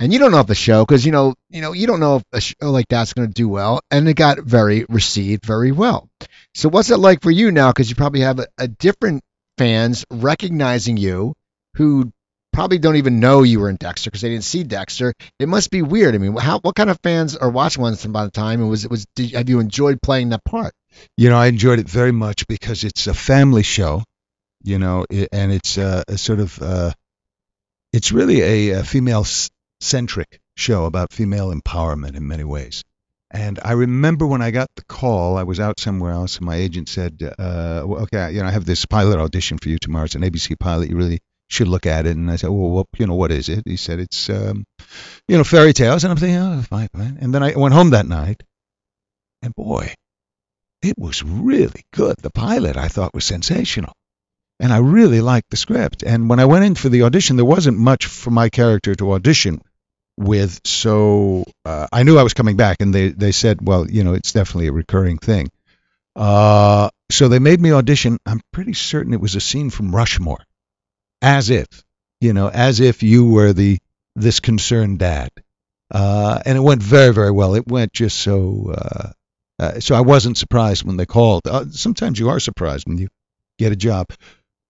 and 0.01 0.13
you 0.13 0.19
don't 0.19 0.33
know 0.33 0.41
if 0.41 0.47
the 0.47 0.55
show 0.55 0.85
because 0.85 1.05
you 1.05 1.13
know, 1.13 1.35
you 1.51 1.61
know, 1.61 1.73
you 1.73 1.87
don't 1.87 2.01
know 2.01 2.17
if 2.17 2.23
a 2.33 2.41
show 2.41 2.71
like 2.71 2.87
that's 2.89 3.13
going 3.13 3.29
to 3.29 3.35
do 3.35 3.49
well, 3.49 3.81
and 3.91 4.09
it 4.09 4.15
got 4.15 4.39
very 4.39 4.85
received 4.89 5.45
very 5.45 5.73
well. 5.73 6.09
So 6.55 6.69
what's 6.69 6.91
it 6.91 6.99
like 6.99 7.23
for 7.23 7.31
you 7.31 7.51
now? 7.53 7.71
Because 7.71 7.89
you 7.91 7.97
probably 7.97 8.21
have 8.21 8.39
a, 8.41 8.47
a 8.59 8.67
different 8.69 9.23
fans 9.59 10.05
recognizing 10.11 10.97
you 10.97 11.35
who 11.75 12.13
probably 12.57 12.79
don't 12.79 12.97
even 12.97 13.21
know 13.21 13.43
you 13.43 13.61
were 13.61 13.69
in 13.69 13.77
Dexter 13.77 14.11
because 14.11 14.23
they 14.23 14.31
didn't 14.31 14.45
see 14.45 14.65
Dexter. 14.65 15.13
It 15.39 15.47
must 15.47 15.71
be 15.71 15.83
weird. 15.83 16.15
I 16.15 16.19
mean, 16.19 16.35
how 16.37 16.59
what 16.61 16.75
kind 16.75 16.89
of 16.89 16.99
fans 17.03 17.37
are 17.37 17.51
watching 17.51 17.83
Once 17.83 18.03
Upon 18.03 18.25
the 18.25 18.31
Time, 18.31 18.63
and 18.63 18.71
was 18.71 18.87
it 18.87 18.91
was 18.91 19.05
did, 19.15 19.33
have 19.33 19.51
you 19.51 19.61
enjoyed 19.61 20.01
playing 20.01 20.31
that 20.31 20.43
part? 20.43 20.73
You 21.19 21.29
know, 21.29 21.37
I 21.37 21.49
enjoyed 21.49 21.81
it 21.81 21.89
very 21.89 22.13
much 22.13 22.47
because 22.47 22.83
it's 22.83 23.09
a 23.09 23.13
family 23.13 23.63
show, 23.63 24.03
you 24.65 24.79
know, 24.79 25.05
i 25.13 25.29
and 25.33 25.53
it's 25.53 25.77
uh, 25.77 26.03
a 26.09 26.17
sort 26.17 26.41
of, 26.41 26.59
uh, 26.63 26.93
it's 27.93 28.11
really 28.11 28.41
a, 28.41 28.81
a 28.81 28.85
female-centric 28.85 30.41
show 30.57 30.87
about 30.87 31.13
female 31.13 31.53
empowerment 31.53 32.17
in 32.17 32.27
many 32.27 32.45
ways. 32.45 32.85
And 33.31 33.61
I 33.63 33.73
remember 33.73 34.27
when 34.27 34.41
I 34.41 34.51
got 34.51 34.69
the 34.77 34.85
call, 34.85 35.37
I 35.37 35.43
was 35.43 35.61
out 35.61 35.79
somewhere 35.79 36.13
else, 36.13 36.39
and 36.39 36.47
my 36.47 36.57
agent 36.57 36.89
said, 36.89 37.21
uh, 37.23 37.83
well, 37.85 38.05
"Okay, 38.05 38.33
you 38.33 38.41
know, 38.41 38.49
I 38.49 38.53
have 38.53 38.65
this 38.65 38.87
pilot 38.87 39.19
audition 39.19 39.59
for 39.59 39.69
you 39.69 39.79
tomorrow. 39.79 40.07
It's 40.07 40.15
an 40.15 40.23
ABC 40.23 40.59
pilot. 40.59 40.89
You 40.89 40.97
really 40.97 41.21
should 41.49 41.69
look 41.69 41.87
at 41.87 42.07
it." 42.07 42.17
And 42.17 42.31
I 42.31 42.37
said, 42.37 42.51
"Well, 42.51 42.71
what, 42.71 42.87
you 42.99 43.07
know, 43.07 43.15
what 43.15 43.33
is 43.33 43.49
it?" 43.49 43.63
He 43.67 43.77
said, 43.77 44.01
"It's, 44.01 44.29
um, 44.31 44.65
you 45.29 45.37
know, 45.37 45.45
fairy 45.45 45.73
tales." 45.73 46.05
And 46.05 46.11
I'm 46.11 46.19
thinking, 46.19 46.39
"Oh, 46.39 46.63
fine." 46.63 47.19
And 47.21 47.35
then 47.35 47.43
I 47.43 47.57
went 47.57 47.75
home 47.75 47.91
that 47.91 48.07
night, 48.07 48.43
and 49.43 49.55
boy, 49.55 49.95
it 50.83 50.99
was 50.99 51.23
really 51.23 51.85
good. 51.93 52.17
The 52.19 52.31
pilot 52.31 52.77
I 52.77 52.89
thought 52.89 53.15
was 53.15 53.25
sensational. 53.25 53.93
And 54.59 54.73
I 54.73 54.79
really 54.79 55.21
liked 55.21 55.51
the 55.51 55.57
script. 55.57 56.03
And 56.03 56.31
when 56.31 56.41
I 56.41 56.47
went 56.47 56.65
in 56.65 56.75
for 56.75 56.89
the 56.89 57.03
audition, 57.03 57.37
there 57.37 57.45
wasn't 57.45 57.79
much 57.79 58.07
for 58.07 58.31
my 58.31 58.49
character 58.49 58.95
to 58.95 59.13
audition 59.13 59.61
with. 60.17 60.61
So 60.65 61.45
uh, 61.65 61.89
I 61.93 62.05
knew 62.05 62.17
I 62.17 62.23
was 62.23 62.35
coming 62.35 62.57
back, 62.57 62.79
and 62.81 62.95
they, 62.95 63.09
they 63.09 63.33
said, 63.33 63.59
well, 63.61 63.91
you 63.91 64.03
know, 64.03 64.15
it's 64.15 64.33
definitely 64.33 64.69
a 64.69 64.73
recurring 64.73 65.19
thing. 65.19 65.51
Uh, 66.15 66.89
so 67.11 67.29
they 67.29 67.39
made 67.39 67.61
me 67.61 67.73
audition. 67.73 68.19
I'm 68.25 68.41
pretty 68.51 68.73
certain 68.73 69.13
it 69.13 69.21
was 69.21 69.35
a 69.35 69.41
scene 69.41 69.69
from 69.69 69.95
Rushmore, 69.95 70.43
as 71.23 71.51
if, 71.51 71.67
you 72.21 72.33
know, 72.33 72.49
as 72.49 72.81
if 72.81 73.03
you 73.03 73.29
were 73.29 73.53
the 73.53 73.79
this 74.15 74.41
concerned 74.41 74.99
dad. 74.99 75.31
Uh, 75.91 76.41
and 76.45 76.57
it 76.57 76.61
went 76.61 76.83
very, 76.83 77.13
very 77.13 77.31
well. 77.31 77.55
It 77.55 77.67
went 77.69 77.93
just 77.93 78.19
so. 78.19 78.75
Uh, 78.77 79.11
uh, 79.59 79.81
so 79.81 79.95
I 79.95 80.01
wasn't 80.01 80.37
surprised 80.37 80.85
when 80.85 80.97
they 80.97 81.07
called. 81.07 81.43
Uh, 81.47 81.67
sometimes 81.71 82.19
you 82.19 82.29
are 82.29 82.41
surprised 82.41 82.87
when 82.87 82.99
you 82.99 83.09
get 83.59 83.73
a 83.73 83.77
job. 83.77 84.09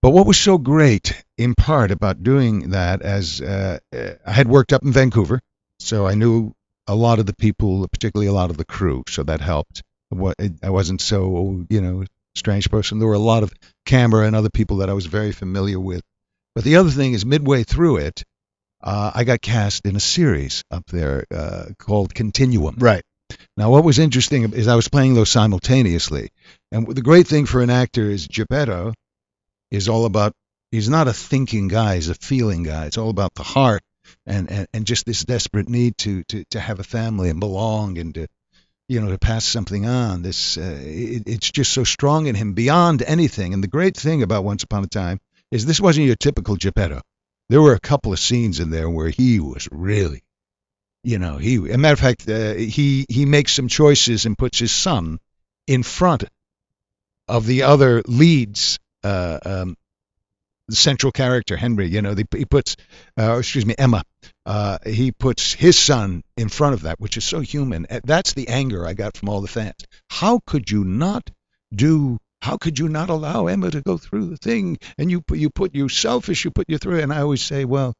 But 0.01 0.11
what 0.11 0.27
was 0.27 0.37
so 0.37 0.57
great, 0.57 1.23
in 1.37 1.55
part, 1.55 1.91
about 1.91 2.23
doing 2.23 2.69
that, 2.69 3.01
as 3.01 3.41
uh, 3.41 3.79
uh, 3.93 4.11
I 4.25 4.31
had 4.31 4.47
worked 4.47 4.71
up 4.71 4.83
in 4.83 4.93
Vancouver, 4.93 5.41
so 5.79 6.05
I 6.07 6.13
knew 6.13 6.53
a 6.85 6.95
lot 6.95 7.19
of 7.19 7.25
the 7.25 7.35
people, 7.35 7.87
particularly 7.87 8.27
a 8.27 8.33
lot 8.33 8.49
of 8.49 8.57
the 8.57 8.65
crew, 8.65 9.03
so 9.09 9.23
that 9.23 9.41
helped. 9.41 9.83
I 10.63 10.69
wasn't 10.69 11.01
so, 11.01 11.65
you 11.69 11.81
know, 11.81 12.05
strange 12.35 12.69
person. 12.69 12.99
There 12.99 13.07
were 13.07 13.15
a 13.15 13.19
lot 13.19 13.43
of 13.43 13.51
camera 13.85 14.25
and 14.25 14.35
other 14.35 14.49
people 14.49 14.77
that 14.77 14.89
I 14.89 14.93
was 14.93 15.05
very 15.05 15.33
familiar 15.33 15.79
with. 15.79 16.01
But 16.57 16.63
the 16.63 16.77
other 16.77 16.89
thing 16.89 17.13
is, 17.13 17.23
midway 17.23 17.63
through 17.63 17.97
it, 17.97 18.23
uh, 18.81 19.11
I 19.13 19.25
got 19.25 19.43
cast 19.43 19.85
in 19.85 19.95
a 19.95 19.99
series 19.99 20.63
up 20.71 20.87
there 20.87 21.23
uh, 21.29 21.65
called 21.77 22.15
Continuum. 22.15 22.77
Right. 22.79 23.03
Now, 23.55 23.69
what 23.69 23.83
was 23.83 23.99
interesting 23.99 24.51
is 24.53 24.67
I 24.67 24.73
was 24.73 24.87
playing 24.87 25.13
those 25.13 25.29
simultaneously. 25.29 26.29
And 26.71 26.87
the 26.87 27.03
great 27.03 27.27
thing 27.27 27.45
for 27.45 27.61
an 27.61 27.69
actor 27.69 28.09
is 28.09 28.27
Geppetto 28.27 28.95
is 29.69 29.87
all 29.87 30.05
about, 30.05 30.33
he's 30.71 30.89
not 30.89 31.07
a 31.07 31.13
thinking 31.13 31.67
guy, 31.67 31.93
he's 31.93 32.09
a 32.09 32.15
feeling 32.15 32.63
guy. 32.63 32.87
It's 32.87 32.97
all 32.97 33.11
about 33.11 33.35
the 33.35 33.43
heart 33.43 33.83
and, 34.25 34.49
and, 34.49 34.67
and 34.73 34.87
just 34.87 35.05
this 35.05 35.23
desperate 35.23 35.69
need 35.69 35.95
to, 35.99 36.23
to, 36.23 36.43
to 36.49 36.59
have 36.59 36.79
a 36.79 36.83
family 36.83 37.29
and 37.29 37.39
belong 37.39 37.99
and 37.99 38.15
to, 38.15 38.25
you 38.87 38.99
know, 38.99 39.11
to 39.11 39.19
pass 39.19 39.45
something 39.45 39.85
on. 39.85 40.23
This, 40.23 40.57
uh, 40.57 40.79
it, 40.81 41.21
it's 41.27 41.51
just 41.51 41.71
so 41.71 41.83
strong 41.83 42.25
in 42.25 42.33
him 42.33 42.53
beyond 42.53 43.03
anything. 43.03 43.53
And 43.53 43.61
the 43.61 43.67
great 43.67 43.95
thing 43.95 44.23
about 44.23 44.43
Once 44.43 44.63
Upon 44.63 44.83
a 44.83 44.87
Time 44.87 45.19
is 45.51 45.65
this 45.65 45.81
wasn't 45.81 46.07
your 46.07 46.15
typical 46.15 46.55
Geppetto. 46.55 47.01
There 47.49 47.61
were 47.61 47.73
a 47.73 47.79
couple 47.79 48.11
of 48.13 48.19
scenes 48.19 48.59
in 48.59 48.69
there 48.69 48.89
where 48.89 49.09
he 49.09 49.39
was 49.39 49.67
really 49.71 50.23
you 51.07 51.19
know, 51.19 51.37
he. 51.37 51.55
As 51.55 51.75
a 51.75 51.77
matter 51.77 51.93
of 51.93 51.99
fact, 51.99 52.27
uh, 52.29 52.53
he 52.55 53.05
he 53.07 53.25
makes 53.25 53.53
some 53.53 53.69
choices 53.69 54.25
and 54.25 54.37
puts 54.37 54.59
his 54.59 54.73
son 54.73 55.19
in 55.65 55.83
front 55.83 56.25
of 57.29 57.45
the 57.45 57.63
other 57.63 58.01
leads. 58.05 58.77
Uh, 59.03 59.39
um, 59.45 59.77
the 60.67 60.75
central 60.75 61.13
character 61.13 61.55
Henry, 61.55 61.87
you 61.87 62.01
know, 62.01 62.13
he 62.13 62.43
puts, 62.43 62.75
uh, 63.17 63.37
excuse 63.37 63.65
me, 63.65 63.73
Emma. 63.77 64.03
Uh, 64.45 64.79
he 64.85 65.13
puts 65.13 65.53
his 65.53 65.79
son 65.79 66.25
in 66.35 66.49
front 66.49 66.73
of 66.73 66.81
that, 66.81 66.99
which 66.99 67.15
is 67.15 67.23
so 67.23 67.39
human. 67.39 67.87
That's 68.03 68.33
the 68.33 68.49
anger 68.49 68.85
I 68.85 68.93
got 68.93 69.15
from 69.15 69.29
all 69.29 69.39
the 69.39 69.47
fans. 69.47 69.77
How 70.09 70.41
could 70.45 70.69
you 70.69 70.83
not 70.83 71.31
do? 71.73 72.17
How 72.47 72.55
could 72.55 72.79
you 72.79 72.87
not 72.87 73.09
allow 73.09 73.47
Emma 73.47 73.69
to 73.71 73.81
go 73.81 73.97
through 73.97 74.27
the 74.27 74.37
thing? 74.37 74.77
And 74.97 75.11
you 75.11 75.19
put 75.19 75.37
you 75.37 75.49
put 75.49 75.75
you 75.75 75.89
selfish. 75.89 76.45
You 76.45 76.51
put 76.51 76.69
you 76.69 76.77
through. 76.77 77.01
And 77.01 77.11
I 77.11 77.19
always 77.19 77.41
say, 77.41 77.65
well, 77.65 77.93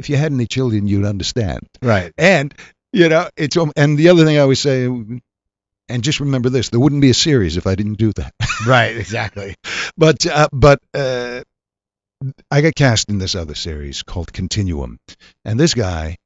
if 0.00 0.10
you 0.10 0.16
had 0.16 0.32
any 0.32 0.46
children, 0.48 0.88
you'd 0.88 1.04
understand. 1.04 1.60
Right. 1.80 2.12
And 2.18 2.52
you 2.92 3.08
know, 3.08 3.28
it's 3.36 3.56
um, 3.56 3.70
and 3.76 3.96
the 3.96 4.08
other 4.08 4.24
thing 4.24 4.38
I 4.38 4.40
always 4.40 4.58
say, 4.58 4.86
and 4.86 5.22
just 6.02 6.18
remember 6.18 6.48
this: 6.48 6.70
there 6.70 6.80
wouldn't 6.80 7.00
be 7.00 7.10
a 7.10 7.14
series 7.14 7.56
if 7.56 7.68
I 7.68 7.76
didn't 7.76 7.98
do 7.98 8.12
that. 8.14 8.34
Right. 8.66 8.96
Exactly. 8.96 9.54
but 9.96 10.26
uh, 10.26 10.48
but 10.52 10.80
uh, 10.94 11.42
I 12.50 12.60
got 12.60 12.74
cast 12.74 13.08
in 13.08 13.18
this 13.18 13.36
other 13.36 13.54
series 13.54 14.02
called 14.02 14.32
Continuum, 14.32 14.98
and 15.44 15.60
this 15.60 15.74
guy, 15.74 16.16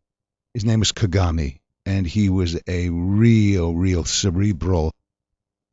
his 0.55 0.64
name 0.64 0.79
was 0.79 0.93
Kagame, 0.93 1.59
and 1.85 2.07
he 2.07 2.31
was 2.31 2.59
a 2.66 2.89
real, 2.89 3.74
real 3.74 4.05
cerebral 4.05 4.93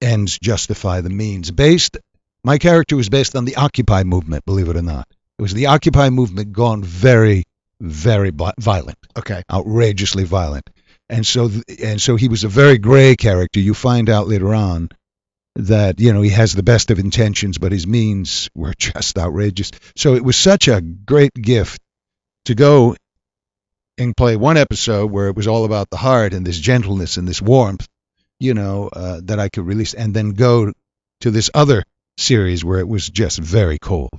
ends 0.04 0.38
justify 0.40 1.02
the 1.02 1.10
means. 1.10 1.50
Based, 1.52 1.98
my 2.44 2.58
character 2.58 2.96
was 2.96 3.10
based 3.10 3.36
on 3.36 3.46
the 3.46 3.56
Occupy 3.56 4.04
movement, 4.04 4.46
believe 4.46 4.70
it 4.70 4.78
or 4.78 4.82
not. 4.82 5.08
It 5.40 5.42
was 5.42 5.54
the 5.54 5.68
Occupy 5.68 6.10
movement 6.10 6.54
gone 6.54 6.84
very, 6.84 7.44
very 7.82 8.32
violent 8.60 8.98
Okay. 9.18 9.42
outrageously 9.52 10.26
violent. 10.26 10.70
And 11.10 11.26
so, 11.26 11.50
and 11.82 12.02
so 12.02 12.16
he 12.16 12.28
was 12.28 12.44
a 12.44 12.48
very 12.50 12.78
gray 12.78 13.16
character. 13.16 13.60
You 13.60 13.74
find 13.74 14.10
out 14.10 14.28
later 14.28 14.54
on 14.54 14.90
that 15.56 16.00
you 16.00 16.14
know 16.14 16.22
he 16.22 16.32
has 16.32 16.54
the 16.54 16.64
best 16.64 16.92
of 16.92 17.00
intentions, 17.00 17.58
but 17.58 17.72
his 17.72 17.86
means 17.86 18.50
were 18.56 18.74
just 18.78 19.18
outrageous. 19.18 19.72
So 19.96 20.16
it 20.16 20.24
was 20.24 20.36
such 20.36 20.68
a 20.68 20.82
great 20.82 21.34
gift 21.34 21.82
to 22.46 22.56
go 22.56 22.96
and 23.98 24.18
play 24.18 24.36
one 24.36 24.58
episode 24.58 25.12
where 25.12 25.28
it 25.28 25.36
was 25.36 25.48
all 25.48 25.66
about 25.66 25.90
the 25.90 25.98
heart 25.98 26.34
and 26.34 26.46
this 26.46 26.60
gentleness 26.60 27.18
and 27.18 27.28
this 27.28 27.42
warmth, 27.42 27.88
you 28.44 28.54
know, 28.54 28.90
uh, 28.92 29.22
that 29.24 29.40
I 29.40 29.50
could 29.50 29.66
release, 29.66 29.94
and 29.94 30.14
then 30.14 30.32
go 30.32 30.72
to 31.22 31.32
this 31.32 31.50
other 31.54 31.84
series 32.18 32.64
where 32.64 32.80
it 32.80 32.88
was 32.88 33.10
just 33.10 33.40
very 33.40 33.80
cold. 33.80 34.10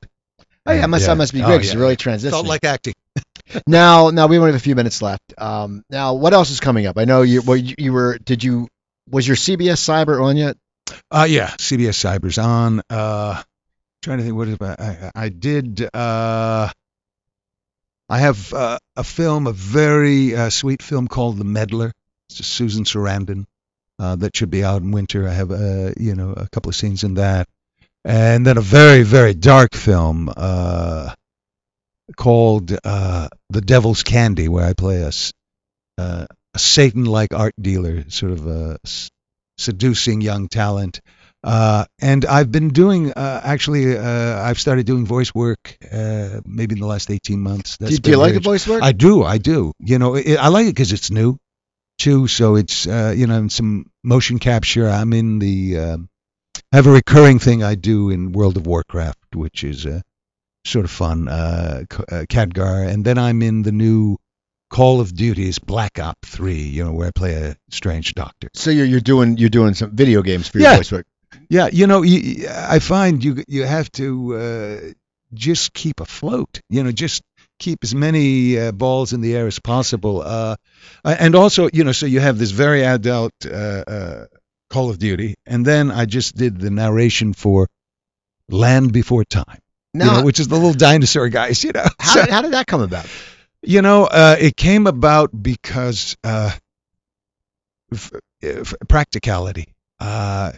Oh 0.66 0.72
yeah, 0.72 0.86
must, 0.86 1.02
Yeah. 1.02 1.08
that 1.08 1.16
must 1.18 1.32
be 1.34 1.42
Oh, 1.42 1.46
great 1.46 1.60
'cause 1.60 1.74
yeah. 1.74 1.80
really 1.80 1.96
transitioning. 1.96 2.30
Felt 2.30 2.46
like 2.46 2.64
acting. 2.64 2.94
now, 3.66 4.08
now 4.10 4.26
we 4.26 4.38
only 4.38 4.52
have 4.52 4.60
a 4.60 4.64
few 4.64 4.74
minutes 4.74 5.02
left. 5.02 5.34
Um, 5.36 5.82
now 5.90 6.14
what 6.14 6.32
else 6.32 6.50
is 6.50 6.58
coming 6.60 6.86
up? 6.86 6.96
I 6.98 7.04
know 7.04 7.20
you. 7.22 7.42
Well, 7.42 7.56
you, 7.58 7.74
you 7.78 7.92
were. 7.92 8.18
Did 8.18 8.42
you? 8.42 8.68
Was 9.10 9.28
your 9.28 9.36
CBS 9.36 9.80
Cyber 9.84 10.24
on 10.24 10.38
yet? 10.38 10.56
Uh, 11.10 11.26
yeah, 11.28 11.48
CBS 11.58 11.98
Cyber's 12.02 12.38
on. 12.38 12.80
Uh, 12.88 13.42
trying 14.02 14.18
to 14.18 14.24
think 14.24 14.34
what 14.36 14.48
about 14.48 14.80
I, 14.80 15.10
I 15.14 15.28
did. 15.28 15.86
Uh, 15.94 16.70
I 18.08 18.18
have 18.18 18.52
uh, 18.52 18.78
a 18.96 19.04
film, 19.04 19.46
a 19.46 19.52
very 19.52 20.34
uh, 20.34 20.50
sweet 20.50 20.82
film 20.82 21.08
called 21.08 21.36
The 21.38 21.44
Meddler. 21.44 21.92
It's 22.30 22.40
a 22.40 22.42
Susan 22.42 22.84
Sarandon 22.84 23.44
uh, 23.98 24.16
that 24.16 24.36
should 24.36 24.50
be 24.50 24.64
out 24.64 24.82
in 24.82 24.90
winter. 24.90 25.28
I 25.28 25.32
have 25.32 25.50
uh, 25.50 25.92
you 25.98 26.14
know 26.14 26.32
a 26.32 26.48
couple 26.50 26.68
of 26.70 26.76
scenes 26.76 27.04
in 27.04 27.14
that, 27.14 27.48
and 28.04 28.46
then 28.46 28.58
a 28.58 28.62
very 28.62 29.02
very 29.02 29.34
dark 29.34 29.74
film 29.74 30.30
uh, 30.36 31.14
called 32.16 32.72
uh, 32.84 33.28
The 33.50 33.60
Devil's 33.60 34.02
Candy, 34.02 34.48
where 34.48 34.66
I 34.66 34.72
play 34.74 35.02
a, 35.02 35.10
uh, 35.98 36.26
a 36.54 36.58
Satan-like 36.58 37.32
art 37.34 37.54
dealer, 37.60 38.04
sort 38.10 38.32
of 38.32 38.78
s- 38.84 39.10
seducing 39.58 40.20
young 40.20 40.48
talent. 40.48 41.00
Uh, 41.42 41.84
and 42.00 42.24
I've 42.24 42.50
been 42.50 42.70
doing 42.70 43.12
uh, 43.12 43.40
actually 43.44 43.98
uh, 43.98 44.42
I've 44.42 44.58
started 44.58 44.86
doing 44.86 45.04
voice 45.04 45.34
work 45.34 45.76
uh, 45.92 46.40
maybe 46.46 46.74
in 46.74 46.80
the 46.80 46.86
last 46.86 47.10
18 47.10 47.38
months. 47.38 47.76
Do, 47.76 47.84
That's 47.84 47.92
you- 47.96 47.98
do 48.00 48.10
you 48.12 48.16
like 48.16 48.32
the 48.34 48.40
voice 48.40 48.66
work? 48.66 48.82
I 48.82 48.92
do, 48.92 49.22
I 49.22 49.36
do. 49.38 49.72
You 49.78 49.98
know, 49.98 50.14
it, 50.14 50.36
I 50.36 50.48
like 50.48 50.64
it 50.66 50.70
because 50.70 50.92
it's 50.92 51.10
new, 51.10 51.36
too. 51.98 52.26
So 52.28 52.56
it's 52.56 52.86
uh, 52.86 53.14
you 53.16 53.26
know 53.26 53.48
some 53.48 53.90
motion 54.02 54.38
capture. 54.38 54.88
I'm 54.88 55.12
in 55.12 55.38
the 55.38 55.78
um 55.78 56.08
I 56.72 56.76
have 56.76 56.86
a 56.86 56.92
recurring 56.92 57.38
thing 57.38 57.62
I 57.62 57.74
do 57.74 58.10
in 58.10 58.32
World 58.32 58.56
of 58.56 58.66
Warcraft, 58.66 59.34
which 59.34 59.64
is 59.64 59.86
uh, 59.86 60.00
sort 60.64 60.84
of 60.84 60.90
fun. 60.90 61.28
Uh, 61.28 61.84
uh, 62.10 62.24
Khadgar, 62.28 62.88
and 62.88 63.04
then 63.04 63.18
I'm 63.18 63.42
in 63.42 63.62
the 63.62 63.72
new 63.72 64.16
Call 64.70 65.00
of 65.00 65.14
Duty's 65.14 65.58
Black 65.58 65.98
Op 66.00 66.18
3. 66.24 66.54
You 66.54 66.84
know, 66.84 66.92
where 66.92 67.08
I 67.08 67.10
play 67.12 67.34
a 67.34 67.56
strange 67.70 68.14
doctor. 68.14 68.48
so 68.54 68.70
you're 68.70 68.86
you're 68.86 69.00
doing 69.00 69.36
you're 69.36 69.50
doing 69.50 69.74
some 69.74 69.94
video 69.96 70.22
games 70.22 70.48
for 70.48 70.58
your 70.58 70.70
Yeah. 70.70 70.76
voice 70.76 70.92
work. 70.92 71.06
Yeah, 71.48 71.68
you 71.72 71.86
know, 71.86 72.02
you, 72.02 72.18
you- 72.20 72.48
I 72.48 72.78
find 72.78 73.22
you 73.22 73.42
you 73.48 73.64
have 73.64 73.90
to 73.92 74.36
uh, 74.36 74.80
just 75.32 75.72
keep 75.74 76.00
afloat. 76.00 76.60
You 76.70 76.84
know, 76.84 76.92
just 76.92 77.22
keep 77.58 77.78
as 77.82 77.94
many 77.94 78.58
uh, 78.58 78.72
balls 78.72 79.12
in 79.12 79.20
the 79.20 79.34
air 79.34 79.46
as 79.46 79.58
possible. 79.58 80.22
Uh, 80.22 80.56
and 81.04 81.34
also, 81.34 81.68
you 81.72 81.84
know, 81.84 81.92
so 81.92 82.06
you 82.06 82.20
have 82.20 82.38
this 82.38 82.50
very 82.50 82.84
adult 82.84 83.32
uh, 83.46 83.48
uh, 83.50 84.24
Call 84.70 84.90
of 84.90 84.98
Duty, 84.98 85.34
and 85.46 85.64
then 85.64 85.90
I 85.90 86.04
just 86.06 86.36
did 86.36 86.58
the 86.58 86.70
narration 86.70 87.32
for 87.32 87.68
Land 88.50 88.92
Before 88.92 89.24
Time, 89.24 89.58
Now, 89.92 90.04
you 90.04 90.18
know, 90.18 90.24
which 90.24 90.40
is 90.40 90.48
the 90.48 90.56
little 90.56 90.72
dinosaur 90.88 91.28
guys. 91.28 91.62
You 91.64 91.72
know, 91.72 91.86
how, 91.98 92.14
So- 92.14 92.20
did, 92.22 92.30
how 92.30 92.42
did 92.42 92.52
that 92.52 92.66
come 92.66 92.80
about? 92.82 93.06
you 93.62 93.80
know, 93.80 94.04
uh, 94.04 94.36
it 94.38 94.56
came 94.56 94.86
about 94.86 95.30
because 95.42 96.16
uh, 96.24 96.50
f- 97.92 98.12
f- 98.42 98.74
practicality. 98.88 99.72
Uh, 100.00 100.52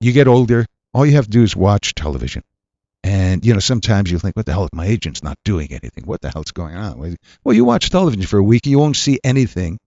you 0.00 0.12
get 0.12 0.28
older, 0.28 0.66
all 0.92 1.06
you 1.06 1.12
have 1.12 1.24
to 1.26 1.30
do 1.30 1.42
is 1.42 1.54
watch 1.56 1.94
television. 1.94 2.42
And, 3.02 3.44
you 3.46 3.54
know, 3.54 3.60
sometimes 3.60 4.10
you 4.10 4.18
think, 4.18 4.36
what 4.36 4.46
the 4.46 4.52
hell, 4.52 4.68
my 4.72 4.86
agent's 4.86 5.22
not 5.22 5.38
doing 5.44 5.68
anything. 5.70 6.04
What 6.04 6.20
the 6.20 6.30
hell's 6.30 6.52
going 6.52 6.76
on? 6.76 7.16
Well, 7.44 7.56
you 7.56 7.64
watch 7.64 7.88
television 7.90 8.26
for 8.26 8.38
a 8.38 8.42
week, 8.42 8.66
you 8.66 8.78
won't 8.78 8.96
see 8.96 9.18
anything 9.24 9.78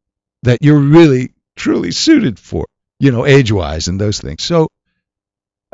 that 0.43 0.59
you're 0.61 0.79
really, 0.79 1.33
truly 1.55 1.91
suited 1.91 2.39
for, 2.39 2.65
you 2.99 3.11
know, 3.11 3.25
age 3.25 3.51
wise 3.51 3.87
and 3.87 4.01
those 4.01 4.19
things. 4.19 4.43
So, 4.43 4.67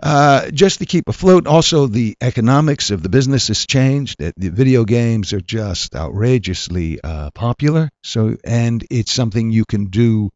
uh, 0.01 0.49
just 0.51 0.79
to 0.79 0.85
keep 0.85 1.09
afloat. 1.09 1.45
Also, 1.47 1.87
the 1.87 2.15
economics 2.21 2.91
of 2.91 3.03
the 3.03 3.09
business 3.09 3.49
has 3.49 3.65
changed. 3.65 4.17
The 4.19 4.33
video 4.49 4.85
games 4.85 5.33
are 5.33 5.41
just 5.41 5.95
outrageously 5.95 6.99
uh, 7.03 7.31
popular. 7.31 7.89
So, 8.03 8.37
and 8.43 8.85
it's 8.89 9.11
something 9.11 9.51
you 9.51 9.65
can 9.65 9.85
do. 9.85 10.29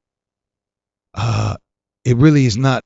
Uh, 1.13 1.55
it 2.03 2.17
really 2.17 2.45
is 2.45 2.57
not. 2.57 2.83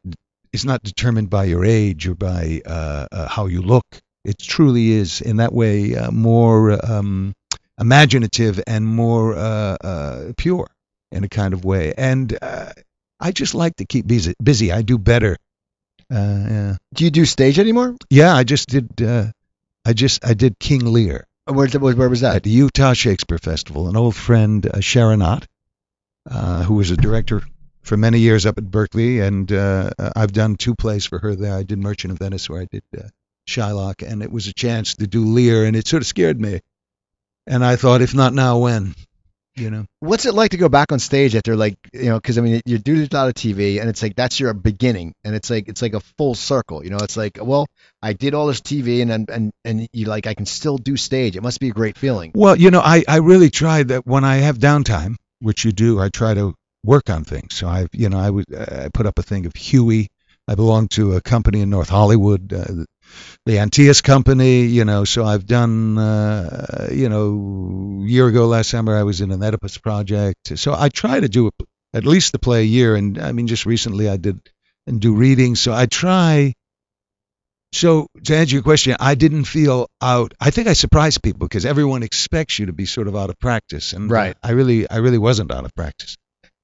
It's 0.53 0.65
not 0.65 0.82
determined 0.84 1.30
by 1.30 1.45
your 1.45 1.65
age 1.65 2.07
or 2.07 2.15
by 2.15 2.61
uh, 2.65 3.07
uh, 3.11 3.28
how 3.28 3.47
you 3.47 3.61
look. 3.61 3.86
It 4.28 4.38
truly 4.38 4.91
is, 4.91 5.21
in 5.21 5.38
that 5.38 5.53
way, 5.53 5.95
uh, 5.95 6.11
more 6.11 6.78
um, 6.86 7.34
imaginative 7.80 8.61
and 8.67 8.86
more 8.86 9.36
uh, 9.36 9.78
uh, 9.82 10.34
pure 10.38 10.69
in 11.11 11.23
a 11.23 11.30
kind 11.30 11.53
of 11.53 11.63
way. 11.63 11.93
And 11.97 12.38
uh, 12.41 12.73
I 13.19 13.32
just 13.32 13.55
like 13.55 13.78
to 13.78 13.86
keep 13.86 14.05
busy. 14.05 14.34
Busy. 14.43 14.71
I 14.71 14.82
do 14.82 14.97
better. 14.97 15.38
Uh, 16.13 16.45
yeah. 16.49 16.75
Do 16.93 17.05
you 17.05 17.11
do 17.11 17.25
stage 17.25 17.57
anymore? 17.57 17.95
Yeah, 18.09 18.36
I 18.36 18.43
just 18.43 18.69
did. 18.69 19.01
Uh, 19.01 19.32
I 19.86 19.93
just 19.93 20.25
I 20.25 20.34
did 20.34 20.59
King 20.59 20.86
Lear 20.86 21.25
Where's 21.47 21.71
the, 21.71 21.80
where 21.80 22.09
was 22.09 22.21
that? 22.21 22.36
at 22.36 22.43
the 22.43 22.49
Utah 22.49 22.93
Shakespeare 22.93 23.38
Festival. 23.38 23.88
An 23.88 23.95
old 23.95 24.15
friend, 24.15 24.65
uh, 24.65 24.82
Sharon 24.82 25.21
Ott, 25.21 25.47
uh, 26.30 26.63
who 26.63 26.73
was 26.75 26.91
a 26.91 26.97
director 26.97 27.41
for 27.84 27.95
many 27.95 28.19
years 28.19 28.45
up 28.45 28.57
at 28.57 28.69
Berkeley, 28.69 29.21
and 29.21 29.49
uh, 29.51 29.91
I've 29.97 30.34
done 30.34 30.57
two 30.57 30.75
plays 30.75 31.05
for 31.05 31.19
her 31.19 31.36
there. 31.36 31.55
I 31.55 31.63
did 31.63 31.80
Merchant 31.80 32.11
of 32.11 32.19
Venice, 32.19 32.49
where 32.49 32.61
I 32.61 32.67
did 32.69 32.84
uh, 32.97 33.07
Shylock, 33.48 34.08
and 34.08 34.22
it 34.22 34.32
was 34.32 34.48
a 34.48 34.54
chance 34.54 34.95
to 34.95 35.08
do 35.08 35.26
Lear, 35.26 35.66
and 35.66 35.76
it 35.76 35.88
sort 35.88 36.04
of 36.04 36.08
scared 36.08 36.39
me. 36.39 36.62
And 37.48 37.64
I 37.64 37.78
thought, 37.78 38.02
if 38.02 38.14
not 38.14 38.34
now, 38.34 38.60
when? 38.60 38.93
You 39.56 39.72
know. 39.72 39.86
What's 40.02 40.28
it 40.28 40.36
like 40.36 40.52
to 40.52 40.58
go 40.58 40.70
back 40.70 40.91
on 40.91 41.00
stage 41.00 41.36
after 41.36 41.56
like 41.56 41.78
you 41.91 42.06
know? 42.06 42.20
Because 42.20 42.38
I 42.38 42.41
mean, 42.41 42.62
you 42.66 42.78
do 42.78 43.08
a 43.12 43.16
lot 43.16 43.28
of 43.28 43.34
TV, 43.34 43.80
and 43.80 43.89
it's 43.89 44.04
like 44.04 44.16
that's 44.16 44.39
your 44.39 44.54
beginning, 44.54 45.16
and 45.24 45.34
it's 45.34 45.50
like 45.50 45.68
it's 45.68 45.82
like 45.82 45.95
a 45.95 46.00
full 46.00 46.36
circle. 46.36 46.84
You 46.84 46.91
know, 46.91 46.98
it's 46.98 47.18
like 47.18 47.39
well, 47.41 47.66
I 48.00 48.14
did 48.14 48.36
all 48.36 48.45
this 48.48 48.62
TV, 48.62 49.02
and 49.02 49.12
and 49.12 49.30
and, 49.30 49.52
and 49.66 49.88
you 49.93 50.06
like 50.06 50.28
I 50.28 50.36
can 50.36 50.45
still 50.45 50.78
do 50.78 50.95
stage. 50.95 51.36
It 51.36 51.41
must 51.41 51.60
be 51.60 51.70
a 51.70 51.74
great 51.74 51.98
feeling. 51.98 52.34
Well, 52.36 52.56
you 52.56 52.70
know, 52.70 52.82
I, 52.82 53.04
I 53.08 53.18
really 53.18 53.50
try 53.50 53.82
that 53.82 54.06
when 54.06 54.24
I 54.24 54.36
have 54.36 54.60
downtime, 54.60 55.16
which 55.39 55.66
you 55.66 55.72
do, 55.72 56.00
I 56.00 56.10
try 56.10 56.36
to 56.36 56.54
work 56.84 57.10
on 57.10 57.24
things. 57.24 57.56
So 57.56 57.68
I've, 57.68 57.89
you 57.93 58.10
know, 58.10 58.20
I 58.20 58.30
would 58.30 58.45
uh, 58.54 58.84
I 58.86 58.89
put 58.89 59.08
up 59.08 59.18
a 59.18 59.24
thing 59.24 59.48
of 59.48 59.56
Hughie. 59.56 60.10
I 60.48 60.56
belong 60.56 60.88
to 60.89 61.16
a 61.16 61.22
company 61.22 61.62
in 61.62 61.70
North 61.70 61.89
Hollywood, 61.89 62.54
uh, 62.54 62.86
the 63.45 63.58
Antaeus 63.60 64.01
Company, 64.01 64.62
you 64.66 64.86
know. 64.86 65.03
So 65.05 65.26
I've 65.26 65.45
done, 65.45 65.97
uh, 65.97 66.89
you 66.91 67.10
know, 67.10 68.01
a 68.03 68.08
year 68.08 68.28
ago 68.28 68.47
last 68.47 68.70
summer 68.70 68.95
I 68.95 69.03
was 69.03 69.22
in 69.22 69.32
an 69.32 69.41
Oedipus 69.43 69.78
project. 69.78 70.58
So 70.58 70.74
I 70.78 70.89
try 70.89 71.20
to 71.20 71.30
do 71.30 71.47
a, 71.47 71.51
at 71.93 72.05
least 72.05 72.32
the 72.32 72.39
play 72.39 72.62
a 72.62 72.66
year, 72.66 72.95
and 72.95 73.18
I 73.20 73.32
mean, 73.32 73.47
just 73.47 73.66
recently 73.66 74.10
I 74.10 74.18
did 74.18 74.39
and 74.86 74.99
do 75.01 75.16
readings. 75.16 75.60
So 75.60 75.74
I 75.74 75.86
try. 75.86 76.53
So 77.74 78.08
to 78.24 78.36
answer 78.36 78.55
your 78.55 78.64
question, 78.64 78.95
I 78.99 79.16
didn't 79.16 79.43
feel 79.43 79.89
out. 80.01 80.34
I 80.39 80.51
think 80.51 80.68
I 80.68 80.74
surprised 80.74 81.22
people 81.22 81.47
because 81.47 81.66
everyone 81.66 82.01
expects 82.01 82.58
you 82.60 82.68
to 82.68 82.74
be 82.74 82.86
sort 82.86 83.08
of 83.08 83.16
out 83.16 83.30
of 83.30 83.38
practice, 83.39 83.93
and 83.93 84.10
Right. 84.10 84.38
I 84.41 84.51
really, 84.51 84.89
I 84.89 84.97
really 84.97 85.18
wasn't 85.18 85.51
out 85.51 85.66
of 85.66 85.76
practice. 85.76 86.16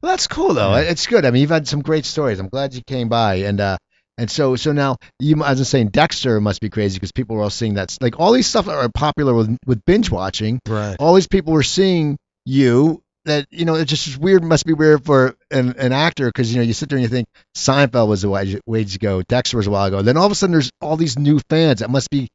Well, 0.02 0.12
that's 0.12 0.28
cool 0.28 0.54
though. 0.54 0.76
Yeah. 0.76 0.92
It's 0.92 1.08
good. 1.08 1.26
I 1.26 1.32
mean, 1.32 1.42
you've 1.42 1.50
had 1.50 1.68
some 1.68 1.82
great 1.82 2.06
stories. 2.06 2.40
I'm 2.40 2.50
glad 2.50 2.74
you 2.74 2.82
came 2.86 3.10
by, 3.10 3.36
and 3.36 3.60
uh, 3.60 3.78
and 4.18 4.30
so 4.30 4.56
so 4.56 4.72
now 4.72 4.98
you, 5.20 5.44
as 5.44 5.60
I 5.60 5.62
was 5.62 5.70
saying, 5.70 5.90
Dexter 5.90 6.40
must 6.40 6.62
be 6.62 6.70
crazy 6.70 6.96
because 6.96 7.12
people 7.12 7.38
are 7.38 7.44
all 7.44 7.50
seeing 7.50 7.76
that. 7.76 7.98
Like 8.02 8.20
all 8.20 8.32
these 8.32 8.48
stuff 8.48 8.68
are 8.68 8.90
popular 8.90 9.34
with 9.34 9.58
with 9.66 9.84
binge 9.86 10.10
watching. 10.12 10.60
Right. 10.68 10.96
all 11.00 11.14
these 11.16 11.28
people 11.28 11.54
were 11.54 11.64
seeing 11.64 12.18
you 12.46 13.02
that 13.26 13.48
you 13.52 13.66
know 13.66 13.76
it 13.76 13.86
just 13.86 14.08
is 14.08 14.18
weird 14.18 14.44
must 14.44 14.66
be 14.66 14.74
weird 14.74 15.06
for 15.06 15.36
an, 15.50 15.76
an 15.78 15.94
actor 15.94 16.28
because 16.28 16.54
you 16.54 16.60
know 16.60 16.66
you 16.66 16.74
sit 16.74 16.90
there 16.90 16.98
and 16.98 17.04
you 17.04 17.10
think 17.10 17.28
Seinfeld 17.56 18.08
was 18.08 18.24
a 18.24 18.30
ways, 18.30 18.60
ways 18.66 18.96
ago 18.96 19.22
Dexter 19.22 19.58
was 19.58 19.68
a 19.68 19.72
while 19.72 19.86
ago 19.86 20.02
then 20.02 20.18
all 20.18 20.26
of 20.26 20.32
a 20.32 20.36
sudden 20.36 20.52
there's 20.52 20.70
all 20.82 20.98
these 20.98 21.18
new 21.18 21.40
fans 21.50 21.80
that 21.80 21.90
must 21.90 22.10
be 22.10 22.28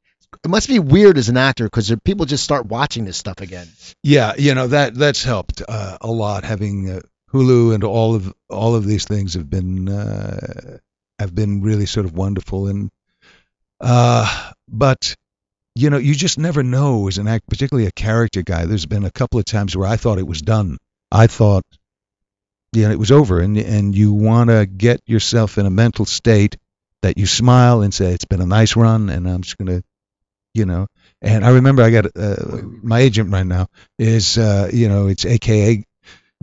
it 0.45 0.49
must 0.49 0.69
be 0.69 0.79
weird 0.79 1.19
as 1.19 1.29
an 1.29 1.37
actor 1.37 1.65
because 1.65 1.95
people 2.05 2.25
just 2.27 2.45
start 2.45 2.67
watching 2.67 3.05
this 3.05 3.17
stuff 3.17 3.41
again 3.41 3.69
Yeah, 4.03 4.33
you 4.39 4.55
know 4.55 4.69
that 4.69 4.95
that's 4.95 5.23
helped 5.25 5.63
uh, 5.69 5.99
a 6.01 6.11
lot. 6.11 6.45
Having 6.45 6.91
uh, 6.91 7.01
Hulu 7.33 7.75
and 7.75 7.85
all 7.85 8.15
of 8.15 8.33
all 8.49 8.75
of 8.75 8.87
these 8.87 9.05
things 9.05 9.35
have 9.35 9.51
been 9.51 9.89
uh, 9.89 10.79
have 11.19 11.35
been 11.35 11.63
really 11.63 11.87
sort 11.87 12.07
of 12.07 12.15
wonderful. 12.15 12.69
And 12.69 12.91
uh, 13.81 14.53
but 14.69 15.15
you 15.75 15.91
know, 15.91 15.99
you 15.99 16.15
just 16.15 16.39
never 16.39 16.63
know 16.63 17.07
as 17.07 17.19
an 17.19 17.29
act, 17.29 17.49
particularly 17.49 17.87
a 17.87 17.93
character 17.93 18.43
guy. 18.43 18.65
There's 18.67 18.87
been 18.87 19.05
a 19.05 19.13
couple 19.13 19.39
of 19.39 19.45
times 19.45 19.77
where 19.77 19.87
I 19.87 19.97
thought 19.97 20.19
it 20.19 20.27
was 20.27 20.43
done. 20.43 20.79
I 21.13 21.29
thought, 21.29 21.65
yeah, 22.73 22.91
it 22.91 22.99
was 22.99 23.13
over, 23.13 23.41
and 23.41 23.57
and 23.57 23.95
you 23.97 24.13
want 24.13 24.51
to 24.51 24.67
get 24.67 25.01
yourself 25.07 25.57
in 25.57 25.67
a 25.67 25.71
mental 25.71 26.05
state 26.05 26.57
that 27.03 27.17
you 27.17 27.27
smile 27.27 27.83
and 27.83 27.95
say 27.95 28.13
it's 28.13 28.25
been 28.25 28.41
a 28.41 28.47
nice 28.47 28.77
run, 28.77 29.09
and 29.09 29.29
I'm 29.29 29.43
just 29.43 29.57
gonna, 29.57 29.83
you 30.53 30.67
know. 30.67 30.89
And 31.23 31.45
I 31.45 31.51
remember 31.51 31.83
I 31.83 31.91
got 31.91 32.07
uh, 32.17 32.37
my 32.83 33.01
agent 33.01 33.33
right 33.33 33.47
now 33.47 33.69
is 33.99 34.37
uh, 34.37 34.71
you 34.73 34.89
know 34.89 35.07
it's 35.07 35.25
AKA 35.25 35.85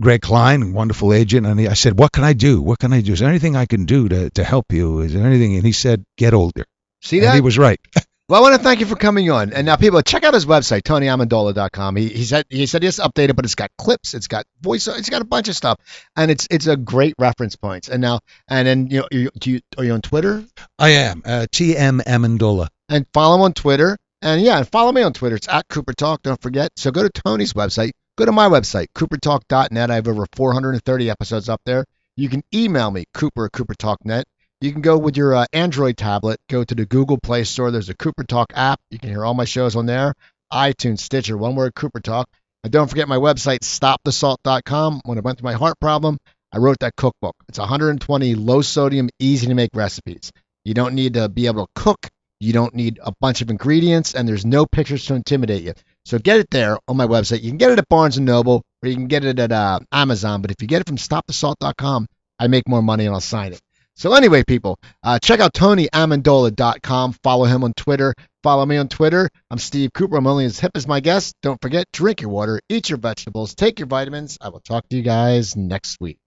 Greg 0.00 0.20
Klein, 0.20 0.72
wonderful 0.74 1.12
agent, 1.12 1.46
and 1.46 1.58
he, 1.58 1.68
I 1.68 1.74
said, 1.74 1.98
what 1.98 2.12
can 2.12 2.22
I 2.24 2.34
do? 2.34 2.60
What 2.60 2.78
can 2.78 2.92
I 2.92 3.00
do? 3.00 3.14
Is 3.14 3.20
there 3.20 3.28
anything 3.28 3.56
I 3.56 3.66
can 3.66 3.86
do 3.86 4.08
to 4.08 4.30
to 4.30 4.44
help 4.44 4.72
you? 4.72 5.00
Is 5.00 5.14
there 5.14 5.26
anything? 5.26 5.54
And 5.56 5.64
he 5.64 5.72
said, 5.72 6.04
get 6.18 6.34
older. 6.34 6.64
see 7.02 7.18
And 7.18 7.26
that 7.28 7.34
he 7.34 7.40
was 7.40 7.56
right. 7.56 7.80
well 8.28 8.40
I 8.40 8.42
want 8.42 8.56
to 8.56 8.62
thank 8.62 8.80
you 8.80 8.86
for 8.86 8.96
coming 8.96 9.30
on 9.30 9.52
and 9.52 9.64
now 9.66 9.76
people 9.76 10.02
check 10.02 10.24
out 10.24 10.34
his 10.34 10.46
website 10.46 10.82
TonyAmendola.com. 10.82 11.96
he, 11.96 12.08
he 12.08 12.24
said 12.24 12.44
he 12.50 12.66
said 12.66 12.82
it's 12.82 12.98
updated 12.98 13.36
but 13.36 13.44
it's 13.44 13.54
got 13.54 13.70
clips 13.78 14.14
it's 14.14 14.26
got 14.26 14.44
voice 14.60 14.88
it's 14.88 15.08
got 15.08 15.22
a 15.22 15.24
bunch 15.24 15.48
of 15.48 15.54
stuff 15.54 15.78
and 16.16 16.30
it's 16.30 16.48
it's 16.50 16.66
a 16.66 16.76
great 16.76 17.14
reference 17.20 17.54
points 17.54 17.88
and 17.88 18.00
now 18.02 18.18
and 18.48 18.66
then 18.66 18.88
you 18.90 18.98
know 18.98 19.08
you, 19.12 19.30
do 19.38 19.52
you 19.52 19.60
are 19.78 19.84
you 19.84 19.92
on 19.92 20.02
Twitter 20.02 20.44
I 20.78 20.90
am 20.90 21.22
uh, 21.24 21.46
T.M. 21.52 22.02
Amendola. 22.04 22.68
and 22.88 23.06
follow 23.12 23.36
him 23.36 23.42
on 23.42 23.52
Twitter. 23.52 23.96
And 24.22 24.40
yeah, 24.40 24.58
and 24.58 24.68
follow 24.68 24.90
me 24.92 25.02
on 25.02 25.12
Twitter. 25.12 25.36
It's 25.36 25.48
at 25.48 25.68
Cooper 25.68 25.92
Talk. 25.92 26.22
Don't 26.22 26.40
forget. 26.40 26.70
So 26.76 26.90
go 26.90 27.02
to 27.02 27.10
Tony's 27.10 27.52
website. 27.52 27.92
Go 28.16 28.24
to 28.24 28.32
my 28.32 28.48
website, 28.48 28.86
coopertalk.net. 28.94 29.90
I 29.90 29.94
have 29.94 30.08
over 30.08 30.24
430 30.34 31.10
episodes 31.10 31.50
up 31.50 31.60
there. 31.66 31.84
You 32.16 32.30
can 32.30 32.42
email 32.54 32.90
me, 32.90 33.04
Cooper 33.12 33.44
at 33.44 33.52
CooperTalkNet. 33.52 34.22
You 34.62 34.72
can 34.72 34.80
go 34.80 34.96
with 34.96 35.18
your 35.18 35.34
uh, 35.34 35.44
Android 35.52 35.98
tablet, 35.98 36.38
go 36.48 36.64
to 36.64 36.74
the 36.74 36.86
Google 36.86 37.18
Play 37.18 37.44
Store. 37.44 37.70
There's 37.70 37.90
a 37.90 37.94
Cooper 37.94 38.24
Talk 38.24 38.52
app. 38.54 38.80
You 38.90 38.98
can 38.98 39.10
hear 39.10 39.22
all 39.22 39.34
my 39.34 39.44
shows 39.44 39.76
on 39.76 39.84
there. 39.84 40.14
iTunes, 40.50 41.00
Stitcher, 41.00 41.36
one 41.36 41.56
word 41.56 41.74
Cooper 41.74 42.00
Talk. 42.00 42.30
And 42.64 42.72
don't 42.72 42.88
forget 42.88 43.06
my 43.06 43.18
website, 43.18 43.58
stopthesalt.com. 43.58 45.02
When 45.04 45.18
I 45.18 45.20
went 45.20 45.38
through 45.38 45.50
my 45.50 45.52
heart 45.52 45.78
problem, 45.78 46.16
I 46.54 46.56
wrote 46.56 46.78
that 46.80 46.96
cookbook. 46.96 47.36
It's 47.50 47.58
120 47.58 48.34
low 48.34 48.62
sodium, 48.62 49.10
easy 49.18 49.48
to 49.48 49.54
make 49.54 49.70
recipes. 49.74 50.32
You 50.64 50.72
don't 50.72 50.94
need 50.94 51.14
to 51.14 51.28
be 51.28 51.48
able 51.48 51.66
to 51.66 51.72
cook. 51.74 52.08
You 52.40 52.54
don't 52.54 52.74
need 52.74 52.98
a 53.02 53.12
bunch 53.20 53.42
of 53.42 53.50
ingredients, 53.50 54.14
and 54.14 54.26
there's 54.26 54.46
no 54.46 54.64
pictures 54.64 55.04
to 55.06 55.14
intimidate 55.14 55.64
you. 55.64 55.74
So 56.06 56.20
get 56.20 56.38
it 56.38 56.50
there 56.50 56.78
on 56.86 56.96
my 56.96 57.08
website. 57.08 57.42
You 57.42 57.50
can 57.50 57.58
get 57.58 57.72
it 57.72 57.80
at 57.80 57.88
Barnes 57.88 58.16
and 58.16 58.24
Noble, 58.24 58.62
or 58.80 58.88
you 58.88 58.94
can 58.94 59.08
get 59.08 59.24
it 59.24 59.40
at 59.40 59.50
uh, 59.50 59.80
Amazon. 59.90 60.40
But 60.40 60.52
if 60.52 60.62
you 60.62 60.68
get 60.68 60.80
it 60.80 60.86
from 60.86 60.98
StopTheSalt.com, 60.98 62.06
I 62.38 62.46
make 62.46 62.68
more 62.68 62.80
money 62.80 63.06
and 63.06 63.14
I'll 63.14 63.20
sign 63.20 63.52
it. 63.52 63.60
So 63.96 64.14
anyway, 64.14 64.44
people, 64.44 64.78
uh, 65.02 65.18
check 65.18 65.40
out 65.40 65.52
TonyAmendola.com. 65.54 67.14
Follow 67.24 67.44
him 67.46 67.64
on 67.64 67.72
Twitter. 67.76 68.14
Follow 68.44 68.64
me 68.64 68.76
on 68.76 68.86
Twitter. 68.86 69.28
I'm 69.50 69.58
Steve 69.58 69.90
Cooper. 69.92 70.16
I'm 70.16 70.28
only 70.28 70.44
as 70.44 70.60
hip 70.60 70.72
as 70.76 70.86
my 70.86 71.00
guest. 71.00 71.34
Don't 71.42 71.60
forget, 71.60 71.86
drink 71.92 72.20
your 72.20 72.30
water, 72.30 72.60
eat 72.68 72.88
your 72.88 72.98
vegetables, 72.98 73.56
take 73.56 73.80
your 73.80 73.88
vitamins. 73.88 74.38
I 74.40 74.50
will 74.50 74.60
talk 74.60 74.88
to 74.90 74.96
you 74.96 75.02
guys 75.02 75.56
next 75.56 75.96
week. 76.00 76.25